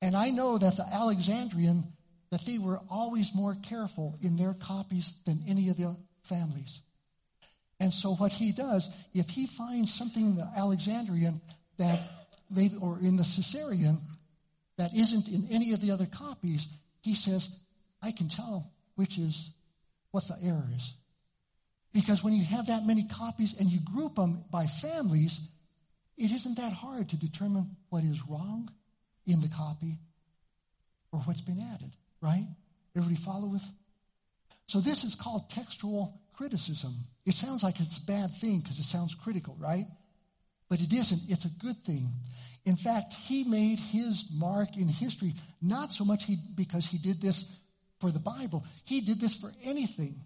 And 0.00 0.16
I 0.16 0.30
know 0.30 0.56
that 0.56 0.76
the 0.76 0.86
Alexandrian, 0.86 1.92
that 2.30 2.44
they 2.46 2.58
were 2.58 2.80
always 2.88 3.34
more 3.34 3.56
careful 3.62 4.16
in 4.22 4.36
their 4.36 4.54
copies 4.54 5.12
than 5.26 5.42
any 5.48 5.68
of 5.70 5.76
the 5.76 5.96
families. 6.22 6.80
And 7.80 7.92
so 7.92 8.14
what 8.14 8.32
he 8.32 8.52
does, 8.52 8.88
if 9.12 9.28
he 9.28 9.46
finds 9.46 9.92
something 9.92 10.24
in 10.24 10.36
the 10.36 10.48
Alexandrian 10.56 11.40
that 11.78 12.00
they, 12.48 12.70
or 12.80 13.00
in 13.00 13.16
the 13.16 13.24
Caesarean 13.24 14.00
that 14.78 14.94
isn't 14.94 15.28
in 15.28 15.48
any 15.50 15.72
of 15.72 15.80
the 15.80 15.90
other 15.90 16.06
copies, 16.06 16.68
he 17.02 17.14
says, 17.14 17.48
I 18.00 18.12
can 18.12 18.28
tell 18.28 18.70
which 18.94 19.18
is 19.18 19.50
what 20.12 20.28
the 20.28 20.36
error 20.42 20.68
is. 20.76 20.94
Because 21.94 22.24
when 22.24 22.34
you 22.34 22.44
have 22.44 22.66
that 22.66 22.84
many 22.84 23.04
copies 23.04 23.54
and 23.58 23.70
you 23.70 23.78
group 23.78 24.16
them 24.16 24.44
by 24.50 24.66
families, 24.66 25.48
it 26.18 26.32
isn't 26.32 26.56
that 26.56 26.72
hard 26.72 27.08
to 27.10 27.16
determine 27.16 27.76
what 27.88 28.02
is 28.02 28.20
wrong 28.28 28.68
in 29.26 29.40
the 29.40 29.48
copy 29.48 29.98
or 31.12 31.20
what's 31.20 31.40
been 31.40 31.64
added, 31.72 31.92
right? 32.20 32.46
Everybody 32.96 33.16
follow 33.16 33.46
with? 33.46 33.64
So 34.66 34.80
this 34.80 35.04
is 35.04 35.14
called 35.14 35.48
textual 35.48 36.20
criticism. 36.36 36.92
It 37.24 37.34
sounds 37.34 37.62
like 37.62 37.78
it's 37.80 37.98
a 37.98 38.06
bad 38.06 38.34
thing 38.40 38.58
because 38.58 38.80
it 38.80 38.84
sounds 38.84 39.14
critical, 39.14 39.56
right? 39.60 39.86
But 40.68 40.80
it 40.80 40.92
isn't. 40.92 41.20
It's 41.28 41.44
a 41.44 41.64
good 41.64 41.84
thing. 41.84 42.08
In 42.64 42.74
fact, 42.74 43.12
he 43.12 43.44
made 43.44 43.78
his 43.78 44.30
mark 44.34 44.76
in 44.76 44.88
history 44.88 45.34
not 45.62 45.92
so 45.92 46.04
much 46.04 46.24
he, 46.24 46.38
because 46.56 46.86
he 46.86 46.98
did 46.98 47.20
this 47.20 47.56
for 48.00 48.10
the 48.10 48.18
Bible, 48.18 48.64
he 48.84 49.00
did 49.00 49.20
this 49.20 49.34
for 49.34 49.52
anything. 49.62 50.20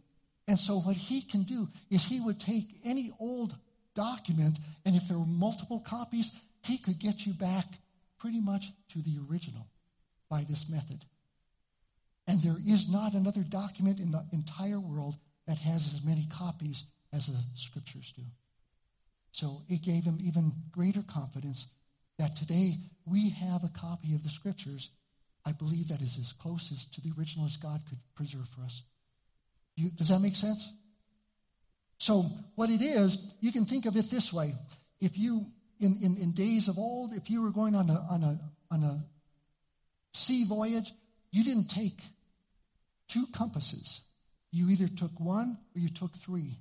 And 0.49 0.59
so, 0.59 0.80
what 0.80 0.96
he 0.96 1.20
can 1.20 1.42
do 1.42 1.68
is 1.90 2.03
he 2.03 2.20
would 2.20 2.40
take 2.40 2.80
any 2.82 3.12
old 3.20 3.55
document, 3.94 4.59
and 4.86 4.96
if 4.96 5.07
there 5.07 5.18
were 5.18 5.26
multiple 5.26 5.78
copies, 5.78 6.30
he 6.62 6.78
could 6.78 6.99
get 6.99 7.26
you 7.26 7.34
back 7.34 7.66
pretty 8.18 8.40
much 8.40 8.72
to 8.92 9.03
the 9.03 9.18
original 9.30 9.66
by 10.30 10.44
this 10.49 10.68
method. 10.68 11.05
And 12.26 12.40
there 12.40 12.57
is 12.66 12.88
not 12.88 13.12
another 13.12 13.42
document 13.42 14.01
in 14.01 14.11
the 14.11 14.24
entire 14.32 14.80
world 14.80 15.16
that 15.46 15.59
has 15.59 15.86
as 15.86 16.03
many 16.03 16.26
copies 16.26 16.84
as 17.12 17.26
the 17.26 17.38
scriptures 17.55 18.12
do. 18.16 18.22
So 19.32 19.62
it 19.68 19.82
gave 19.82 20.05
him 20.05 20.18
even 20.22 20.53
greater 20.72 21.03
confidence 21.03 21.66
that 22.18 22.36
today 22.36 22.78
we 23.05 23.30
have 23.30 23.64
a 23.64 23.68
copy 23.68 24.14
of 24.14 24.22
the 24.22 24.30
scriptures. 24.30 24.90
I 25.44 25.53
believe 25.53 25.88
that 25.88 26.03
is 26.03 26.18
as 26.18 26.32
close 26.32 26.72
as 26.72 26.86
to 26.86 27.01
the 27.01 27.12
original 27.18 27.46
as 27.46 27.57
God 27.57 27.82
could 27.88 27.99
preserve 28.14 28.49
for 28.49 28.62
us. 28.62 28.82
You, 29.79 29.91
does 29.91 30.09
that 30.09 30.18
make 30.18 30.35
sense? 30.35 30.72
So, 31.99 32.26
what 32.57 32.68
it 32.68 32.83
is, 32.83 33.16
you 33.41 33.53
can 33.53 33.64
think 33.64 33.87
of 33.87 33.97
it 33.97 34.11
this 34.11 34.33
way. 34.33 34.55
If 35.01 35.16
you, 35.16 35.47
in, 35.79 35.97
in, 36.03 36.16
in 36.16 36.33
days 36.33 36.66
of 36.66 36.79
old, 36.79 37.14
if 37.14 37.31
you 37.31 37.43
were 37.43 37.51
going 37.51 37.76
on 37.76 37.89
a, 37.89 38.05
on, 38.11 38.22
a, 38.24 38.41
on 38.74 38.83
a 38.83 39.05
sea 40.12 40.45
voyage, 40.45 40.93
you 41.31 41.45
didn't 41.45 41.68
take 41.68 42.01
two 43.07 43.26
compasses. 43.33 44.01
You 44.51 44.68
either 44.70 44.89
took 44.89 45.20
one 45.20 45.59
or 45.76 45.81
you 45.81 45.91
took 45.91 46.16
three. 46.16 46.59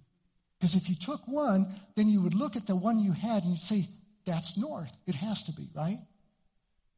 Because 0.59 0.75
if 0.75 0.87
you 0.87 0.95
took 0.95 1.27
one, 1.27 1.67
then 1.95 2.09
you 2.09 2.21
would 2.21 2.35
look 2.35 2.55
at 2.55 2.67
the 2.67 2.75
one 2.75 2.99
you 2.99 3.13
had 3.13 3.43
and 3.43 3.53
you'd 3.53 3.61
say, 3.61 3.87
that's 4.25 4.57
north. 4.57 4.95
It 5.07 5.15
has 5.15 5.43
to 5.45 5.53
be, 5.53 5.69
right? 5.73 5.99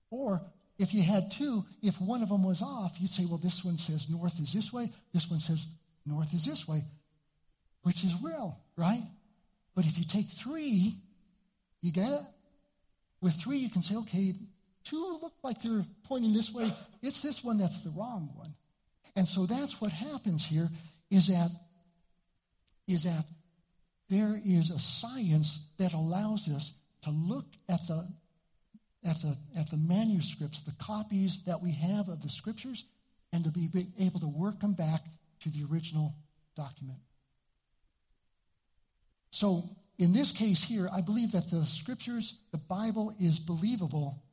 Or 0.10 0.42
if 0.78 0.94
you 0.94 1.02
had 1.02 1.32
two, 1.32 1.64
if 1.82 2.02
one 2.02 2.24
of 2.24 2.30
them 2.30 2.44
was 2.44 2.62
off, 2.62 2.98
you'd 3.00 3.10
say, 3.10 3.24
well, 3.26 3.38
this 3.38 3.64
one 3.64 3.78
says 3.78 4.10
north 4.10 4.38
is 4.42 4.52
this 4.52 4.74
way, 4.74 4.92
this 5.14 5.30
one 5.30 5.40
says 5.40 5.66
north 6.06 6.34
is 6.34 6.46
this 6.46 6.68
way, 6.68 6.84
which 7.84 8.04
is 8.04 8.14
real, 8.22 8.58
right? 8.76 9.04
But 9.76 9.86
if 9.86 9.98
you 9.98 10.06
take 10.06 10.28
three, 10.30 10.96
you 11.82 11.92
get 11.92 12.12
it? 12.12 12.22
With 13.22 13.34
three, 13.34 13.58
you 13.58 13.70
can 13.70 13.82
say, 13.82 13.96
okay, 13.98 14.34
two 14.84 15.20
look 15.22 15.34
like 15.44 15.62
they're 15.62 15.86
pointing 16.06 16.34
this 16.34 16.54
way. 16.54 16.72
It's 17.02 17.22
this 17.22 17.44
one 17.44 17.58
that's 17.58 17.84
the 17.84 17.92
wrong 17.92 18.30
one. 18.36 18.54
And 19.16 19.28
so 19.28 19.46
that's 19.46 19.82
what 19.82 19.92
happens 19.92 20.46
here 20.46 20.70
is 21.10 21.28
that, 21.28 21.52
is 22.88 23.04
that 23.04 23.26
there 24.10 24.40
is 24.44 24.70
a 24.70 24.80
science 24.80 25.60
that 25.78 25.94
allows 25.94 26.48
us 26.50 26.74
to 27.04 27.12
look 27.12 27.46
at 27.68 27.86
the, 27.88 28.08
at 29.04 29.22
the, 29.22 29.38
at 29.56 29.70
the 29.70 29.78
manuscripts, 29.78 30.62
the 30.62 30.74
copies 30.74 31.44
that 31.46 31.62
we 31.62 31.72
have 31.72 32.10
of 32.10 32.22
the 32.22 32.30
scriptures, 32.30 32.86
and 33.32 33.44
to 33.44 33.50
be 33.50 33.70
able 34.00 34.20
to 34.20 34.28
work 34.28 34.60
them 34.60 34.74
back 34.74 35.04
to 35.42 35.50
the 35.50 35.66
original 35.72 36.16
document. 36.56 37.00
So, 39.32 39.70
in 39.98 40.14
this 40.14 40.32
case 40.32 40.64
here, 40.64 40.90
I 40.92 41.02
believe 41.02 41.34
that 41.34 41.50
the 41.52 41.66
scriptures, 41.66 42.40
the 42.52 42.58
Bible, 42.58 43.14
is 43.20 43.38
believable 43.38 44.24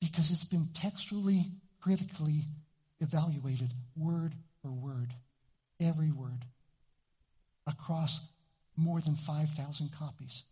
because 0.00 0.30
it's 0.30 0.44
been 0.44 0.68
textually 0.74 1.46
critically 1.80 2.44
evaluated 3.00 3.72
word 3.96 4.34
for 4.60 4.70
word, 4.70 5.14
every 5.80 6.10
word, 6.10 6.44
across 7.66 8.20
more 8.76 9.00
than 9.00 9.14
5,000 9.14 9.90
copies. 9.92 10.42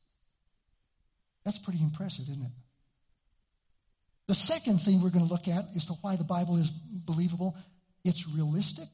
That's 1.44 1.58
pretty 1.58 1.80
impressive, 1.80 2.28
isn't 2.28 2.42
it? 2.42 2.52
The 4.26 4.34
second 4.34 4.80
thing 4.82 5.00
we're 5.00 5.10
going 5.10 5.26
to 5.26 5.32
look 5.32 5.48
at 5.48 5.64
is 5.74 5.86
to 5.86 5.94
why 5.94 6.16
the 6.16 6.24
Bible 6.24 6.58
is 6.58 6.70
believable. 6.70 7.56
It's 8.04 8.28
realistic. 8.28 8.88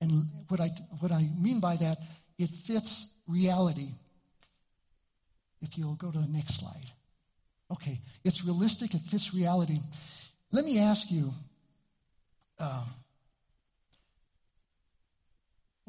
And 0.00 0.28
what 0.48 0.60
I, 0.60 0.68
what 1.00 1.12
I 1.12 1.28
mean 1.38 1.60
by 1.60 1.76
that, 1.76 1.98
it 2.38 2.50
fits 2.50 3.08
reality. 3.26 3.90
If 5.60 5.76
you'll 5.76 5.94
go 5.94 6.10
to 6.10 6.18
the 6.18 6.28
next 6.28 6.60
slide. 6.60 6.86
Okay, 7.70 8.00
it's 8.24 8.44
realistic, 8.44 8.94
it 8.94 9.02
fits 9.02 9.34
reality. 9.34 9.78
Let 10.50 10.64
me 10.64 10.78
ask 10.78 11.10
you, 11.10 11.32
uh, 12.58 12.84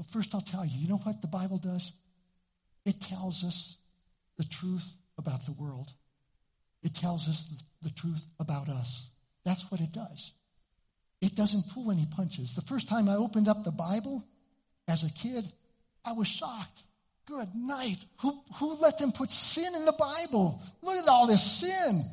Well, 0.01 0.07
first 0.09 0.33
I'll 0.33 0.41
tell 0.41 0.65
you, 0.65 0.79
you 0.79 0.87
know 0.87 0.97
what 0.97 1.21
the 1.21 1.27
Bible 1.27 1.59
does? 1.59 1.91
It 2.85 2.99
tells 3.01 3.43
us 3.43 3.77
the 4.35 4.43
truth 4.43 4.95
about 5.15 5.45
the 5.45 5.51
world. 5.51 5.93
It 6.81 6.95
tells 6.95 7.29
us 7.29 7.53
the 7.83 7.91
truth 7.91 8.25
about 8.39 8.67
us. 8.67 9.11
That's 9.45 9.61
what 9.69 9.79
it 9.79 9.91
does. 9.91 10.33
It 11.21 11.35
doesn't 11.35 11.69
pull 11.69 11.91
any 11.91 12.07
punches. 12.07 12.55
The 12.55 12.61
first 12.61 12.89
time 12.89 13.07
I 13.07 13.15
opened 13.15 13.47
up 13.47 13.63
the 13.63 13.71
Bible 13.71 14.23
as 14.87 15.03
a 15.03 15.11
kid, 15.11 15.51
I 16.03 16.13
was 16.13 16.27
shocked. 16.27 16.83
Good 17.27 17.49
night. 17.55 17.97
Who, 18.21 18.41
who 18.55 18.75
let 18.75 18.97
them 18.97 19.11
put 19.11 19.31
sin 19.31 19.75
in 19.75 19.85
the 19.85 19.93
Bible? 19.93 20.61
Look 20.81 20.97
at 20.97 21.07
all 21.07 21.27
this 21.27 21.43
sin. 21.43 22.03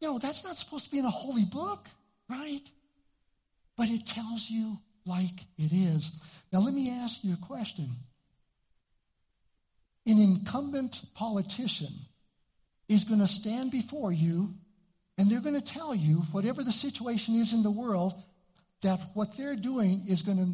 You 0.00 0.08
know, 0.08 0.18
that's 0.18 0.44
not 0.44 0.56
supposed 0.56 0.86
to 0.86 0.90
be 0.90 0.98
in 0.98 1.06
a 1.06 1.10
holy 1.10 1.46
book, 1.46 1.88
right? 2.28 2.62
But 3.76 3.88
it 3.88 4.06
tells 4.06 4.50
you 4.50 4.78
like 5.06 5.46
it 5.58 5.72
is. 5.72 6.10
Now, 6.52 6.60
let 6.60 6.74
me 6.74 6.90
ask 6.90 7.24
you 7.24 7.32
a 7.32 7.46
question. 7.46 7.88
An 10.06 10.18
incumbent 10.18 11.02
politician 11.14 11.92
is 12.88 13.04
going 13.04 13.20
to 13.20 13.26
stand 13.26 13.70
before 13.70 14.12
you 14.12 14.54
and 15.20 15.30
they're 15.30 15.42
going 15.42 15.54
to 15.54 15.60
tell 15.60 15.94
you, 15.94 16.22
whatever 16.32 16.64
the 16.64 16.72
situation 16.72 17.36
is 17.36 17.52
in 17.52 17.62
the 17.62 17.70
world, 17.70 18.14
that 18.80 18.98
what 19.12 19.36
they're 19.36 19.54
doing 19.54 20.06
is 20.08 20.22
going 20.22 20.38
to 20.38 20.48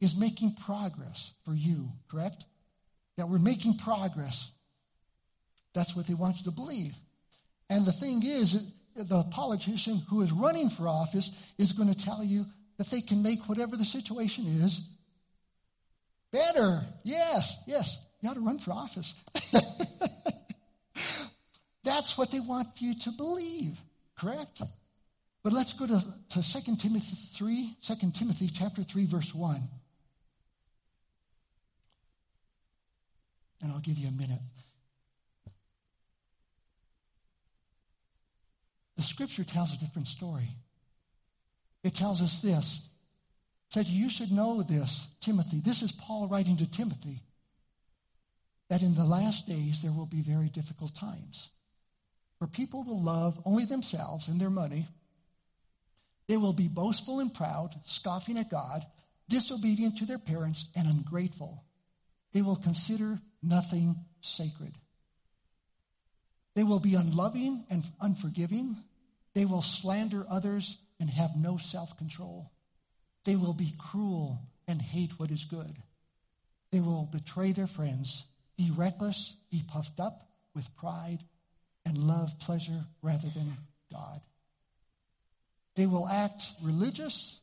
is 0.00 0.16
making 0.16 0.54
progress 0.54 1.32
for 1.44 1.52
you, 1.52 1.90
correct? 2.08 2.44
That 3.16 3.28
we're 3.28 3.40
making 3.40 3.78
progress. 3.78 4.52
That's 5.72 5.96
what 5.96 6.06
they 6.06 6.14
want 6.14 6.38
you 6.38 6.44
to 6.44 6.52
believe. 6.52 6.94
And 7.68 7.84
the 7.84 7.92
thing 7.92 8.24
is, 8.24 8.72
the 8.94 9.24
politician 9.24 10.00
who 10.08 10.22
is 10.22 10.30
running 10.30 10.70
for 10.70 10.86
office 10.86 11.32
is 11.58 11.72
going 11.72 11.92
to 11.92 11.98
tell 11.98 12.22
you 12.22 12.46
that 12.76 12.92
they 12.92 13.00
can 13.00 13.20
make 13.20 13.48
whatever 13.48 13.76
the 13.76 13.84
situation 13.84 14.46
is 14.62 14.80
better. 16.30 16.86
Yes, 17.02 17.60
yes. 17.66 17.98
You 18.20 18.28
ought 18.28 18.34
to 18.34 18.40
run 18.40 18.60
for 18.60 18.70
office. 18.70 19.12
That's 21.82 22.16
what 22.16 22.30
they 22.30 22.38
want 22.38 22.80
you 22.80 22.96
to 23.00 23.10
believe, 23.10 23.76
correct? 24.24 24.62
But 25.42 25.52
let's 25.52 25.72
go 25.74 25.86
to, 25.86 26.02
to 26.30 26.42
2 26.42 26.76
Timothy 26.76 27.16
3, 27.32 27.76
2 27.82 27.94
Timothy 28.12 28.48
chapter 28.52 28.82
3, 28.82 29.06
verse 29.06 29.34
1. 29.34 29.62
And 33.62 33.72
I'll 33.72 33.80
give 33.80 33.98
you 33.98 34.08
a 34.08 34.12
minute. 34.12 34.40
The 38.96 39.02
scripture 39.02 39.44
tells 39.44 39.74
a 39.74 39.78
different 39.78 40.06
story. 40.06 40.48
It 41.82 41.94
tells 41.94 42.22
us 42.22 42.40
this. 42.40 42.80
It 43.68 43.74
said, 43.74 43.86
You 43.86 44.08
should 44.08 44.32
know 44.32 44.62
this, 44.62 45.08
Timothy. 45.20 45.60
This 45.60 45.82
is 45.82 45.92
Paul 45.92 46.28
writing 46.28 46.56
to 46.58 46.70
Timothy. 46.70 47.20
That 48.70 48.82
in 48.82 48.94
the 48.94 49.04
last 49.04 49.46
days 49.46 49.82
there 49.82 49.92
will 49.92 50.06
be 50.06 50.22
very 50.22 50.48
difficult 50.48 50.94
times. 50.94 51.50
For 52.38 52.46
people 52.46 52.82
will 52.82 53.00
love 53.00 53.40
only 53.44 53.64
themselves 53.64 54.28
and 54.28 54.40
their 54.40 54.50
money. 54.50 54.86
They 56.26 56.36
will 56.36 56.52
be 56.52 56.68
boastful 56.68 57.20
and 57.20 57.32
proud, 57.32 57.74
scoffing 57.84 58.38
at 58.38 58.50
God, 58.50 58.84
disobedient 59.28 59.98
to 59.98 60.06
their 60.06 60.18
parents, 60.18 60.68
and 60.74 60.88
ungrateful. 60.88 61.64
They 62.32 62.42
will 62.42 62.56
consider 62.56 63.20
nothing 63.42 63.96
sacred. 64.20 64.74
They 66.54 66.64
will 66.64 66.80
be 66.80 66.94
unloving 66.94 67.64
and 67.70 67.84
unforgiving. 68.00 68.76
They 69.34 69.44
will 69.44 69.62
slander 69.62 70.24
others 70.28 70.78
and 71.00 71.10
have 71.10 71.36
no 71.36 71.56
self 71.56 71.96
control. 71.98 72.50
They 73.24 73.36
will 73.36 73.54
be 73.54 73.74
cruel 73.78 74.38
and 74.66 74.80
hate 74.80 75.18
what 75.18 75.30
is 75.30 75.44
good. 75.44 75.76
They 76.70 76.80
will 76.80 77.08
betray 77.10 77.52
their 77.52 77.66
friends, 77.66 78.24
be 78.56 78.70
reckless, 78.74 79.34
be 79.50 79.62
puffed 79.66 80.00
up 80.00 80.28
with 80.54 80.74
pride, 80.76 81.20
and 81.86 81.98
love 81.98 82.38
pleasure 82.38 82.84
rather 83.02 83.28
than 83.28 83.56
God. 83.92 84.20
They 85.76 85.86
will 85.86 86.08
act 86.08 86.50
religious, 86.62 87.40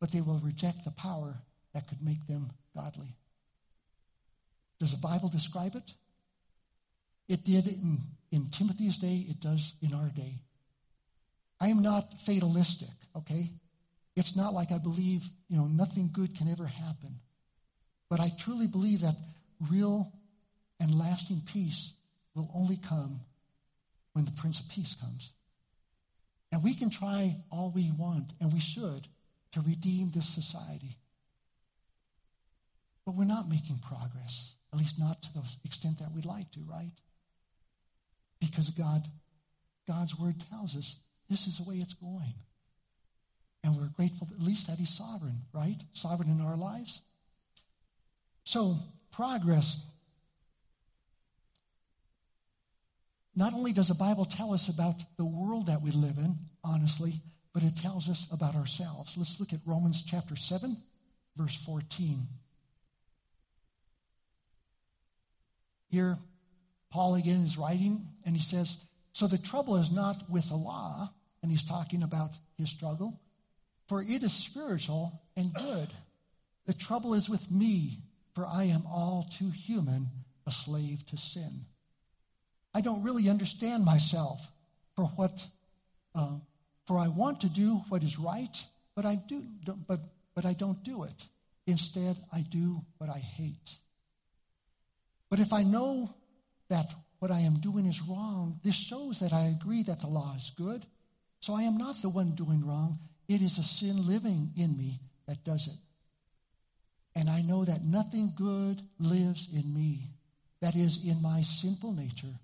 but 0.00 0.10
they 0.10 0.20
will 0.20 0.40
reject 0.44 0.84
the 0.84 0.90
power 0.90 1.34
that 1.74 1.88
could 1.88 2.02
make 2.02 2.26
them 2.26 2.50
godly. 2.74 3.14
Does 4.80 4.92
the 4.92 4.98
Bible 4.98 5.28
describe 5.28 5.74
it? 5.74 5.92
It 7.28 7.44
did 7.44 7.66
in, 7.66 7.98
in 8.32 8.48
Timothy's 8.50 8.98
day, 8.98 9.26
it 9.28 9.40
does 9.40 9.74
in 9.82 9.92
our 9.94 10.08
day. 10.08 10.34
I 11.60 11.68
am 11.68 11.82
not 11.82 12.20
fatalistic, 12.20 12.88
okay? 13.16 13.50
It's 14.16 14.36
not 14.36 14.54
like 14.54 14.72
I 14.72 14.78
believe, 14.78 15.28
you 15.48 15.56
know, 15.56 15.66
nothing 15.66 16.10
good 16.12 16.36
can 16.36 16.50
ever 16.50 16.66
happen. 16.66 17.20
But 18.08 18.20
I 18.20 18.32
truly 18.38 18.66
believe 18.66 19.02
that 19.02 19.16
real 19.70 20.12
and 20.80 20.96
lasting 20.98 21.42
peace 21.46 21.92
will 22.34 22.50
only 22.54 22.76
come 22.76 23.20
when 24.18 24.24
the 24.24 24.32
Prince 24.32 24.58
of 24.58 24.68
Peace 24.68 24.96
comes. 25.00 25.30
And 26.50 26.60
we 26.60 26.74
can 26.74 26.90
try 26.90 27.36
all 27.52 27.70
we 27.72 27.92
want, 27.96 28.32
and 28.40 28.52
we 28.52 28.58
should, 28.58 29.06
to 29.52 29.60
redeem 29.60 30.10
this 30.10 30.28
society. 30.28 30.96
But 33.06 33.14
we're 33.14 33.26
not 33.26 33.48
making 33.48 33.78
progress, 33.78 34.54
at 34.72 34.78
least 34.80 34.98
not 34.98 35.22
to 35.22 35.32
the 35.34 35.42
extent 35.64 36.00
that 36.00 36.10
we'd 36.12 36.26
like 36.26 36.50
to, 36.50 36.60
right? 36.68 36.90
Because 38.40 38.70
God, 38.70 39.06
God's 39.86 40.18
word 40.18 40.42
tells 40.50 40.74
us 40.74 40.98
this 41.30 41.46
is 41.46 41.58
the 41.58 41.70
way 41.70 41.76
it's 41.76 41.94
going. 41.94 42.34
And 43.62 43.76
we're 43.76 43.86
grateful 43.96 44.26
at 44.32 44.42
least 44.42 44.66
that 44.66 44.80
He's 44.80 44.90
sovereign, 44.90 45.42
right? 45.52 45.78
Sovereign 45.92 46.28
in 46.28 46.40
our 46.40 46.56
lives. 46.56 47.02
So, 48.42 48.78
progress. 49.12 49.80
Not 53.38 53.54
only 53.54 53.72
does 53.72 53.86
the 53.86 53.94
Bible 53.94 54.24
tell 54.24 54.52
us 54.52 54.68
about 54.68 54.96
the 55.16 55.24
world 55.24 55.66
that 55.66 55.80
we 55.80 55.92
live 55.92 56.18
in, 56.18 56.36
honestly, 56.64 57.22
but 57.54 57.62
it 57.62 57.76
tells 57.76 58.08
us 58.08 58.26
about 58.32 58.56
ourselves. 58.56 59.16
Let's 59.16 59.38
look 59.38 59.52
at 59.52 59.60
Romans 59.64 60.02
chapter 60.02 60.34
7, 60.34 60.76
verse 61.36 61.54
14. 61.54 62.26
Here, 65.88 66.18
Paul 66.90 67.14
again 67.14 67.44
is 67.44 67.56
writing, 67.56 68.08
and 68.26 68.34
he 68.34 68.42
says, 68.42 68.76
So 69.12 69.28
the 69.28 69.38
trouble 69.38 69.76
is 69.76 69.92
not 69.92 70.28
with 70.28 70.48
the 70.48 70.56
law, 70.56 71.08
and 71.40 71.52
he's 71.52 71.62
talking 71.62 72.02
about 72.02 72.32
his 72.56 72.70
struggle, 72.70 73.20
for 73.86 74.02
it 74.02 74.24
is 74.24 74.32
spiritual 74.32 75.22
and 75.36 75.54
good. 75.54 75.90
The 76.66 76.74
trouble 76.74 77.14
is 77.14 77.28
with 77.28 77.48
me, 77.52 77.98
for 78.34 78.48
I 78.48 78.64
am 78.64 78.82
all 78.84 79.30
too 79.38 79.50
human, 79.50 80.08
a 80.44 80.50
slave 80.50 81.06
to 81.06 81.16
sin. 81.16 81.66
I 82.74 82.80
don't 82.80 83.02
really 83.02 83.28
understand 83.28 83.84
myself 83.84 84.50
for 84.94 85.04
what, 85.04 85.46
uh, 86.14 86.36
for 86.86 86.98
I 86.98 87.08
want 87.08 87.40
to 87.42 87.48
do 87.48 87.76
what 87.88 88.02
is 88.02 88.18
right, 88.18 88.56
but 88.94 89.04
I 89.04 89.16
do, 89.16 89.42
but 89.86 90.00
but 90.38 90.46
I 90.46 90.52
don't 90.52 90.84
do 90.84 91.02
it. 91.02 91.20
Instead, 91.66 92.16
I 92.32 92.42
do 92.42 92.80
what 92.98 93.10
I 93.10 93.18
hate. 93.18 93.76
But 95.28 95.40
if 95.40 95.52
I 95.52 95.64
know 95.64 96.14
that 96.68 96.94
what 97.18 97.32
I 97.32 97.40
am 97.40 97.58
doing 97.58 97.86
is 97.86 98.00
wrong, 98.02 98.60
this 98.62 98.76
shows 98.76 99.18
that 99.18 99.32
I 99.32 99.46
agree 99.46 99.82
that 99.82 99.98
the 99.98 100.06
law 100.06 100.36
is 100.36 100.52
good. 100.56 100.86
So 101.40 101.54
I 101.54 101.62
am 101.62 101.76
not 101.76 102.00
the 102.02 102.08
one 102.08 102.36
doing 102.36 102.64
wrong. 102.64 103.00
It 103.26 103.42
is 103.42 103.58
a 103.58 103.64
sin 103.64 104.06
living 104.06 104.52
in 104.56 104.78
me 104.78 105.00
that 105.26 105.42
does 105.42 105.66
it. 105.66 105.80
And 107.16 107.28
I 107.28 107.42
know 107.42 107.64
that 107.64 107.84
nothing 107.84 108.32
good 108.36 108.80
lives 109.00 109.48
in 109.52 109.74
me. 109.74 110.12
That 110.60 110.76
is, 110.76 111.04
in 111.04 111.20
my 111.20 111.42
sinful 111.42 111.94
nature. 111.94 112.38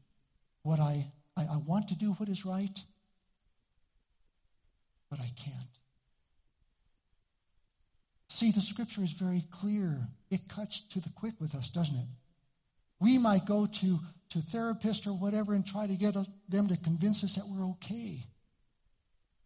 What 0.64 0.80
I, 0.80 1.12
I, 1.36 1.42
I 1.42 1.56
want 1.58 1.88
to 1.88 1.94
do 1.94 2.12
what 2.12 2.28
is 2.28 2.44
right, 2.44 2.80
but 5.10 5.20
I 5.20 5.30
can't. 5.36 5.68
See, 8.28 8.50
the 8.50 8.62
scripture 8.62 9.02
is 9.04 9.12
very 9.12 9.44
clear. 9.50 10.08
It 10.30 10.48
cuts 10.48 10.80
to 10.90 11.00
the 11.00 11.10
quick 11.10 11.34
with 11.38 11.54
us, 11.54 11.68
doesn't 11.68 11.94
it? 11.94 12.08
We 12.98 13.18
might 13.18 13.44
go 13.44 13.66
to, 13.66 14.00
to 14.30 14.38
therapists 14.38 15.06
or 15.06 15.12
whatever 15.12 15.52
and 15.52 15.66
try 15.66 15.86
to 15.86 15.94
get 15.94 16.16
a, 16.16 16.26
them 16.48 16.68
to 16.68 16.76
convince 16.78 17.22
us 17.22 17.34
that 17.34 17.46
we're 17.46 17.66
okay. 17.72 18.24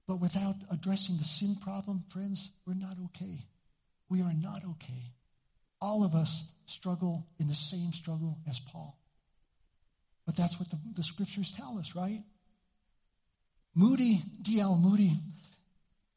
But 0.07 0.21
without 0.21 0.55
addressing 0.71 1.17
the 1.17 1.25
sin 1.25 1.57
problem, 1.57 2.05
friends, 2.09 2.49
we're 2.65 2.75
not 2.75 2.97
okay. 3.07 3.45
We 4.09 4.23
are 4.23 4.33
not 4.33 4.63
okay. 4.65 5.13
All 5.81 6.05
of 6.05 6.15
us 6.15 6.45
struggle 6.67 7.27
in 7.41 7.49
the 7.49 7.57
same 7.57 7.93
struggle 7.93 8.39
as 8.49 8.61
Paul. 8.61 8.97
But 10.29 10.37
that's 10.37 10.61
what 10.61 10.69
the, 10.69 10.77
the 10.95 11.03
scriptures 11.03 11.51
tell 11.57 11.79
us, 11.79 11.95
right? 11.97 12.21
Moody, 13.75 14.21
D.L. 14.43 14.77
Moody, 14.77 15.13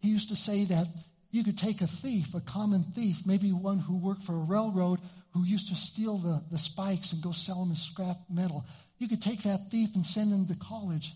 he 0.01 0.09
used 0.09 0.27
to 0.29 0.35
say 0.35 0.65
that 0.65 0.85
you 1.31 1.45
could 1.45 1.57
take 1.57 1.79
a 1.79 1.87
thief, 1.87 2.35
a 2.35 2.41
common 2.41 2.83
thief, 2.83 3.25
maybe 3.25 3.53
one 3.53 3.79
who 3.79 3.95
worked 3.95 4.23
for 4.23 4.33
a 4.33 4.39
railroad 4.39 4.99
who 5.29 5.45
used 5.45 5.69
to 5.69 5.75
steal 5.75 6.17
the, 6.17 6.43
the 6.51 6.57
spikes 6.57 7.13
and 7.13 7.23
go 7.23 7.31
sell 7.31 7.61
them 7.61 7.71
as 7.71 7.81
scrap 7.81 8.17
metal. 8.29 8.65
You 8.97 9.07
could 9.07 9.21
take 9.21 9.43
that 9.43 9.71
thief 9.71 9.95
and 9.95 10.05
send 10.05 10.33
him 10.33 10.45
to 10.47 10.55
college 10.55 11.13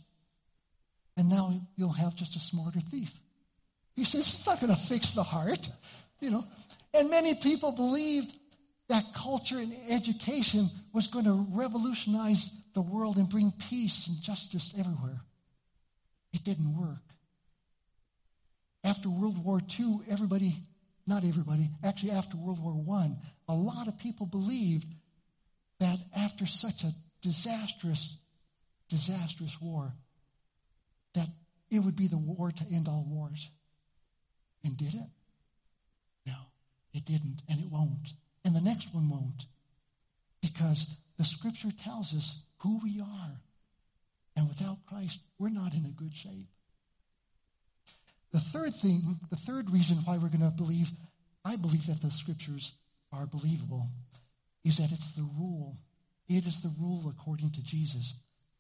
and 1.18 1.28
now 1.28 1.62
you'll 1.76 1.90
have 1.90 2.16
just 2.16 2.38
a 2.38 2.40
smarter 2.40 2.80
thief. 2.80 3.12
He 3.98 4.06
says 4.06 4.22
it's 4.22 4.48
not 4.48 4.62
going 4.62 4.74
to 4.74 4.82
fix 4.82 5.12
the 5.12 5.24
heart, 5.24 5.70
you 6.22 6.30
know. 6.30 6.46
And 6.94 7.10
many 7.10 7.36
people 7.36 7.74
believed 7.74 8.34
that 8.88 9.04
culture 9.14 9.58
and 9.58 9.76
education 9.90 10.70
was 10.94 11.08
going 11.08 11.26
to 11.26 11.46
revolutionize 11.52 12.52
the 12.76 12.82
world 12.82 13.16
and 13.16 13.28
bring 13.28 13.52
peace 13.70 14.08
and 14.08 14.22
justice 14.22 14.74
everywhere. 14.78 15.22
It 16.34 16.44
didn't 16.44 16.78
work. 16.78 17.02
After 18.84 19.10
World 19.10 19.44
War 19.44 19.62
II, 19.80 20.02
everybody, 20.10 20.54
not 21.08 21.24
everybody, 21.24 21.70
actually 21.84 22.12
after 22.12 22.38
World 22.38 22.60
War 22.60 23.00
I, 23.00 23.16
a 23.48 23.56
lot 23.56 23.88
of 23.88 23.98
people 23.98 24.28
believed 24.28 24.94
that 25.80 25.98
after 26.16 26.46
such 26.46 26.84
a 26.84 26.94
disastrous, 27.22 28.18
disastrous 28.90 29.60
war, 29.60 29.94
that 31.14 31.30
it 31.72 31.80
would 31.80 31.96
be 31.96 32.08
the 32.08 32.18
war 32.18 32.52
to 32.52 32.66
end 32.72 32.88
all 32.88 33.06
wars. 33.08 33.50
And 34.64 34.78
did 34.78 34.94
it? 34.94 35.10
No, 36.26 36.36
it 36.94 37.06
didn't, 37.06 37.42
and 37.48 37.62
it 37.62 37.72
won't. 37.72 38.14
And 38.44 38.54
the 38.54 38.62
next 38.62 38.94
one 38.94 39.10
won't. 39.10 39.46
Because 40.42 40.86
the 41.18 41.26
scripture 41.26 41.72
tells 41.84 42.14
us 42.14 42.44
who 42.66 42.80
we 42.84 43.00
are. 43.00 43.42
And 44.36 44.48
without 44.50 44.80
Christ, 44.88 45.20
we're 45.38 45.50
not 45.50 45.74
in 45.74 45.86
a 45.86 45.90
good 45.90 46.14
shape. 46.14 46.50
The 48.34 48.40
third 48.40 48.74
thing, 48.74 49.20
the 49.30 49.38
third 49.38 49.70
reason 49.70 49.98
why 49.98 50.18
we're 50.18 50.30
going 50.30 50.42
to 50.42 50.50
believe, 50.50 50.90
I 51.46 51.56
believe 51.56 51.86
that 51.86 52.02
the 52.02 52.12
scriptures 52.12 52.74
are 53.14 53.28
believable, 53.28 53.88
is 54.66 54.78
that 54.78 54.92
it's 54.92 55.12
the 55.14 55.28
rule. 55.38 55.78
It 56.28 56.46
is 56.46 56.62
the 56.62 56.74
rule 56.82 57.06
according 57.08 57.52
to 57.52 57.64
Jesus. 57.64 58.14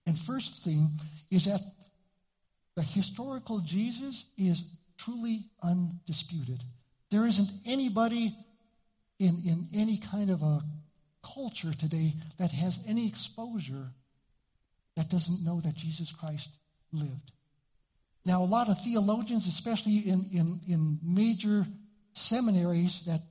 And 0.05 0.17
first 0.17 0.63
thing 0.63 0.91
is 1.31 1.45
that 1.45 1.61
the 2.75 2.83
historical 2.83 3.59
Jesus 3.59 4.27
is 4.37 4.63
truly 4.97 5.45
undisputed. 5.63 6.59
There 7.09 7.25
isn't 7.25 7.49
anybody 7.65 8.35
in, 9.19 9.41
in 9.45 9.67
any 9.73 9.97
kind 9.97 10.29
of 10.29 10.43
a 10.43 10.61
culture 11.33 11.73
today 11.73 12.13
that 12.37 12.51
has 12.51 12.79
any 12.87 13.07
exposure 13.07 13.87
that 14.95 15.09
doesn't 15.09 15.43
know 15.43 15.59
that 15.61 15.75
Jesus 15.75 16.11
Christ 16.11 16.49
lived. 16.91 17.31
Now, 18.25 18.43
a 18.43 18.45
lot 18.45 18.69
of 18.69 18.81
theologians, 18.83 19.47
especially 19.47 19.97
in, 19.97 20.25
in, 20.31 20.61
in 20.67 20.99
major 21.03 21.65
seminaries 22.13 23.05
that 23.05 23.21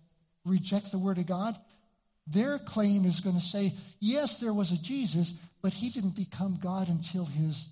reject 0.45 0.93
the 0.93 0.99
Word 0.99 1.19
of 1.19 1.27
God, 1.27 1.57
their 2.27 2.59
claim 2.59 3.05
is 3.05 3.21
going 3.21 3.37
to 3.37 3.43
say, 3.43 3.75
yes, 4.01 4.39
there 4.39 4.53
was 4.53 4.73
a 4.73 4.79
Jesus, 4.79 5.33
but 5.63 5.73
he 5.73 5.91
didn't 5.91 6.17
become 6.17 6.59
God 6.61 6.89
until 6.89 7.25
his 7.25 7.69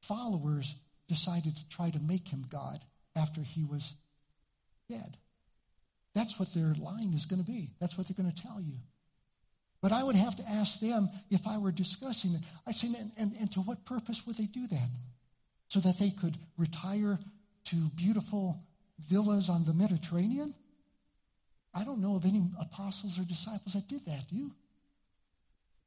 followers 0.00 0.74
decided 1.08 1.56
to 1.56 1.68
try 1.68 1.90
to 1.90 1.98
make 1.98 2.28
him 2.28 2.46
God 2.48 2.80
after 3.16 3.40
he 3.40 3.64
was 3.64 3.92
dead. 4.88 5.16
That's 6.14 6.38
what 6.38 6.52
their 6.52 6.74
line 6.74 7.12
is 7.14 7.24
going 7.24 7.42
to 7.42 7.50
be. 7.50 7.70
That's 7.80 7.96
what 7.96 8.08
they're 8.08 8.22
going 8.22 8.34
to 8.34 8.42
tell 8.42 8.60
you. 8.60 8.74
But 9.82 9.92
I 9.92 10.02
would 10.02 10.16
have 10.16 10.36
to 10.36 10.48
ask 10.48 10.78
them 10.80 11.08
if 11.30 11.46
I 11.46 11.58
were 11.58 11.72
discussing 11.72 12.34
it. 12.34 12.40
I'd 12.66 12.76
say, 12.76 12.88
and, 12.88 13.12
and, 13.16 13.32
and 13.40 13.52
to 13.52 13.60
what 13.60 13.84
purpose 13.84 14.26
would 14.26 14.36
they 14.36 14.44
do 14.46 14.66
that? 14.66 14.88
So 15.68 15.80
that 15.80 15.98
they 15.98 16.10
could 16.10 16.36
retire 16.58 17.18
to 17.66 17.76
beautiful 17.94 18.62
villas 19.08 19.48
on 19.48 19.64
the 19.64 19.72
Mediterranean? 19.72 20.54
I 21.72 21.84
don't 21.84 22.00
know 22.00 22.16
of 22.16 22.24
any 22.24 22.42
apostles 22.60 23.18
or 23.18 23.22
disciples 23.22 23.74
that 23.74 23.88
did 23.88 24.04
that, 24.06 24.28
do 24.28 24.36
you? 24.36 24.52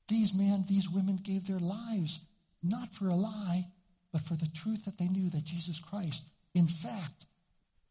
These 0.07 0.33
men, 0.33 0.65
these 0.67 0.89
women 0.89 1.19
gave 1.21 1.47
their 1.47 1.59
lives 1.59 2.19
not 2.61 2.93
for 2.93 3.09
a 3.09 3.15
lie, 3.15 3.67
but 4.11 4.21
for 4.21 4.35
the 4.35 4.47
truth 4.47 4.85
that 4.85 4.97
they 4.97 5.07
knew 5.07 5.29
that 5.29 5.43
Jesus 5.43 5.79
Christ, 5.79 6.23
in 6.53 6.67
fact, 6.67 7.25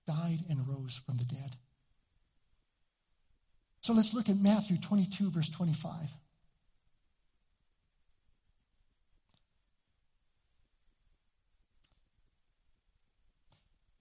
died 0.07 0.45
and 0.49 0.67
rose 0.67 1.01
from 1.05 1.17
the 1.17 1.25
dead. 1.25 1.57
So 3.83 3.93
let's 3.93 4.15
look 4.15 4.29
at 4.29 4.37
Matthew 4.39 4.79
22, 4.79 5.31
verse 5.31 5.49
25. 5.51 5.93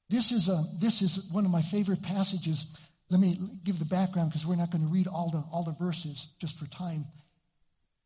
This 0.07 0.31
is, 0.31 0.49
a, 0.49 0.63
this 0.79 1.01
is 1.01 1.29
one 1.31 1.45
of 1.45 1.51
my 1.51 1.63
favorite 1.63 2.03
passages. 2.03 2.67
Let 3.09 3.19
me 3.19 3.35
give 3.63 3.79
the 3.79 3.85
background 3.85 4.29
because 4.29 4.45
we're 4.45 4.55
not 4.55 4.69
going 4.69 4.83
to 4.83 4.93
read 4.93 5.07
all 5.07 5.31
the, 5.31 5.43
all 5.51 5.63
the 5.63 5.75
verses 5.83 6.27
just 6.39 6.59
for 6.59 6.67
time. 6.67 7.05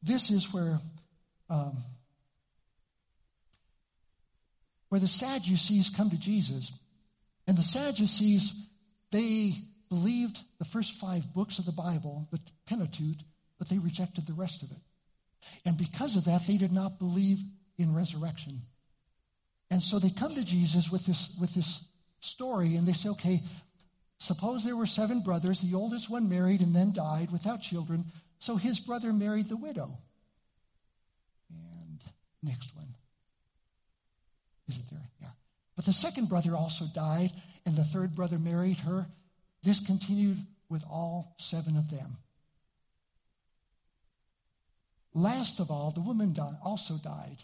This 0.01 0.29
is 0.29 0.53
where, 0.53 0.79
um, 1.49 1.83
where 4.87 5.01
the 5.01 5.09
Sadducees 5.09 5.89
come 5.89 6.09
to 6.11 6.17
Jesus. 6.17 6.71
And 7.47 7.57
the 7.57 7.63
Sadducees, 7.63 8.69
they 9.11 9.55
believed 9.95 10.39
the 10.59 10.65
first 10.65 10.91
five 10.91 11.33
books 11.33 11.57
of 11.57 11.65
the 11.65 11.71
Bible, 11.71 12.27
the 12.29 12.39
Pentateuch, 12.65 13.19
but 13.57 13.69
they 13.69 13.77
rejected 13.77 14.27
the 14.27 14.33
rest 14.33 14.61
of 14.61 14.69
it. 14.71 14.77
And 15.63 15.77
because 15.77 16.17
of 16.17 16.25
that, 16.25 16.41
they 16.45 16.57
did 16.57 16.73
not 16.73 16.99
believe 16.99 17.39
in 17.77 17.95
resurrection. 17.95 18.63
And 19.71 19.81
so 19.81 19.97
they 19.97 20.09
come 20.09 20.35
to 20.35 20.43
Jesus 20.43 20.91
with 20.91 21.05
this, 21.05 21.37
with 21.39 21.53
this 21.53 21.81
story 22.19 22.75
and 22.75 22.85
they 22.85 22.91
say, 22.91 23.07
okay, 23.09 23.41
suppose 24.17 24.65
there 24.65 24.75
were 24.75 24.85
seven 24.85 25.21
brothers. 25.21 25.61
The 25.61 25.77
oldest 25.77 26.09
one 26.09 26.27
married 26.27 26.59
and 26.59 26.75
then 26.75 26.91
died 26.91 27.31
without 27.31 27.61
children. 27.61 28.03
So 28.37 28.57
his 28.57 28.81
brother 28.81 29.13
married 29.13 29.47
the 29.47 29.57
widow. 29.57 29.97
And 31.49 32.01
next 32.43 32.75
one. 32.75 32.95
Is 34.67 34.75
it 34.75 34.89
there? 34.91 35.09
Yeah. 35.21 35.29
But 35.77 35.85
the 35.85 35.93
second 35.93 36.27
brother 36.27 36.53
also 36.53 36.85
died, 36.93 37.31
and 37.65 37.75
the 37.77 37.83
third 37.83 38.13
brother 38.13 38.39
married 38.39 38.79
her. 38.79 39.07
This 39.65 39.79
continued 39.79 40.37
with 40.69 40.85
all 40.89 41.33
seven 41.39 41.75
of 41.75 41.89
them. 41.89 42.17
Last 45.15 45.59
of 45.59 45.71
all, 45.71 45.89
the 45.91 46.01
woman 46.01 46.33
died, 46.33 46.57
also 46.63 46.97
died. 47.03 47.37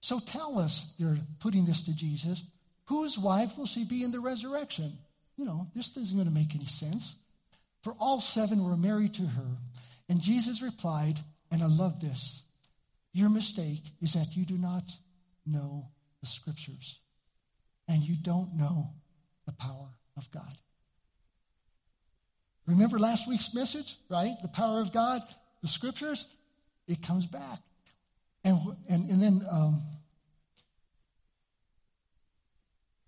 So 0.00 0.20
tell 0.20 0.58
us, 0.58 0.94
they're 1.00 1.18
putting 1.40 1.64
this 1.64 1.82
to 1.82 1.96
Jesus, 1.96 2.44
whose 2.84 3.18
wife 3.18 3.58
will 3.58 3.66
she 3.66 3.84
be 3.84 4.04
in 4.04 4.12
the 4.12 4.20
resurrection? 4.20 4.92
You 5.36 5.46
know, 5.46 5.66
this 5.74 5.96
isn't 5.96 6.16
going 6.16 6.28
to 6.28 6.34
make 6.34 6.54
any 6.54 6.66
sense. 6.66 7.16
For 7.82 7.94
all 7.98 8.20
seven 8.20 8.62
were 8.62 8.76
married 8.76 9.14
to 9.14 9.22
her. 9.22 9.56
And 10.08 10.20
Jesus 10.20 10.62
replied, 10.62 11.18
and 11.50 11.60
I 11.60 11.66
love 11.66 12.00
this 12.00 12.40
Your 13.12 13.30
mistake 13.30 13.82
is 14.00 14.12
that 14.12 14.36
you 14.36 14.44
do 14.44 14.56
not 14.58 14.92
know 15.44 15.88
the 16.20 16.26
scriptures, 16.26 16.98
and 17.88 18.02
you 18.02 18.14
don't 18.14 18.54
know 18.54 18.90
the 19.44 19.52
power 19.52 19.88
of 20.16 20.30
God. 20.30 20.56
Remember 22.66 22.98
last 22.98 23.28
week's 23.28 23.54
message, 23.54 23.96
right? 24.08 24.34
The 24.42 24.48
power 24.48 24.80
of 24.80 24.92
God, 24.92 25.22
the 25.62 25.68
scriptures, 25.68 26.26
it 26.88 27.02
comes 27.02 27.26
back. 27.26 27.60
And, 28.44 28.58
and, 28.88 29.10
and 29.10 29.22
then 29.22 29.46
um, 29.50 29.82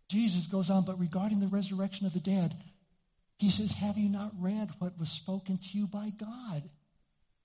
Jesus 0.08 0.46
goes 0.46 0.70
on, 0.70 0.84
but 0.84 0.98
regarding 0.98 1.40
the 1.40 1.48
resurrection 1.48 2.06
of 2.06 2.12
the 2.12 2.20
dead, 2.20 2.54
he 3.38 3.50
says, 3.50 3.72
Have 3.72 3.98
you 3.98 4.08
not 4.08 4.32
read 4.38 4.70
what 4.78 4.98
was 4.98 5.10
spoken 5.10 5.58
to 5.58 5.78
you 5.78 5.86
by 5.86 6.10
God? 6.10 6.68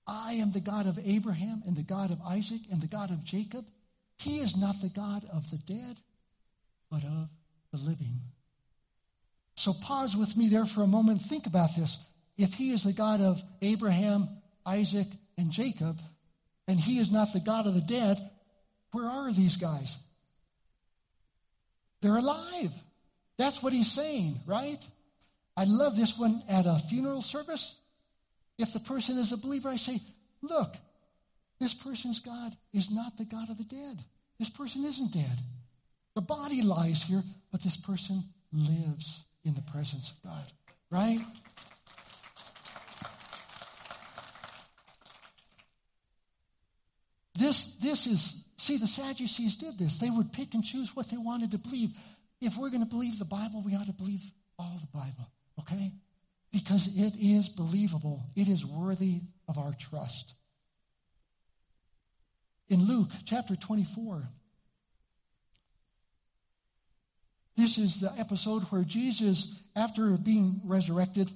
I 0.06 0.34
am 0.34 0.52
the 0.52 0.60
God 0.60 0.86
of 0.86 0.98
Abraham 1.04 1.62
and 1.66 1.76
the 1.76 1.82
God 1.82 2.10
of 2.10 2.20
Isaac 2.22 2.60
and 2.70 2.80
the 2.80 2.86
God 2.86 3.10
of 3.10 3.24
Jacob. 3.24 3.64
He 4.18 4.40
is 4.40 4.56
not 4.56 4.80
the 4.80 4.88
God 4.88 5.24
of 5.32 5.50
the 5.50 5.56
dead, 5.56 5.98
but 6.90 7.04
of 7.04 7.28
the 7.72 7.78
living. 7.78 8.20
So 9.56 9.72
pause 9.72 10.16
with 10.16 10.36
me 10.36 10.48
there 10.48 10.66
for 10.66 10.82
a 10.82 10.86
moment. 10.86 11.22
Think 11.22 11.46
about 11.46 11.76
this. 11.76 11.98
If 12.36 12.54
he 12.54 12.72
is 12.72 12.82
the 12.82 12.92
God 12.92 13.20
of 13.20 13.42
Abraham, 13.62 14.28
Isaac, 14.66 15.06
and 15.38 15.50
Jacob, 15.50 16.00
and 16.66 16.78
he 16.78 16.98
is 16.98 17.12
not 17.12 17.32
the 17.32 17.40
God 17.40 17.66
of 17.66 17.74
the 17.74 17.80
dead, 17.80 18.18
where 18.92 19.06
are 19.06 19.32
these 19.32 19.56
guys? 19.56 19.96
They're 22.00 22.16
alive. 22.16 22.72
That's 23.38 23.62
what 23.62 23.72
he's 23.72 23.90
saying, 23.90 24.40
right? 24.46 24.84
I 25.56 25.64
love 25.64 25.96
this 25.96 26.18
one 26.18 26.42
at 26.48 26.66
a 26.66 26.78
funeral 26.78 27.22
service. 27.22 27.76
If 28.58 28.72
the 28.72 28.80
person 28.80 29.18
is 29.18 29.32
a 29.32 29.36
believer, 29.36 29.68
I 29.68 29.76
say, 29.76 30.00
look, 30.42 30.74
this 31.60 31.74
person's 31.74 32.18
God 32.18 32.56
is 32.72 32.90
not 32.90 33.16
the 33.16 33.24
God 33.24 33.50
of 33.50 33.58
the 33.58 33.64
dead. 33.64 34.04
This 34.38 34.50
person 34.50 34.84
isn't 34.84 35.12
dead. 35.12 35.38
The 36.14 36.22
body 36.22 36.62
lies 36.62 37.02
here, 37.02 37.22
but 37.50 37.62
this 37.62 37.76
person 37.76 38.24
lives 38.52 39.24
in 39.44 39.54
the 39.54 39.62
presence 39.62 40.10
of 40.10 40.22
God, 40.22 40.44
right? 40.90 41.20
This, 47.36 47.74
this 47.74 48.06
is, 48.06 48.48
see, 48.56 48.76
the 48.76 48.86
Sadducees 48.86 49.56
did 49.56 49.78
this. 49.78 49.98
They 49.98 50.10
would 50.10 50.32
pick 50.32 50.54
and 50.54 50.64
choose 50.64 50.94
what 50.94 51.10
they 51.10 51.16
wanted 51.16 51.50
to 51.50 51.58
believe. 51.58 51.92
If 52.40 52.56
we're 52.56 52.70
going 52.70 52.82
to 52.82 52.88
believe 52.88 53.18
the 53.18 53.24
Bible, 53.24 53.62
we 53.64 53.74
ought 53.74 53.86
to 53.86 53.92
believe 53.92 54.22
all 54.58 54.78
the 54.80 54.98
Bible, 54.98 55.30
okay? 55.60 55.92
Because 56.52 56.86
it 56.96 57.14
is 57.20 57.48
believable, 57.48 58.26
it 58.36 58.48
is 58.48 58.64
worthy 58.64 59.20
of 59.48 59.58
our 59.58 59.74
trust. 59.78 60.34
In 62.68 62.86
Luke 62.86 63.10
chapter 63.24 63.56
24, 63.56 64.28
this 67.56 67.78
is 67.78 68.00
the 68.00 68.12
episode 68.18 68.62
where 68.64 68.82
Jesus, 68.82 69.62
after 69.76 70.10
being 70.16 70.60
resurrected, 70.64 71.30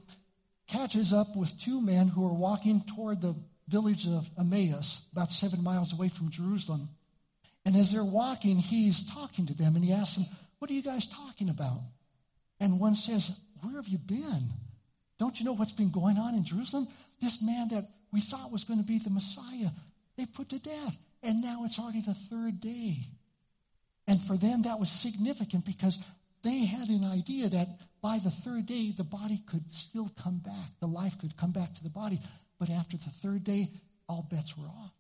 catches 0.66 1.12
up 1.12 1.36
with 1.36 1.58
two 1.58 1.80
men 1.80 2.08
who 2.08 2.26
are 2.26 2.34
walking 2.34 2.82
toward 2.82 3.20
the 3.20 3.34
village 3.68 4.06
of 4.06 4.28
Emmaus, 4.38 5.06
about 5.12 5.30
seven 5.30 5.62
miles 5.62 5.92
away 5.92 6.08
from 6.08 6.30
Jerusalem. 6.30 6.88
And 7.64 7.76
as 7.76 7.92
they're 7.92 8.04
walking, 8.04 8.56
he's 8.56 9.08
talking 9.12 9.46
to 9.46 9.54
them 9.54 9.76
and 9.76 9.84
he 9.84 9.92
asks 9.92 10.16
them, 10.16 10.26
What 10.58 10.70
are 10.70 10.74
you 10.74 10.82
guys 10.82 11.06
talking 11.06 11.50
about? 11.50 11.82
And 12.60 12.80
one 12.80 12.94
says, 12.96 13.38
Where 13.62 13.76
have 13.76 13.88
you 13.88 13.98
been? 13.98 14.50
Don't 15.18 15.38
you 15.38 15.44
know 15.44 15.52
what's 15.52 15.72
been 15.72 15.90
going 15.90 16.16
on 16.16 16.34
in 16.34 16.44
Jerusalem? 16.44 16.88
This 17.20 17.42
man 17.42 17.68
that 17.68 17.88
we 18.12 18.20
thought 18.20 18.52
was 18.52 18.64
going 18.64 18.78
to 18.80 18.86
be 18.86 18.98
the 18.98 19.10
Messiah, 19.10 19.70
they 20.16 20.26
put 20.26 20.48
to 20.50 20.58
death. 20.58 20.96
And 21.22 21.42
now 21.42 21.64
it's 21.64 21.78
already 21.78 22.00
the 22.00 22.14
third 22.14 22.60
day. 22.60 23.08
And 24.08 24.20
for 24.20 24.36
them, 24.36 24.62
that 24.62 24.80
was 24.80 24.90
significant 24.90 25.66
because 25.66 25.98
they 26.42 26.64
had 26.64 26.88
an 26.88 27.04
idea 27.04 27.48
that 27.50 27.68
by 28.00 28.18
the 28.18 28.30
third 28.30 28.66
day, 28.66 28.90
the 28.90 29.04
body 29.04 29.42
could 29.46 29.70
still 29.70 30.10
come 30.20 30.38
back. 30.38 30.70
The 30.80 30.86
life 30.86 31.18
could 31.18 31.36
come 31.36 31.52
back 31.52 31.74
to 31.74 31.84
the 31.84 31.90
body. 31.90 32.18
But 32.58 32.70
after 32.70 32.96
the 32.96 33.10
third 33.22 33.44
day, 33.44 33.68
all 34.08 34.26
bets 34.30 34.56
were 34.56 34.66
off. 34.66 34.92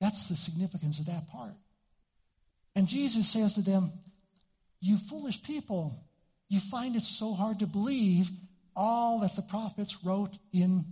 That's 0.00 0.28
the 0.28 0.36
significance 0.36 0.98
of 0.98 1.06
that 1.06 1.30
part. 1.30 1.54
And 2.76 2.88
Jesus 2.88 3.26
says 3.26 3.54
to 3.54 3.62
them, 3.62 3.92
You 4.80 4.98
foolish 4.98 5.42
people, 5.42 6.04
you 6.48 6.60
find 6.60 6.94
it 6.94 7.02
so 7.02 7.32
hard 7.32 7.60
to 7.60 7.66
believe 7.66 8.28
all 8.76 9.20
that 9.20 9.34
the 9.34 9.42
prophets 9.42 10.04
wrote 10.04 10.36
in 10.52 10.84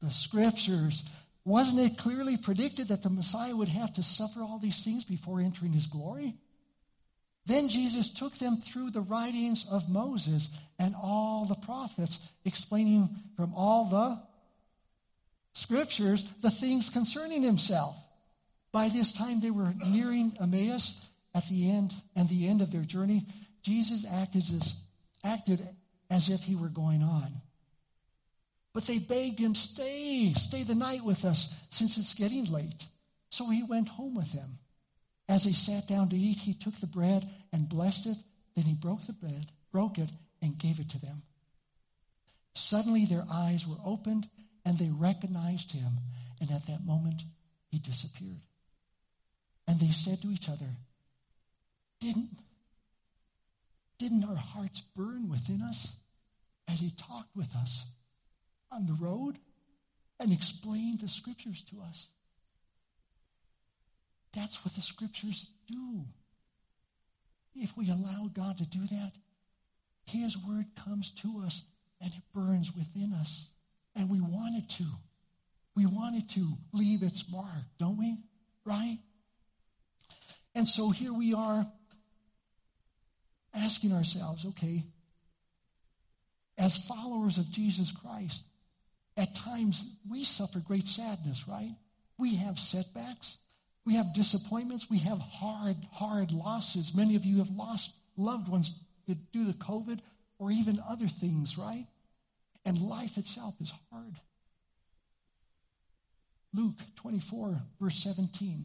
the 0.00 0.10
scriptures. 0.10 1.02
Wasn't 1.44 1.78
it 1.78 1.98
clearly 1.98 2.36
predicted 2.36 2.88
that 2.88 3.02
the 3.02 3.10
Messiah 3.10 3.54
would 3.54 3.68
have 3.68 3.92
to 3.94 4.02
suffer 4.02 4.40
all 4.40 4.58
these 4.58 4.82
things 4.82 5.04
before 5.04 5.40
entering 5.40 5.72
his 5.72 5.86
glory? 5.86 6.34
Then 7.46 7.68
Jesus 7.68 8.08
took 8.08 8.34
them 8.34 8.56
through 8.56 8.90
the 8.90 9.02
writings 9.02 9.66
of 9.70 9.90
Moses 9.90 10.48
and 10.78 10.94
all 10.94 11.44
the 11.44 11.54
prophets, 11.54 12.18
explaining 12.46 13.10
from 13.36 13.52
all 13.54 13.84
the 13.84 14.22
scriptures 15.52 16.24
the 16.40 16.50
things 16.50 16.88
concerning 16.88 17.42
himself. 17.42 17.96
By 18.72 18.88
this 18.88 19.12
time, 19.12 19.40
they 19.40 19.50
were 19.50 19.74
nearing 19.86 20.36
Emmaus 20.40 21.00
at 21.34 21.46
the 21.48 21.70
end 21.70 21.92
and 22.16 22.28
the 22.28 22.48
end 22.48 22.62
of 22.62 22.72
their 22.72 22.82
journey. 22.82 23.26
Jesus 23.62 24.06
acted 24.10 24.42
as, 24.42 24.74
acted 25.22 25.68
as 26.10 26.30
if 26.30 26.42
he 26.42 26.56
were 26.56 26.68
going 26.68 27.02
on. 27.02 27.32
But 28.74 28.86
they 28.86 28.98
begged 28.98 29.38
him, 29.38 29.54
Stay, 29.54 30.34
stay 30.34 30.64
the 30.64 30.74
night 30.74 31.04
with 31.04 31.24
us, 31.24 31.54
since 31.70 31.96
it's 31.96 32.12
getting 32.12 32.46
late. 32.46 32.86
So 33.30 33.48
he 33.48 33.62
went 33.62 33.88
home 33.88 34.14
with 34.14 34.32
them. 34.32 34.58
As 35.28 35.44
they 35.44 35.52
sat 35.52 35.86
down 35.88 36.10
to 36.10 36.16
eat, 36.16 36.38
he 36.38 36.54
took 36.54 36.74
the 36.74 36.88
bread 36.88 37.30
and 37.52 37.68
blessed 37.68 38.06
it. 38.06 38.18
Then 38.56 38.64
he 38.64 38.74
broke 38.74 39.02
the 39.02 39.12
bread, 39.12 39.46
broke 39.72 39.98
it, 39.98 40.10
and 40.42 40.58
gave 40.58 40.80
it 40.80 40.90
to 40.90 41.00
them. 41.00 41.22
Suddenly 42.54 43.06
their 43.06 43.24
eyes 43.32 43.66
were 43.66 43.78
opened 43.84 44.28
and 44.64 44.78
they 44.78 44.90
recognized 44.90 45.72
him. 45.72 45.92
And 46.40 46.50
at 46.50 46.66
that 46.66 46.84
moment, 46.84 47.22
he 47.68 47.78
disappeared. 47.78 48.42
And 49.66 49.80
they 49.80 49.92
said 49.92 50.20
to 50.22 50.30
each 50.30 50.48
other, 50.48 50.68
Didn't, 52.00 52.38
didn't 53.98 54.24
our 54.24 54.36
hearts 54.36 54.82
burn 54.96 55.28
within 55.30 55.62
us 55.62 55.96
as 56.68 56.80
he 56.80 56.90
talked 56.90 57.34
with 57.34 57.54
us 57.56 57.86
on 58.74 58.86
the 58.86 58.94
road 58.94 59.38
and 60.20 60.32
explain 60.32 60.98
the 61.00 61.08
scriptures 61.08 61.62
to 61.70 61.80
us? 61.80 62.08
That's 64.32 64.64
what 64.64 64.74
the 64.74 64.80
scriptures 64.80 65.48
do. 65.68 66.04
If 67.54 67.76
we 67.76 67.88
allow 67.88 68.28
God 68.32 68.58
to 68.58 68.66
do 68.66 68.86
that, 68.86 69.12
His 70.04 70.36
word 70.36 70.66
comes 70.84 71.10
to 71.22 71.42
us 71.46 71.62
and 72.00 72.12
it 72.12 72.22
burns 72.34 72.74
within 72.74 73.12
us. 73.12 73.48
And 73.94 74.10
we 74.10 74.20
want 74.20 74.56
it 74.56 74.68
to. 74.70 74.84
We 75.76 75.86
want 75.86 76.16
it 76.16 76.28
to 76.30 76.48
leave 76.72 77.02
its 77.02 77.30
mark, 77.30 77.64
don't 77.78 77.96
we? 77.96 78.16
Right? 78.64 78.98
And 80.54 80.68
so 80.68 80.90
here 80.90 81.12
we 81.12 81.34
are 81.34 81.66
asking 83.54 83.92
ourselves, 83.92 84.44
okay, 84.46 84.84
as 86.58 86.76
followers 86.76 87.38
of 87.38 87.50
Jesus 87.50 87.92
Christ, 87.92 88.42
at 89.16 89.34
times 89.34 89.96
we 90.10 90.24
suffer 90.24 90.58
great 90.58 90.88
sadness, 90.88 91.46
right? 91.46 91.74
We 92.18 92.36
have 92.36 92.58
setbacks. 92.58 93.38
We 93.84 93.94
have 93.96 94.14
disappointments. 94.14 94.88
We 94.90 94.98
have 94.98 95.18
hard, 95.18 95.76
hard 95.92 96.32
losses. 96.32 96.94
Many 96.94 97.16
of 97.16 97.24
you 97.24 97.38
have 97.38 97.50
lost 97.50 97.92
loved 98.16 98.48
ones 98.48 98.70
due 99.06 99.52
to 99.52 99.58
COVID 99.58 100.00
or 100.38 100.50
even 100.50 100.82
other 100.88 101.08
things, 101.08 101.58
right? 101.58 101.86
And 102.64 102.78
life 102.78 103.18
itself 103.18 103.54
is 103.60 103.72
hard. 103.92 104.16
Luke 106.54 106.78
24, 106.96 107.60
verse 107.80 108.02
17. 108.02 108.64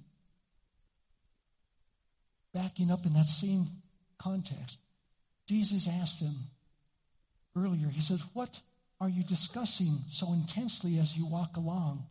Backing 2.54 2.92
up 2.92 3.06
in 3.06 3.14
that 3.14 3.26
same 3.26 3.68
context, 4.18 4.78
Jesus 5.48 5.88
asked 5.88 6.20
them 6.20 6.36
earlier, 7.56 7.90
He 7.90 8.02
says, 8.02 8.22
What 8.34 8.60
are 9.02 9.10
you 9.10 9.24
discussing 9.24 10.00
so 10.12 10.34
intensely 10.34 10.98
as 11.00 11.16
you 11.16 11.26
walk 11.26 11.58
along? 11.58 12.06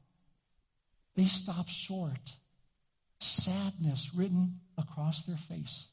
They 1.17 1.27
stopped 1.27 1.71
short 1.71 2.37
sadness 3.21 4.11
written 4.15 4.61
across 4.77 5.25
their 5.25 5.37
face. 5.37 5.89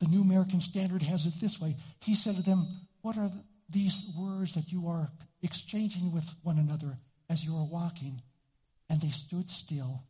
The 0.00 0.06
New 0.06 0.22
American 0.22 0.60
Standard 0.60 1.02
has 1.02 1.26
it 1.26 1.34
this 1.40 1.60
way 1.60 1.76
He 2.00 2.14
said 2.14 2.36
to 2.36 2.42
them, 2.42 2.66
What 3.02 3.16
are 3.16 3.30
these 3.68 4.04
words 4.18 4.54
that 4.54 4.72
you 4.72 4.88
are 4.88 5.10
exchanging 5.42 6.12
with 6.12 6.28
one 6.42 6.58
another 6.58 6.98
as 7.30 7.44
you 7.44 7.56
are 7.56 7.64
walking? 7.64 8.20
And 8.90 9.00
they 9.00 9.10
stood 9.10 9.48
still, 9.48 10.02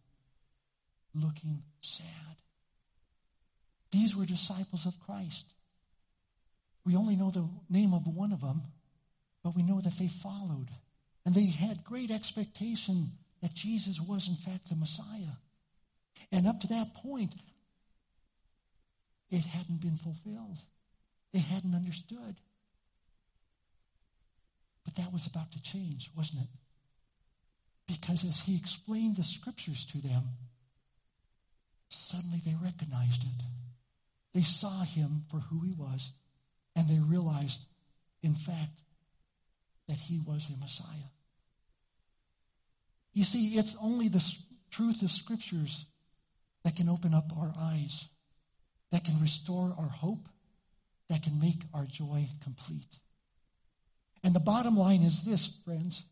looking 1.14 1.62
sad. 1.82 2.06
These 3.90 4.16
were 4.16 4.24
disciples 4.24 4.86
of 4.86 4.98
Christ. 5.00 5.52
We 6.84 6.96
only 6.96 7.14
know 7.14 7.30
the 7.30 7.48
name 7.68 7.92
of 7.92 8.06
one 8.06 8.32
of 8.32 8.40
them, 8.40 8.62
but 9.43 9.56
we 9.56 9.62
know 9.62 9.81
that 9.81 9.94
they 9.94 10.09
followed. 10.09 10.69
And 11.24 11.35
they 11.35 11.47
had 11.47 11.85
great 11.85 12.10
expectation 12.10 13.12
that 13.40 13.55
Jesus 13.55 14.01
was, 14.01 14.28
in 14.28 14.35
fact, 14.35 14.69
the 14.69 14.77
Messiah. 14.77 15.36
And 16.31 16.47
up 16.47 16.60
to 16.60 16.69
that 16.69 16.94
point, 16.94 17.35
it 19.31 19.44
hadn't 19.44 19.81
been 19.81 19.97
fulfilled. 19.97 20.59
They 21.32 21.40
hadn't 21.40 21.74
understood. 21.74 22.36
But 24.85 24.97
that 24.97 25.12
was 25.12 25.27
about 25.27 25.52
to 25.52 25.62
change, 25.62 26.10
wasn't 26.16 26.43
it? 26.43 26.48
Because 27.86 28.24
as 28.24 28.40
he 28.40 28.56
explained 28.56 29.16
the 29.16 29.24
scriptures 29.24 29.85
to 29.86 29.98
them, 29.98 30.23
suddenly 31.89 32.40
they 32.44 32.55
recognized 32.62 33.23
it. 33.23 33.44
They 34.35 34.43
saw 34.43 34.82
him 34.82 35.24
for 35.31 35.39
who 35.39 35.60
he 35.60 35.73
was, 35.73 36.10
and 36.74 36.89
they 36.89 36.98
realized, 36.98 37.60
in 38.23 38.35
fact, 38.35 38.81
that 39.93 40.01
he 40.01 40.19
was 40.19 40.48
the 40.48 40.56
Messiah. 40.56 41.10
You 43.12 43.24
see, 43.24 43.59
it's 43.59 43.77
only 43.78 44.09
the 44.09 44.27
truth 44.70 45.02
of 45.02 45.10
scriptures 45.10 45.85
that 46.64 46.77
can 46.77 46.89
open 46.89 47.12
up 47.12 47.31
our 47.39 47.52
eyes, 47.60 48.06
that 48.90 49.05
can 49.05 49.20
restore 49.20 49.77
our 49.78 49.90
hope, 49.90 50.31
that 51.10 51.23
can 51.23 51.39
make 51.39 51.60
our 51.74 51.85
joy 51.85 52.27
complete. 52.43 53.01
And 54.24 54.35
the 54.35 54.40
bottom 54.40 54.78
line 54.78 55.02
is 55.02 55.24
this, 55.24 55.59
friends, 55.62 56.05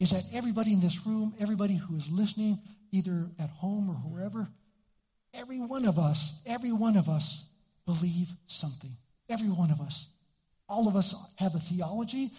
is 0.00 0.10
that 0.10 0.24
everybody 0.32 0.72
in 0.72 0.80
this 0.80 1.06
room, 1.06 1.32
everybody 1.38 1.76
who 1.76 1.94
is 1.94 2.08
listening, 2.10 2.58
either 2.90 3.30
at 3.38 3.50
home 3.50 3.88
or 3.88 3.94
wherever, 3.94 4.48
every 5.32 5.60
one 5.60 5.84
of 5.84 5.96
us, 5.96 6.32
every 6.44 6.72
one 6.72 6.96
of 6.96 7.08
us 7.08 7.44
believe 7.86 8.32
something. 8.48 8.96
Every 9.28 9.48
one 9.48 9.70
of 9.70 9.80
us. 9.80 10.08
All 10.68 10.88
of 10.88 10.96
us 10.96 11.14
have 11.36 11.54
a 11.54 11.60
theology. 11.60 12.32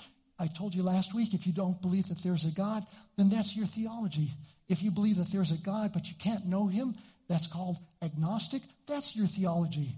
I 0.44 0.48
told 0.48 0.76
you 0.76 0.84
last 0.84 1.14
week 1.14 1.34
if 1.34 1.48
you 1.48 1.54
don't 1.54 1.82
believe 1.82 2.10
that 2.10 2.18
there's 2.18 2.44
a 2.44 2.52
God, 2.52 2.86
then 3.16 3.30
that's 3.30 3.56
your 3.56 3.66
theology. 3.66 4.32
If 4.68 4.84
you 4.84 4.92
believe 4.92 5.16
that 5.16 5.32
there's 5.32 5.52
a 5.52 5.58
God 5.58 5.94
but 5.94 6.10
you 6.10 6.16
can't 6.20 6.46
know 6.46 6.68
him, 6.68 6.96
that's 7.30 7.48
called 7.48 7.78
agnostic. 8.02 8.62
That's 8.86 9.16
your 9.16 9.28
theology. 9.28 9.96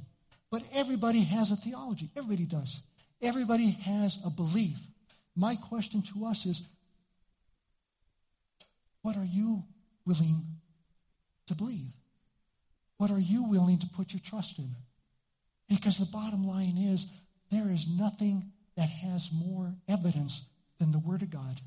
But 0.51 0.61
everybody 0.71 1.21
has 1.23 1.49
a 1.49 1.55
theology. 1.55 2.11
Everybody 2.15 2.45
does. 2.45 2.79
Everybody 3.23 3.71
has 3.71 4.19
a 4.23 4.29
belief. 4.29 4.77
My 5.35 5.55
question 5.55 6.03
to 6.13 6.27
us 6.27 6.45
is 6.45 6.61
what 9.01 9.17
are 9.17 9.25
you 9.25 9.63
willing 10.05 10.45
to 11.47 11.55
believe? 11.55 11.91
What 12.97 13.09
are 13.09 13.19
you 13.19 13.45
willing 13.45 13.79
to 13.79 13.87
put 13.87 14.13
your 14.13 14.21
trust 14.23 14.59
in? 14.59 14.75
Because 15.67 15.97
the 15.97 16.05
bottom 16.05 16.47
line 16.47 16.77
is 16.77 17.07
there 17.49 17.71
is 17.71 17.87
nothing 17.87 18.51
that 18.75 18.89
has 18.89 19.29
more 19.31 19.73
evidence 19.87 20.43
than 20.79 20.91
the 20.91 20.99
Word 20.99 21.21
of 21.21 21.29
God 21.29 21.61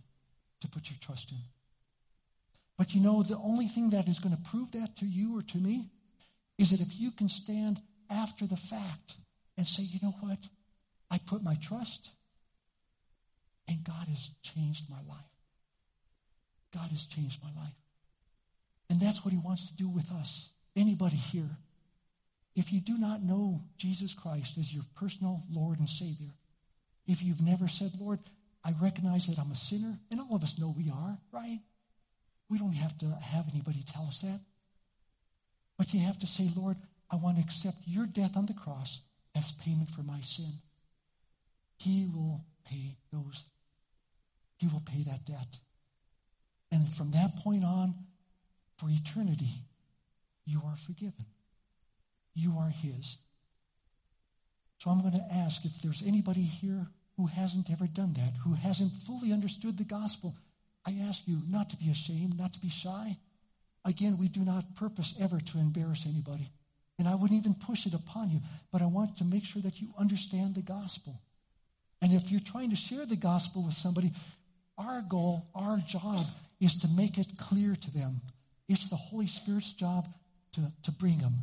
to 0.60 0.68
put 0.68 0.90
your 0.90 0.98
trust 1.00 1.30
in. 1.30 1.38
But 2.76 2.94
you 2.94 3.00
know, 3.00 3.22
the 3.22 3.36
only 3.36 3.66
thing 3.66 3.90
that 3.90 4.08
is 4.08 4.18
going 4.18 4.36
to 4.36 4.50
prove 4.50 4.72
that 4.72 4.96
to 4.98 5.06
you 5.06 5.38
or 5.38 5.42
to 5.42 5.58
me 5.58 5.90
is 6.58 6.70
that 6.70 6.80
if 6.80 6.98
you 7.00 7.10
can 7.10 7.28
stand 7.28 7.80
after 8.10 8.46
the 8.46 8.56
fact 8.56 9.16
and 9.56 9.66
say, 9.66 9.82
you 9.82 9.98
know 10.02 10.14
what? 10.20 10.38
I 11.10 11.18
put 11.18 11.42
my 11.42 11.54
trust 11.56 12.10
And 13.68 13.84
God 13.84 14.08
has 14.08 14.30
changed 14.42 14.88
my 14.88 15.00
life. 15.08 15.20
God 16.72 16.90
has 16.90 17.04
changed 17.04 17.38
my 17.42 17.62
life. 17.62 17.74
And 18.90 18.98
that's 18.98 19.24
what 19.24 19.32
he 19.32 19.38
wants 19.38 19.68
to 19.68 19.76
do 19.76 19.88
with 19.88 20.10
us. 20.10 20.48
Anybody 20.74 21.16
here. 21.16 21.58
If 22.56 22.72
you 22.72 22.80
do 22.80 22.96
not 22.96 23.22
know 23.22 23.60
Jesus 23.76 24.14
Christ 24.14 24.56
as 24.58 24.72
your 24.72 24.84
personal 24.96 25.42
Lord 25.52 25.78
and 25.78 25.88
Savior, 25.88 26.30
if 27.08 27.22
you've 27.22 27.40
never 27.40 27.66
said, 27.66 27.92
Lord, 27.98 28.20
I 28.64 28.74
recognize 28.80 29.26
that 29.26 29.38
I'm 29.38 29.50
a 29.50 29.56
sinner, 29.56 29.98
and 30.10 30.20
all 30.20 30.36
of 30.36 30.42
us 30.42 30.58
know 30.58 30.74
we 30.76 30.90
are, 30.90 31.18
right? 31.32 31.58
We 32.50 32.58
don't 32.58 32.72
have 32.72 32.96
to 32.98 33.06
have 33.06 33.46
anybody 33.52 33.82
tell 33.90 34.06
us 34.06 34.20
that. 34.20 34.40
But 35.78 35.94
you 35.94 36.00
have 36.00 36.18
to 36.18 36.26
say, 36.26 36.50
Lord, 36.54 36.76
I 37.10 37.16
want 37.16 37.38
to 37.38 37.42
accept 37.42 37.78
your 37.86 38.04
death 38.04 38.36
on 38.36 38.46
the 38.46 38.52
cross 38.52 39.00
as 39.34 39.52
payment 39.52 39.90
for 39.90 40.02
my 40.02 40.20
sin. 40.20 40.52
He 41.78 42.06
will 42.14 42.44
pay 42.66 42.96
those. 43.12 43.44
He 44.58 44.66
will 44.66 44.82
pay 44.84 45.02
that 45.04 45.24
debt. 45.24 45.58
And 46.70 46.88
from 46.92 47.12
that 47.12 47.36
point 47.36 47.64
on, 47.64 47.94
for 48.76 48.90
eternity, 48.90 49.62
you 50.44 50.60
are 50.66 50.76
forgiven. 50.76 51.24
You 52.34 52.56
are 52.58 52.68
His. 52.68 53.16
So 54.78 54.90
I'm 54.90 55.00
going 55.00 55.14
to 55.14 55.34
ask 55.34 55.64
if 55.64 55.80
there's 55.82 56.02
anybody 56.06 56.42
here 56.42 56.86
who 57.18 57.26
hasn't 57.26 57.68
ever 57.68 57.86
done 57.86 58.14
that, 58.14 58.32
who 58.44 58.54
hasn't 58.54 58.92
fully 59.02 59.32
understood 59.32 59.76
the 59.76 59.84
gospel. 59.84 60.36
I 60.86 60.94
ask 61.08 61.26
you 61.26 61.42
not 61.48 61.68
to 61.70 61.76
be 61.76 61.90
ashamed, 61.90 62.38
not 62.38 62.54
to 62.54 62.60
be 62.60 62.70
shy. 62.70 63.16
Again, 63.84 64.18
we 64.18 64.28
do 64.28 64.40
not 64.40 64.76
purpose 64.76 65.14
ever 65.20 65.40
to 65.40 65.58
embarrass 65.58 66.06
anybody. 66.06 66.48
And 66.96 67.08
I 67.08 67.16
wouldn't 67.16 67.38
even 67.38 67.54
push 67.54 67.86
it 67.86 67.92
upon 67.92 68.30
you, 68.30 68.40
but 68.72 68.82
I 68.82 68.86
want 68.86 69.18
to 69.18 69.24
make 69.24 69.44
sure 69.44 69.60
that 69.62 69.80
you 69.80 69.88
understand 69.98 70.54
the 70.54 70.62
gospel. 70.62 71.20
And 72.00 72.12
if 72.12 72.30
you're 72.30 72.40
trying 72.40 72.70
to 72.70 72.76
share 72.76 73.04
the 73.04 73.16
gospel 73.16 73.64
with 73.64 73.74
somebody, 73.74 74.12
our 74.78 75.02
goal, 75.02 75.48
our 75.56 75.78
job 75.78 76.24
is 76.60 76.76
to 76.78 76.88
make 76.88 77.18
it 77.18 77.36
clear 77.36 77.74
to 77.74 77.90
them. 77.90 78.20
It's 78.68 78.88
the 78.88 78.96
Holy 78.96 79.26
Spirit's 79.26 79.72
job 79.72 80.06
to, 80.52 80.60
to 80.84 80.92
bring 80.92 81.18
them. 81.18 81.34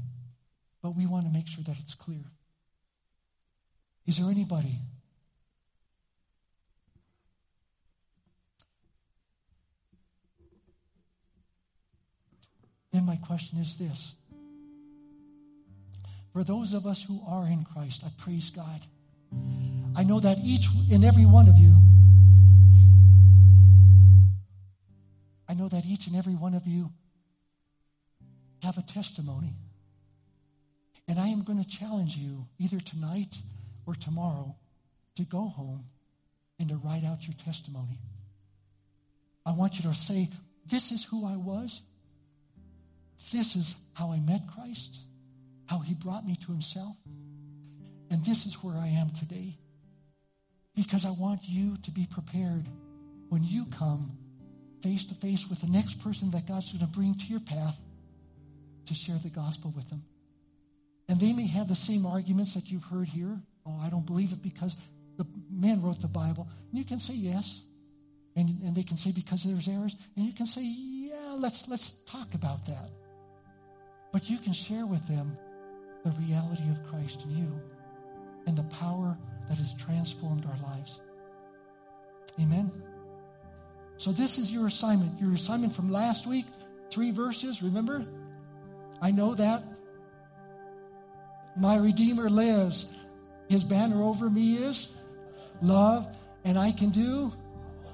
But 0.81 0.95
we 0.95 1.05
want 1.05 1.25
to 1.25 1.33
make 1.33 1.47
sure 1.47 1.63
that 1.65 1.75
it's 1.81 1.95
clear. 1.95 2.23
Is 4.05 4.17
there 4.17 4.31
anybody? 4.31 4.79
Then 12.95 13.05
my 13.05 13.17
question 13.17 13.57
is 13.57 13.75
this. 13.75 14.15
For 16.31 16.45
those 16.45 16.73
of 16.73 16.87
us 16.87 17.03
who 17.03 17.19
are 17.27 17.45
in 17.45 17.65
Christ, 17.65 18.03
I 18.05 18.09
praise 18.17 18.49
God. 18.49 18.79
I 19.97 20.05
know 20.05 20.21
that 20.21 20.37
each 20.45 20.69
and 20.89 21.03
every 21.03 21.25
one 21.25 21.49
of 21.49 21.57
you, 21.57 21.75
I 25.49 25.55
know 25.55 25.67
that 25.67 25.85
each 25.85 26.07
and 26.07 26.15
every 26.15 26.35
one 26.35 26.53
of 26.53 26.65
you 26.65 26.89
have 28.63 28.77
a 28.77 28.81
testimony. 28.81 29.55
And 31.09 31.19
I 31.19 31.27
am 31.27 31.43
going 31.43 31.61
to 31.61 31.69
challenge 31.69 32.15
you 32.15 32.47
either 32.59 32.79
tonight 32.79 33.35
or 33.85 33.93
tomorrow 33.93 34.55
to 35.17 35.23
go 35.23 35.49
home 35.49 35.83
and 36.59 36.69
to 36.69 36.77
write 36.77 37.03
out 37.03 37.27
your 37.27 37.35
testimony. 37.43 37.99
I 39.45 39.51
want 39.51 39.75
you 39.75 39.81
to 39.81 39.93
say, 39.93 40.29
This 40.65 40.93
is 40.93 41.03
who 41.03 41.25
I 41.25 41.35
was. 41.35 41.81
This 43.31 43.55
is 43.55 43.75
how 43.93 44.11
I 44.11 44.19
met 44.19 44.41
Christ, 44.53 44.99
how 45.67 45.79
he 45.79 45.93
brought 45.93 46.25
me 46.25 46.35
to 46.45 46.51
himself. 46.51 46.95
And 48.11 48.23
this 48.23 48.45
is 48.45 48.55
where 48.55 48.75
I 48.75 48.87
am 48.87 49.09
today. 49.11 49.57
Because 50.75 51.05
I 51.05 51.11
want 51.11 51.41
you 51.43 51.77
to 51.83 51.91
be 51.91 52.05
prepared 52.05 52.67
when 53.29 53.43
you 53.43 53.65
come 53.65 54.11
face 54.83 55.05
to 55.07 55.15
face 55.15 55.49
with 55.49 55.61
the 55.61 55.67
next 55.67 56.03
person 56.03 56.31
that 56.31 56.45
God's 56.45 56.71
going 56.71 56.81
to 56.81 56.97
bring 56.97 57.15
to 57.15 57.25
your 57.25 57.39
path 57.39 57.79
to 58.85 58.93
share 58.93 59.17
the 59.23 59.29
gospel 59.29 59.73
with 59.75 59.89
them. 59.89 60.03
And 61.07 61.19
they 61.19 61.33
may 61.33 61.47
have 61.47 61.67
the 61.67 61.75
same 61.75 62.05
arguments 62.05 62.53
that 62.53 62.69
you've 62.69 62.83
heard 62.83 63.07
here. 63.07 63.39
Oh, 63.65 63.79
I 63.81 63.89
don't 63.89 64.05
believe 64.05 64.31
it 64.31 64.41
because 64.43 64.75
the 65.17 65.25
man 65.49 65.81
wrote 65.81 66.01
the 66.01 66.07
Bible. 66.07 66.47
And 66.69 66.77
you 66.77 66.85
can 66.85 66.99
say 66.99 67.13
yes. 67.13 67.63
And, 68.35 68.49
and 68.63 68.75
they 68.75 68.83
can 68.83 68.97
say 68.97 69.11
because 69.11 69.43
there's 69.43 69.67
errors. 69.67 69.95
And 70.15 70.25
you 70.25 70.33
can 70.33 70.45
say, 70.45 70.61
yeah, 70.63 71.35
let's, 71.37 71.67
let's 71.67 71.89
talk 72.05 72.33
about 72.33 72.65
that. 72.67 72.91
But 74.15 74.29
you 74.29 74.37
can 74.37 74.53
share 74.53 74.85
with 74.85 75.05
them 75.09 75.37
the 76.05 76.11
reality 76.11 76.63
of 76.71 76.81
Christ 76.87 77.23
in 77.25 77.37
you 77.37 77.61
and 78.47 78.57
the 78.57 78.63
power 78.63 79.17
that 79.49 79.57
has 79.57 79.73
transformed 79.73 80.45
our 80.45 80.71
lives. 80.71 81.01
Amen. 82.39 82.71
So 83.97 84.13
this 84.13 84.37
is 84.37 84.53
your 84.53 84.67
assignment. 84.67 85.19
Your 85.19 85.33
assignment 85.33 85.75
from 85.75 85.91
last 85.91 86.25
week, 86.25 86.45
three 86.89 87.11
verses, 87.11 87.61
remember? 87.61 88.05
I 89.01 89.11
know 89.11 89.35
that. 89.35 89.65
My 91.57 91.75
Redeemer 91.75 92.29
lives. 92.29 92.85
His 93.49 93.65
banner 93.65 94.01
over 94.01 94.29
me 94.29 94.55
is 94.55 94.95
love, 95.61 96.07
and 96.45 96.57
I 96.57 96.71
can 96.71 96.89
do 96.89 97.33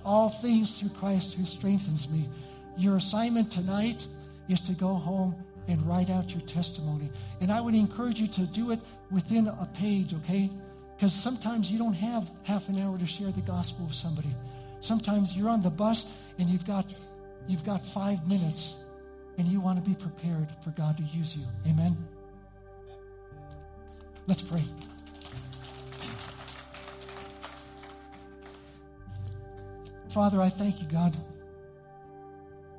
all 0.06 0.30
things 0.30 0.76
through 0.76 0.90
Christ 0.90 1.34
who 1.34 1.46
strengthens 1.46 2.08
me. 2.08 2.30
Your 2.78 2.98
assignment 2.98 3.50
tonight 3.52 4.06
is 4.48 4.62
to 4.62 4.74
go 4.74 4.94
home 4.94 5.36
and 5.68 5.86
write 5.88 6.10
out 6.10 6.32
your 6.32 6.42
testimony. 6.42 7.10
And 7.40 7.52
I 7.52 7.62
would 7.62 7.76
encourage 7.76 8.20
you 8.20 8.28
to 8.28 8.42
do 8.42 8.72
it 8.72 8.80
within 9.10 9.48
a 9.48 9.70
page, 9.74 10.14
okay? 10.14 10.50
Because 10.96 11.14
sometimes 11.14 11.72
you 11.72 11.78
don't 11.78 11.94
have 11.94 12.32
half 12.44 12.70
an 12.70 12.80
hour 12.80 12.98
to 12.98 13.06
share 13.06 13.32
the 13.32 13.42
gospel 13.42 13.86
with 13.86 13.96
somebody. 13.96 14.36
Sometimes 14.82 15.36
you're 15.36 15.50
on 15.50 15.62
the 15.62 15.70
bus 15.70 16.06
and 16.38 16.50
you've 16.50 16.66
got 16.66 16.94
you've 17.48 17.64
got 17.64 17.86
five 17.86 18.28
minutes 18.28 18.76
and 19.38 19.48
you 19.48 19.60
want 19.60 19.84
to 19.84 19.90
be 19.90 19.96
prepared 19.96 20.48
for 20.64 20.72
God 20.72 20.98
to 20.98 21.04
use 21.04 21.36
you. 21.36 21.44
Amen. 21.68 21.98
Let's 24.28 24.42
pray. 24.42 24.64
Father, 30.10 30.42
I 30.42 30.50
thank 30.50 30.82
you, 30.82 30.88
God. 30.88 31.16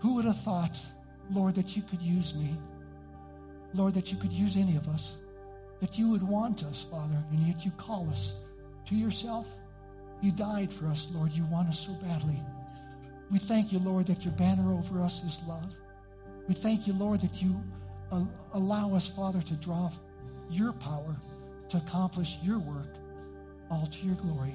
Who 0.00 0.14
would 0.14 0.26
have 0.26 0.40
thought, 0.40 0.78
Lord, 1.30 1.54
that 1.54 1.76
you 1.76 1.82
could 1.82 2.02
use 2.02 2.34
me? 2.34 2.56
Lord, 3.74 3.94
that 3.94 4.12
you 4.12 4.18
could 4.18 4.32
use 4.32 4.56
any 4.56 4.76
of 4.76 4.88
us, 4.88 5.18
that 5.80 5.98
you 5.98 6.08
would 6.10 6.22
want 6.22 6.64
us, 6.64 6.82
Father, 6.82 7.22
and 7.30 7.40
yet 7.40 7.64
you 7.64 7.70
call 7.72 8.08
us 8.10 8.40
to 8.86 8.94
yourself. 8.94 9.46
You 10.20 10.32
died 10.32 10.72
for 10.72 10.86
us, 10.86 11.08
Lord. 11.12 11.32
You 11.32 11.44
want 11.46 11.68
us 11.68 11.80
so 11.80 11.92
badly. 11.94 12.40
We 13.30 13.38
thank 13.38 13.72
you, 13.72 13.78
Lord, 13.78 14.06
that 14.06 14.24
your 14.24 14.34
banner 14.34 14.72
over 14.72 15.00
us 15.00 15.24
is 15.24 15.40
love. 15.48 15.74
We 16.48 16.54
thank 16.54 16.86
you, 16.86 16.92
Lord, 16.92 17.20
that 17.20 17.40
you 17.42 17.60
uh, 18.10 18.24
allow 18.52 18.94
us, 18.94 19.06
Father, 19.06 19.40
to 19.42 19.54
draw 19.54 19.90
your 20.50 20.72
power 20.72 21.16
to 21.70 21.78
accomplish 21.78 22.36
your 22.42 22.58
work, 22.58 22.94
all 23.70 23.86
to 23.86 24.06
your 24.06 24.16
glory. 24.16 24.54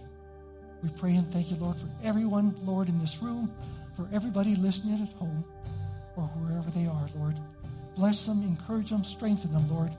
We 0.84 0.90
pray 0.90 1.16
and 1.16 1.32
thank 1.34 1.50
you, 1.50 1.58
Lord, 1.58 1.76
for 1.76 1.90
everyone, 2.04 2.56
Lord, 2.64 2.88
in 2.88 3.00
this 3.00 3.18
room, 3.24 3.52
for 3.96 4.08
everybody 4.14 4.56
listening 4.56 5.02
at 5.02 5.10
home 5.14 5.44
or 6.16 6.24
wherever 6.24 6.70
they 6.70 6.86
are, 6.86 7.08
Lord. 7.16 7.36
Bless 7.98 8.28
them, 8.28 8.44
encourage 8.44 8.92
them, 8.92 9.04
strengthen 9.04 9.52
them, 9.52 9.68
Lord. 9.74 9.92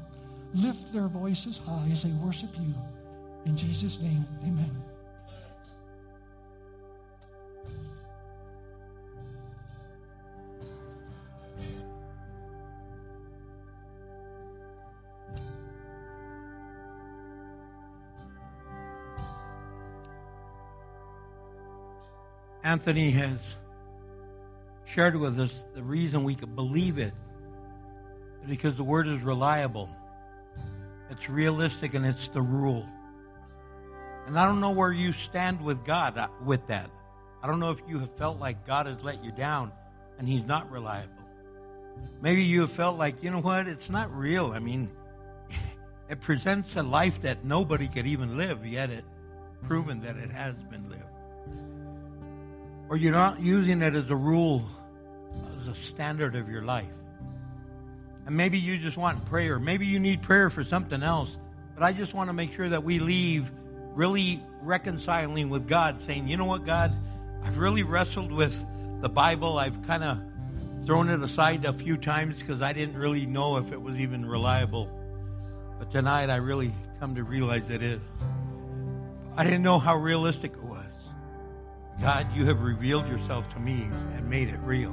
Lift 0.55 0.93
their 0.93 1.09
voices 1.09 1.59
high 1.59 1.89
as 1.93 2.05
they 2.05 2.13
worship 2.13 2.51
you. 2.57 2.73
In 3.45 3.57
Jesus' 3.57 4.01
name, 4.01 4.25
amen. 4.45 4.71
Anthony 22.63 23.11
has 23.11 23.57
shared 24.85 25.17
with 25.17 25.41
us 25.41 25.65
the 25.75 25.83
reason 25.83 26.23
we 26.23 26.35
could 26.35 26.55
believe 26.55 26.99
it 26.99 27.13
because 28.49 28.77
the 28.77 28.85
word 28.85 29.07
is 29.07 29.23
reliable. 29.23 29.89
It's 31.11 31.29
realistic 31.29 31.95
and 31.95 32.05
it's 32.05 32.29
the 32.29 32.43
rule. 32.43 32.87
And 34.27 34.39
I 34.39 34.47
don't 34.47 34.61
know 34.61 34.73
where 34.73 34.93
you 34.93 35.13
stand 35.13 35.61
with 35.63 35.85
God 35.85 36.19
uh, 36.19 36.29
with 36.45 36.67
that. 36.67 36.91
I 37.43 37.47
don't 37.47 37.61
know 37.61 37.71
if 37.71 37.81
you 37.89 37.99
have 38.01 38.15
felt 38.17 38.39
like 38.39 38.67
God 38.67 38.87
has 38.87 39.03
let 39.03 39.25
you 39.25 39.33
down 39.33 39.73
and 40.19 40.29
he's 40.29 40.45
not 40.45 40.71
reliable. 40.71 41.15
Maybe 42.21 42.45
you 42.45 42.63
have 42.63 42.73
felt 42.73 42.99
like, 42.99 43.23
you 43.23 43.31
know 43.31 43.41
what, 43.41 43.69
it's 43.69 43.89
not 43.89 44.15
real. 44.15 44.53
I 44.53 44.59
mean, 44.59 44.91
it 46.11 46.21
presents 46.21 46.77
a 46.77 46.83
life 46.83 47.23
that 47.23 47.45
nobody 47.45 47.89
could 47.89 48.07
even 48.07 48.37
live, 48.37 48.67
yet 48.67 48.91
it 48.91 49.05
proven 49.63 50.01
that 50.03 50.17
it 50.17 50.31
has 50.31 50.55
been 50.71 50.91
lived. 50.91 51.05
Or 52.89 52.97
you're 52.97 53.13
not 53.13 53.41
using 53.41 53.83
it 53.83 53.95
as 53.95 54.11
a 54.11 54.17
rule, 54.17 54.65
as 55.59 55.69
a 55.69 55.75
standard 55.75 56.37
of 56.37 56.49
your 56.49 56.63
life. 56.63 56.87
And 58.29 58.37
maybe 58.37 58.59
you 58.59 58.77
just 58.77 58.99
want 58.99 59.25
prayer. 59.25 59.59
Maybe 59.59 59.87
you 59.87 59.99
need 59.99 60.21
prayer 60.21 60.51
for 60.51 60.63
something 60.63 61.03
else. 61.03 61.35
But 61.75 61.83
I 61.83 61.95
just 61.95 62.13
want 62.13 62.29
to 62.29 62.35
make 62.35 62.53
sure 62.53 62.69
that 62.69 62.85
we 62.85 62.99
leave 62.99 63.51
really 63.95 64.43
reconciling 64.61 65.49
with 65.49 65.67
God, 65.67 66.03
saying, 66.03 66.29
you 66.29 66.37
know 66.37 66.45
what, 66.45 66.67
God, 66.67 66.95
I've 67.43 67.57
really 67.57 67.85
wrestled 67.85 68.31
with 68.31 68.67
the 69.01 69.09
Bible. 69.09 69.59
I've 69.59 69.81
kind 69.87 70.05
of 70.05 70.21
thrown 70.85 71.09
it 71.09 71.23
aside 71.23 71.65
a 71.65 71.73
few 71.73 71.97
times 71.97 72.39
because 72.39 72.61
I 72.61 72.75
didn't 72.75 72.99
really 72.99 73.25
know 73.25 73.57
if 73.57 73.73
it 73.73 73.81
was 73.81 73.99
even 73.99 74.27
reliable. 74.27 74.91
But 75.79 75.91
tonight 75.91 76.29
I 76.29 76.37
really 76.37 76.71
come 77.01 77.15
to 77.15 77.25
realize 77.25 77.71
it 77.71 77.83
is. 77.83 78.03
I 79.39 79.43
didn't 79.43 79.63
know 79.63 79.79
how 79.79 79.97
realistic 79.97 80.53
it 80.53 80.63
was. 80.63 80.85
God, 82.03 82.27
you 82.37 82.45
have 82.45 82.61
revealed 82.61 83.09
yourself 83.09 83.49
to 83.55 83.59
me 83.59 83.89
and 84.17 84.29
made 84.29 84.51
it 84.51 84.59
real. 84.65 84.93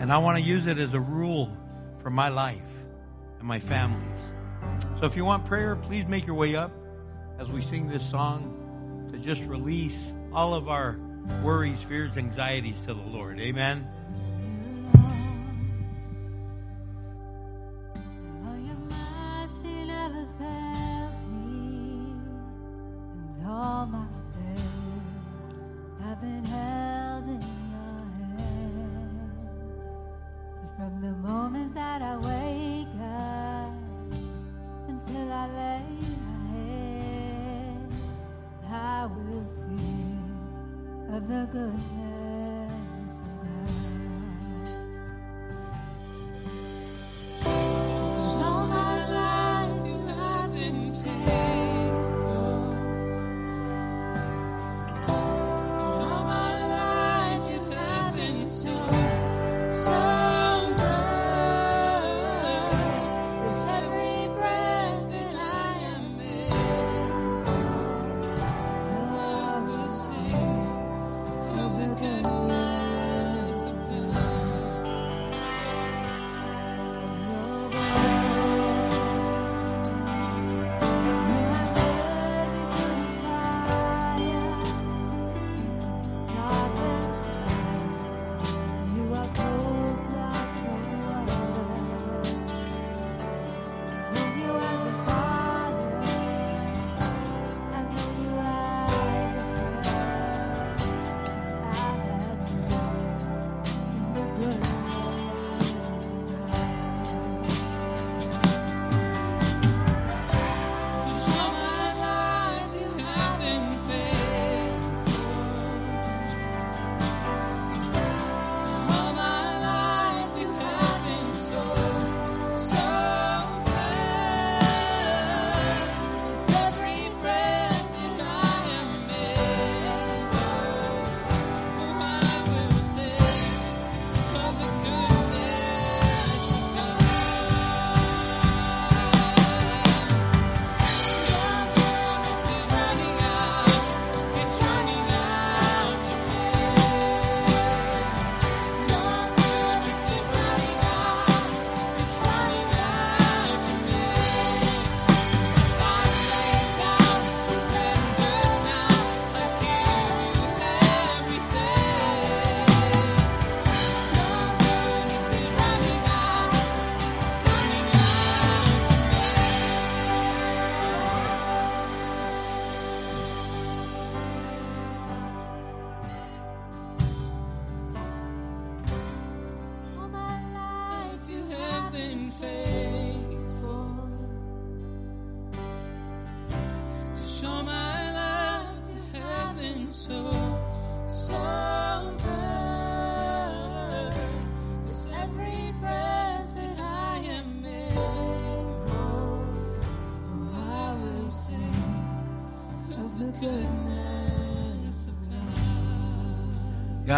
And 0.00 0.10
I 0.10 0.16
want 0.16 0.38
to 0.38 0.42
use 0.42 0.64
it 0.64 0.78
as 0.78 0.94
a 0.94 1.00
rule 1.00 1.54
for 2.02 2.10
my 2.10 2.28
life 2.28 2.60
and 3.38 3.46
my 3.46 3.60
families. 3.60 4.20
So 5.00 5.06
if 5.06 5.16
you 5.16 5.24
want 5.24 5.44
prayer, 5.46 5.76
please 5.76 6.06
make 6.06 6.26
your 6.26 6.34
way 6.34 6.54
up 6.54 6.72
as 7.38 7.48
we 7.48 7.62
sing 7.62 7.88
this 7.88 8.08
song 8.10 9.08
to 9.12 9.18
just 9.18 9.42
release 9.44 10.12
all 10.32 10.54
of 10.54 10.68
our 10.68 10.98
worries, 11.42 11.82
fears, 11.82 12.16
anxieties 12.16 12.76
to 12.86 12.94
the 12.94 13.02
Lord. 13.02 13.40
Amen. 13.40 13.86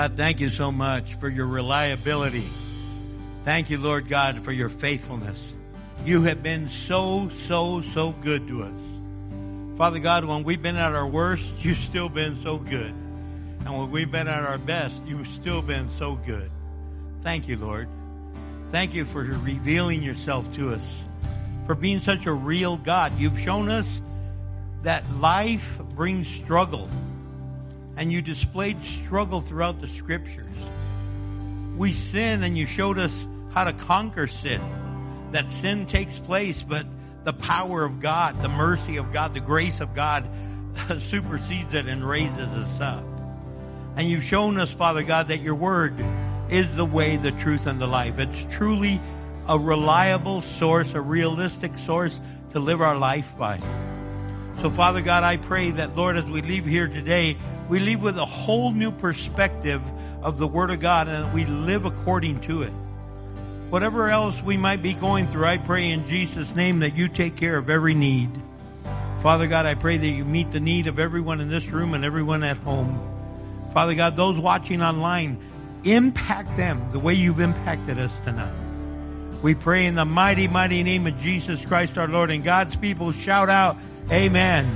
God. 0.09 0.17
Thank 0.19 0.41
you 0.41 0.51
so 0.51 0.71
much 0.71 1.15
for 1.15 1.31
your 1.31 1.47
reliability. 1.47 2.47
Thank 3.43 3.71
you, 3.71 3.79
Lord 3.79 4.07
God, 4.07 4.45
for 4.45 4.53
your 4.53 4.69
faithfulness. 4.69 5.55
You 6.05 6.25
have 6.25 6.43
been 6.43 6.69
so, 6.69 7.31
so, 7.31 7.81
so 7.81 8.13
good 8.13 8.47
to 8.49 8.65
us. 8.65 9.79
Father 9.79 10.01
God, 10.01 10.27
when 10.27 10.45
we've 10.45 10.61
been 10.61 10.77
at 10.77 10.95
our 10.95 11.07
worst, 11.07 11.51
you've 11.65 11.79
still 11.79 12.11
been 12.11 12.43
so 12.43 12.59
good. 12.59 12.91
And 12.91 13.79
when 13.79 13.91
we've 13.91 14.11
been 14.11 14.29
at 14.29 14.45
our 14.45 14.59
best, 14.59 15.07
you've 15.07 15.27
still 15.27 15.63
been 15.63 15.91
so 15.93 16.17
good. 16.17 16.51
Thank 17.23 17.49
you, 17.49 17.57
Lord. 17.57 17.89
Thank 18.71 18.93
you 18.93 19.07
for 19.07 19.23
revealing 19.23 20.03
yourself 20.03 20.55
to 20.57 20.75
us, 20.75 21.03
for 21.65 21.75
being 21.75 22.01
such 22.01 22.27
a 22.27 22.33
real 22.33 22.77
God. 22.77 23.19
You've 23.19 23.39
shown 23.39 23.71
us 23.71 24.03
that 24.83 25.03
life 25.17 25.81
brings 25.97 26.29
struggle, 26.29 26.91
and 27.97 28.13
you 28.13 28.23
displayed 28.23 28.83
struggle 28.85 29.41
throughout 29.41 29.81
the 29.81 29.87
scriptures. 29.87 30.47
We 31.77 31.93
sin, 31.93 32.43
and 32.43 32.57
you 32.57 32.67
showed 32.67 32.99
us 32.99 33.27
how 33.53 33.65
to 33.65 33.73
conquer 33.73 34.27
sin. 34.27 34.61
That 35.33 35.51
sin 35.51 35.87
takes 35.87 36.19
place, 36.19 36.63
but 36.63 36.87
the 37.25 37.33
power 37.33 37.85
of 37.85 38.01
God, 38.01 38.41
the 38.43 38.49
mercy 38.49 38.97
of 38.97 39.13
God, 39.13 39.35
the 39.35 39.41
grace 39.41 39.81
of 39.81 39.95
God 39.95 40.29
supersedes 40.99 41.75
it 41.75 41.87
and 41.87 42.07
raises 42.07 42.49
us 42.51 42.81
up. 42.81 43.05
And 43.97 44.09
you've 44.09 44.25
shown 44.25 44.59
us, 44.59 44.73
Father 44.73 45.03
God, 45.03 45.29
that 45.29 45.41
your 45.41 45.55
word 45.55 45.95
is 46.51 46.75
the 46.77 46.85
way, 46.85 47.17
the 47.17 47.33
truth, 47.33 47.67
and 47.67 47.81
the 47.81 47.87
life. 47.87 48.19
It's 48.19 48.45
truly 48.51 49.01
a 49.49 49.59
reliable 49.59 50.41
source, 50.41 50.95
a 50.95 51.01
realistic 51.01 51.79
source 51.79 52.21
to 52.51 52.61
live 52.61 52.81
our 52.81 52.99
life 52.99 53.37
by. 53.39 53.59
So, 54.61 54.71
Father 54.71 55.03
God, 55.03 55.25
I 55.25 55.37
pray 55.37 55.73
that, 55.73 55.97
Lord, 55.97 56.17
as 56.17 56.25
we 56.25 56.41
leave 56.41 56.65
here 56.65 56.87
today, 56.87 57.37
we 57.69 57.81
leave 57.81 58.01
with 58.01 58.17
a 58.17 58.25
whole 58.25 58.73
new 58.73 58.93
perspective 58.93 59.83
of 60.23 60.39
the 60.39 60.47
Word 60.47 60.71
of 60.71 60.81
God 60.81 61.09
and 61.09 61.25
that 61.25 61.35
we 61.35 61.45
live 61.45 61.85
according 61.85 62.41
to 62.43 62.63
it. 62.63 62.73
Whatever 63.71 64.09
else 64.09 64.41
we 64.43 64.57
might 64.57 64.83
be 64.83 64.95
going 64.95 65.27
through, 65.27 65.47
I 65.47 65.59
pray 65.59 65.91
in 65.91 66.07
Jesus' 66.07 66.55
name 66.55 66.81
that 66.81 66.95
you 66.97 67.09
take 67.09 67.37
care 67.37 67.57
of 67.57 67.69
every 67.69 67.95
need. 67.95 68.31
Father 69.21 69.47
God, 69.47 69.67
I 69.67 69.75
pray 69.75 69.97
that 69.97 70.07
you 70.07 70.25
meet 70.25 70.53
the 70.53 70.61
need 70.61 70.87
of 70.87 70.99
everyone 70.99 71.41
in 71.41 71.49
this 71.49 71.69
room 71.71 71.95
and 71.95 72.05
everyone 72.05 72.43
at 72.43 72.57
home. 72.59 73.01
Father 73.73 73.95
God, 73.95 74.17
those 74.17 74.39
watching 74.39 74.81
online, 74.81 75.39
impact 75.83 76.57
them 76.57 76.91
the 76.93 76.99
way 76.99 77.15
you've 77.15 77.41
impacted 77.41 77.99
us 77.99 78.13
tonight. 78.25 78.64
We 79.45 79.55
pray 79.55 79.85
in 79.85 79.95
the 79.95 80.07
mighty, 80.07 80.49
mighty 80.49 80.83
name 80.83 81.07
of 81.07 81.19
Jesus 81.19 81.63
Christ 81.67 81.99
our 81.99 82.09
Lord. 82.09 82.31
And 82.31 82.43
God's 82.43 82.77
people 82.77 83.13
shout 83.13 83.51
out, 83.51 83.77
Amen. 84.11 84.75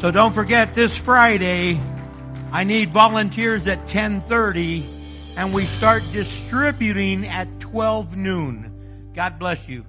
So 0.00 0.10
don't 0.10 0.34
forget 0.34 0.74
this 0.74 0.96
Friday, 0.96 1.78
I 2.52 2.64
need 2.64 2.90
volunteers 2.90 3.66
at 3.66 3.80
1030 3.80 5.34
and 5.36 5.52
we 5.52 5.66
start 5.66 6.04
distributing 6.10 7.26
at 7.26 7.60
12 7.60 8.16
noon. 8.16 9.10
God 9.12 9.38
bless 9.38 9.68
you. 9.68 9.84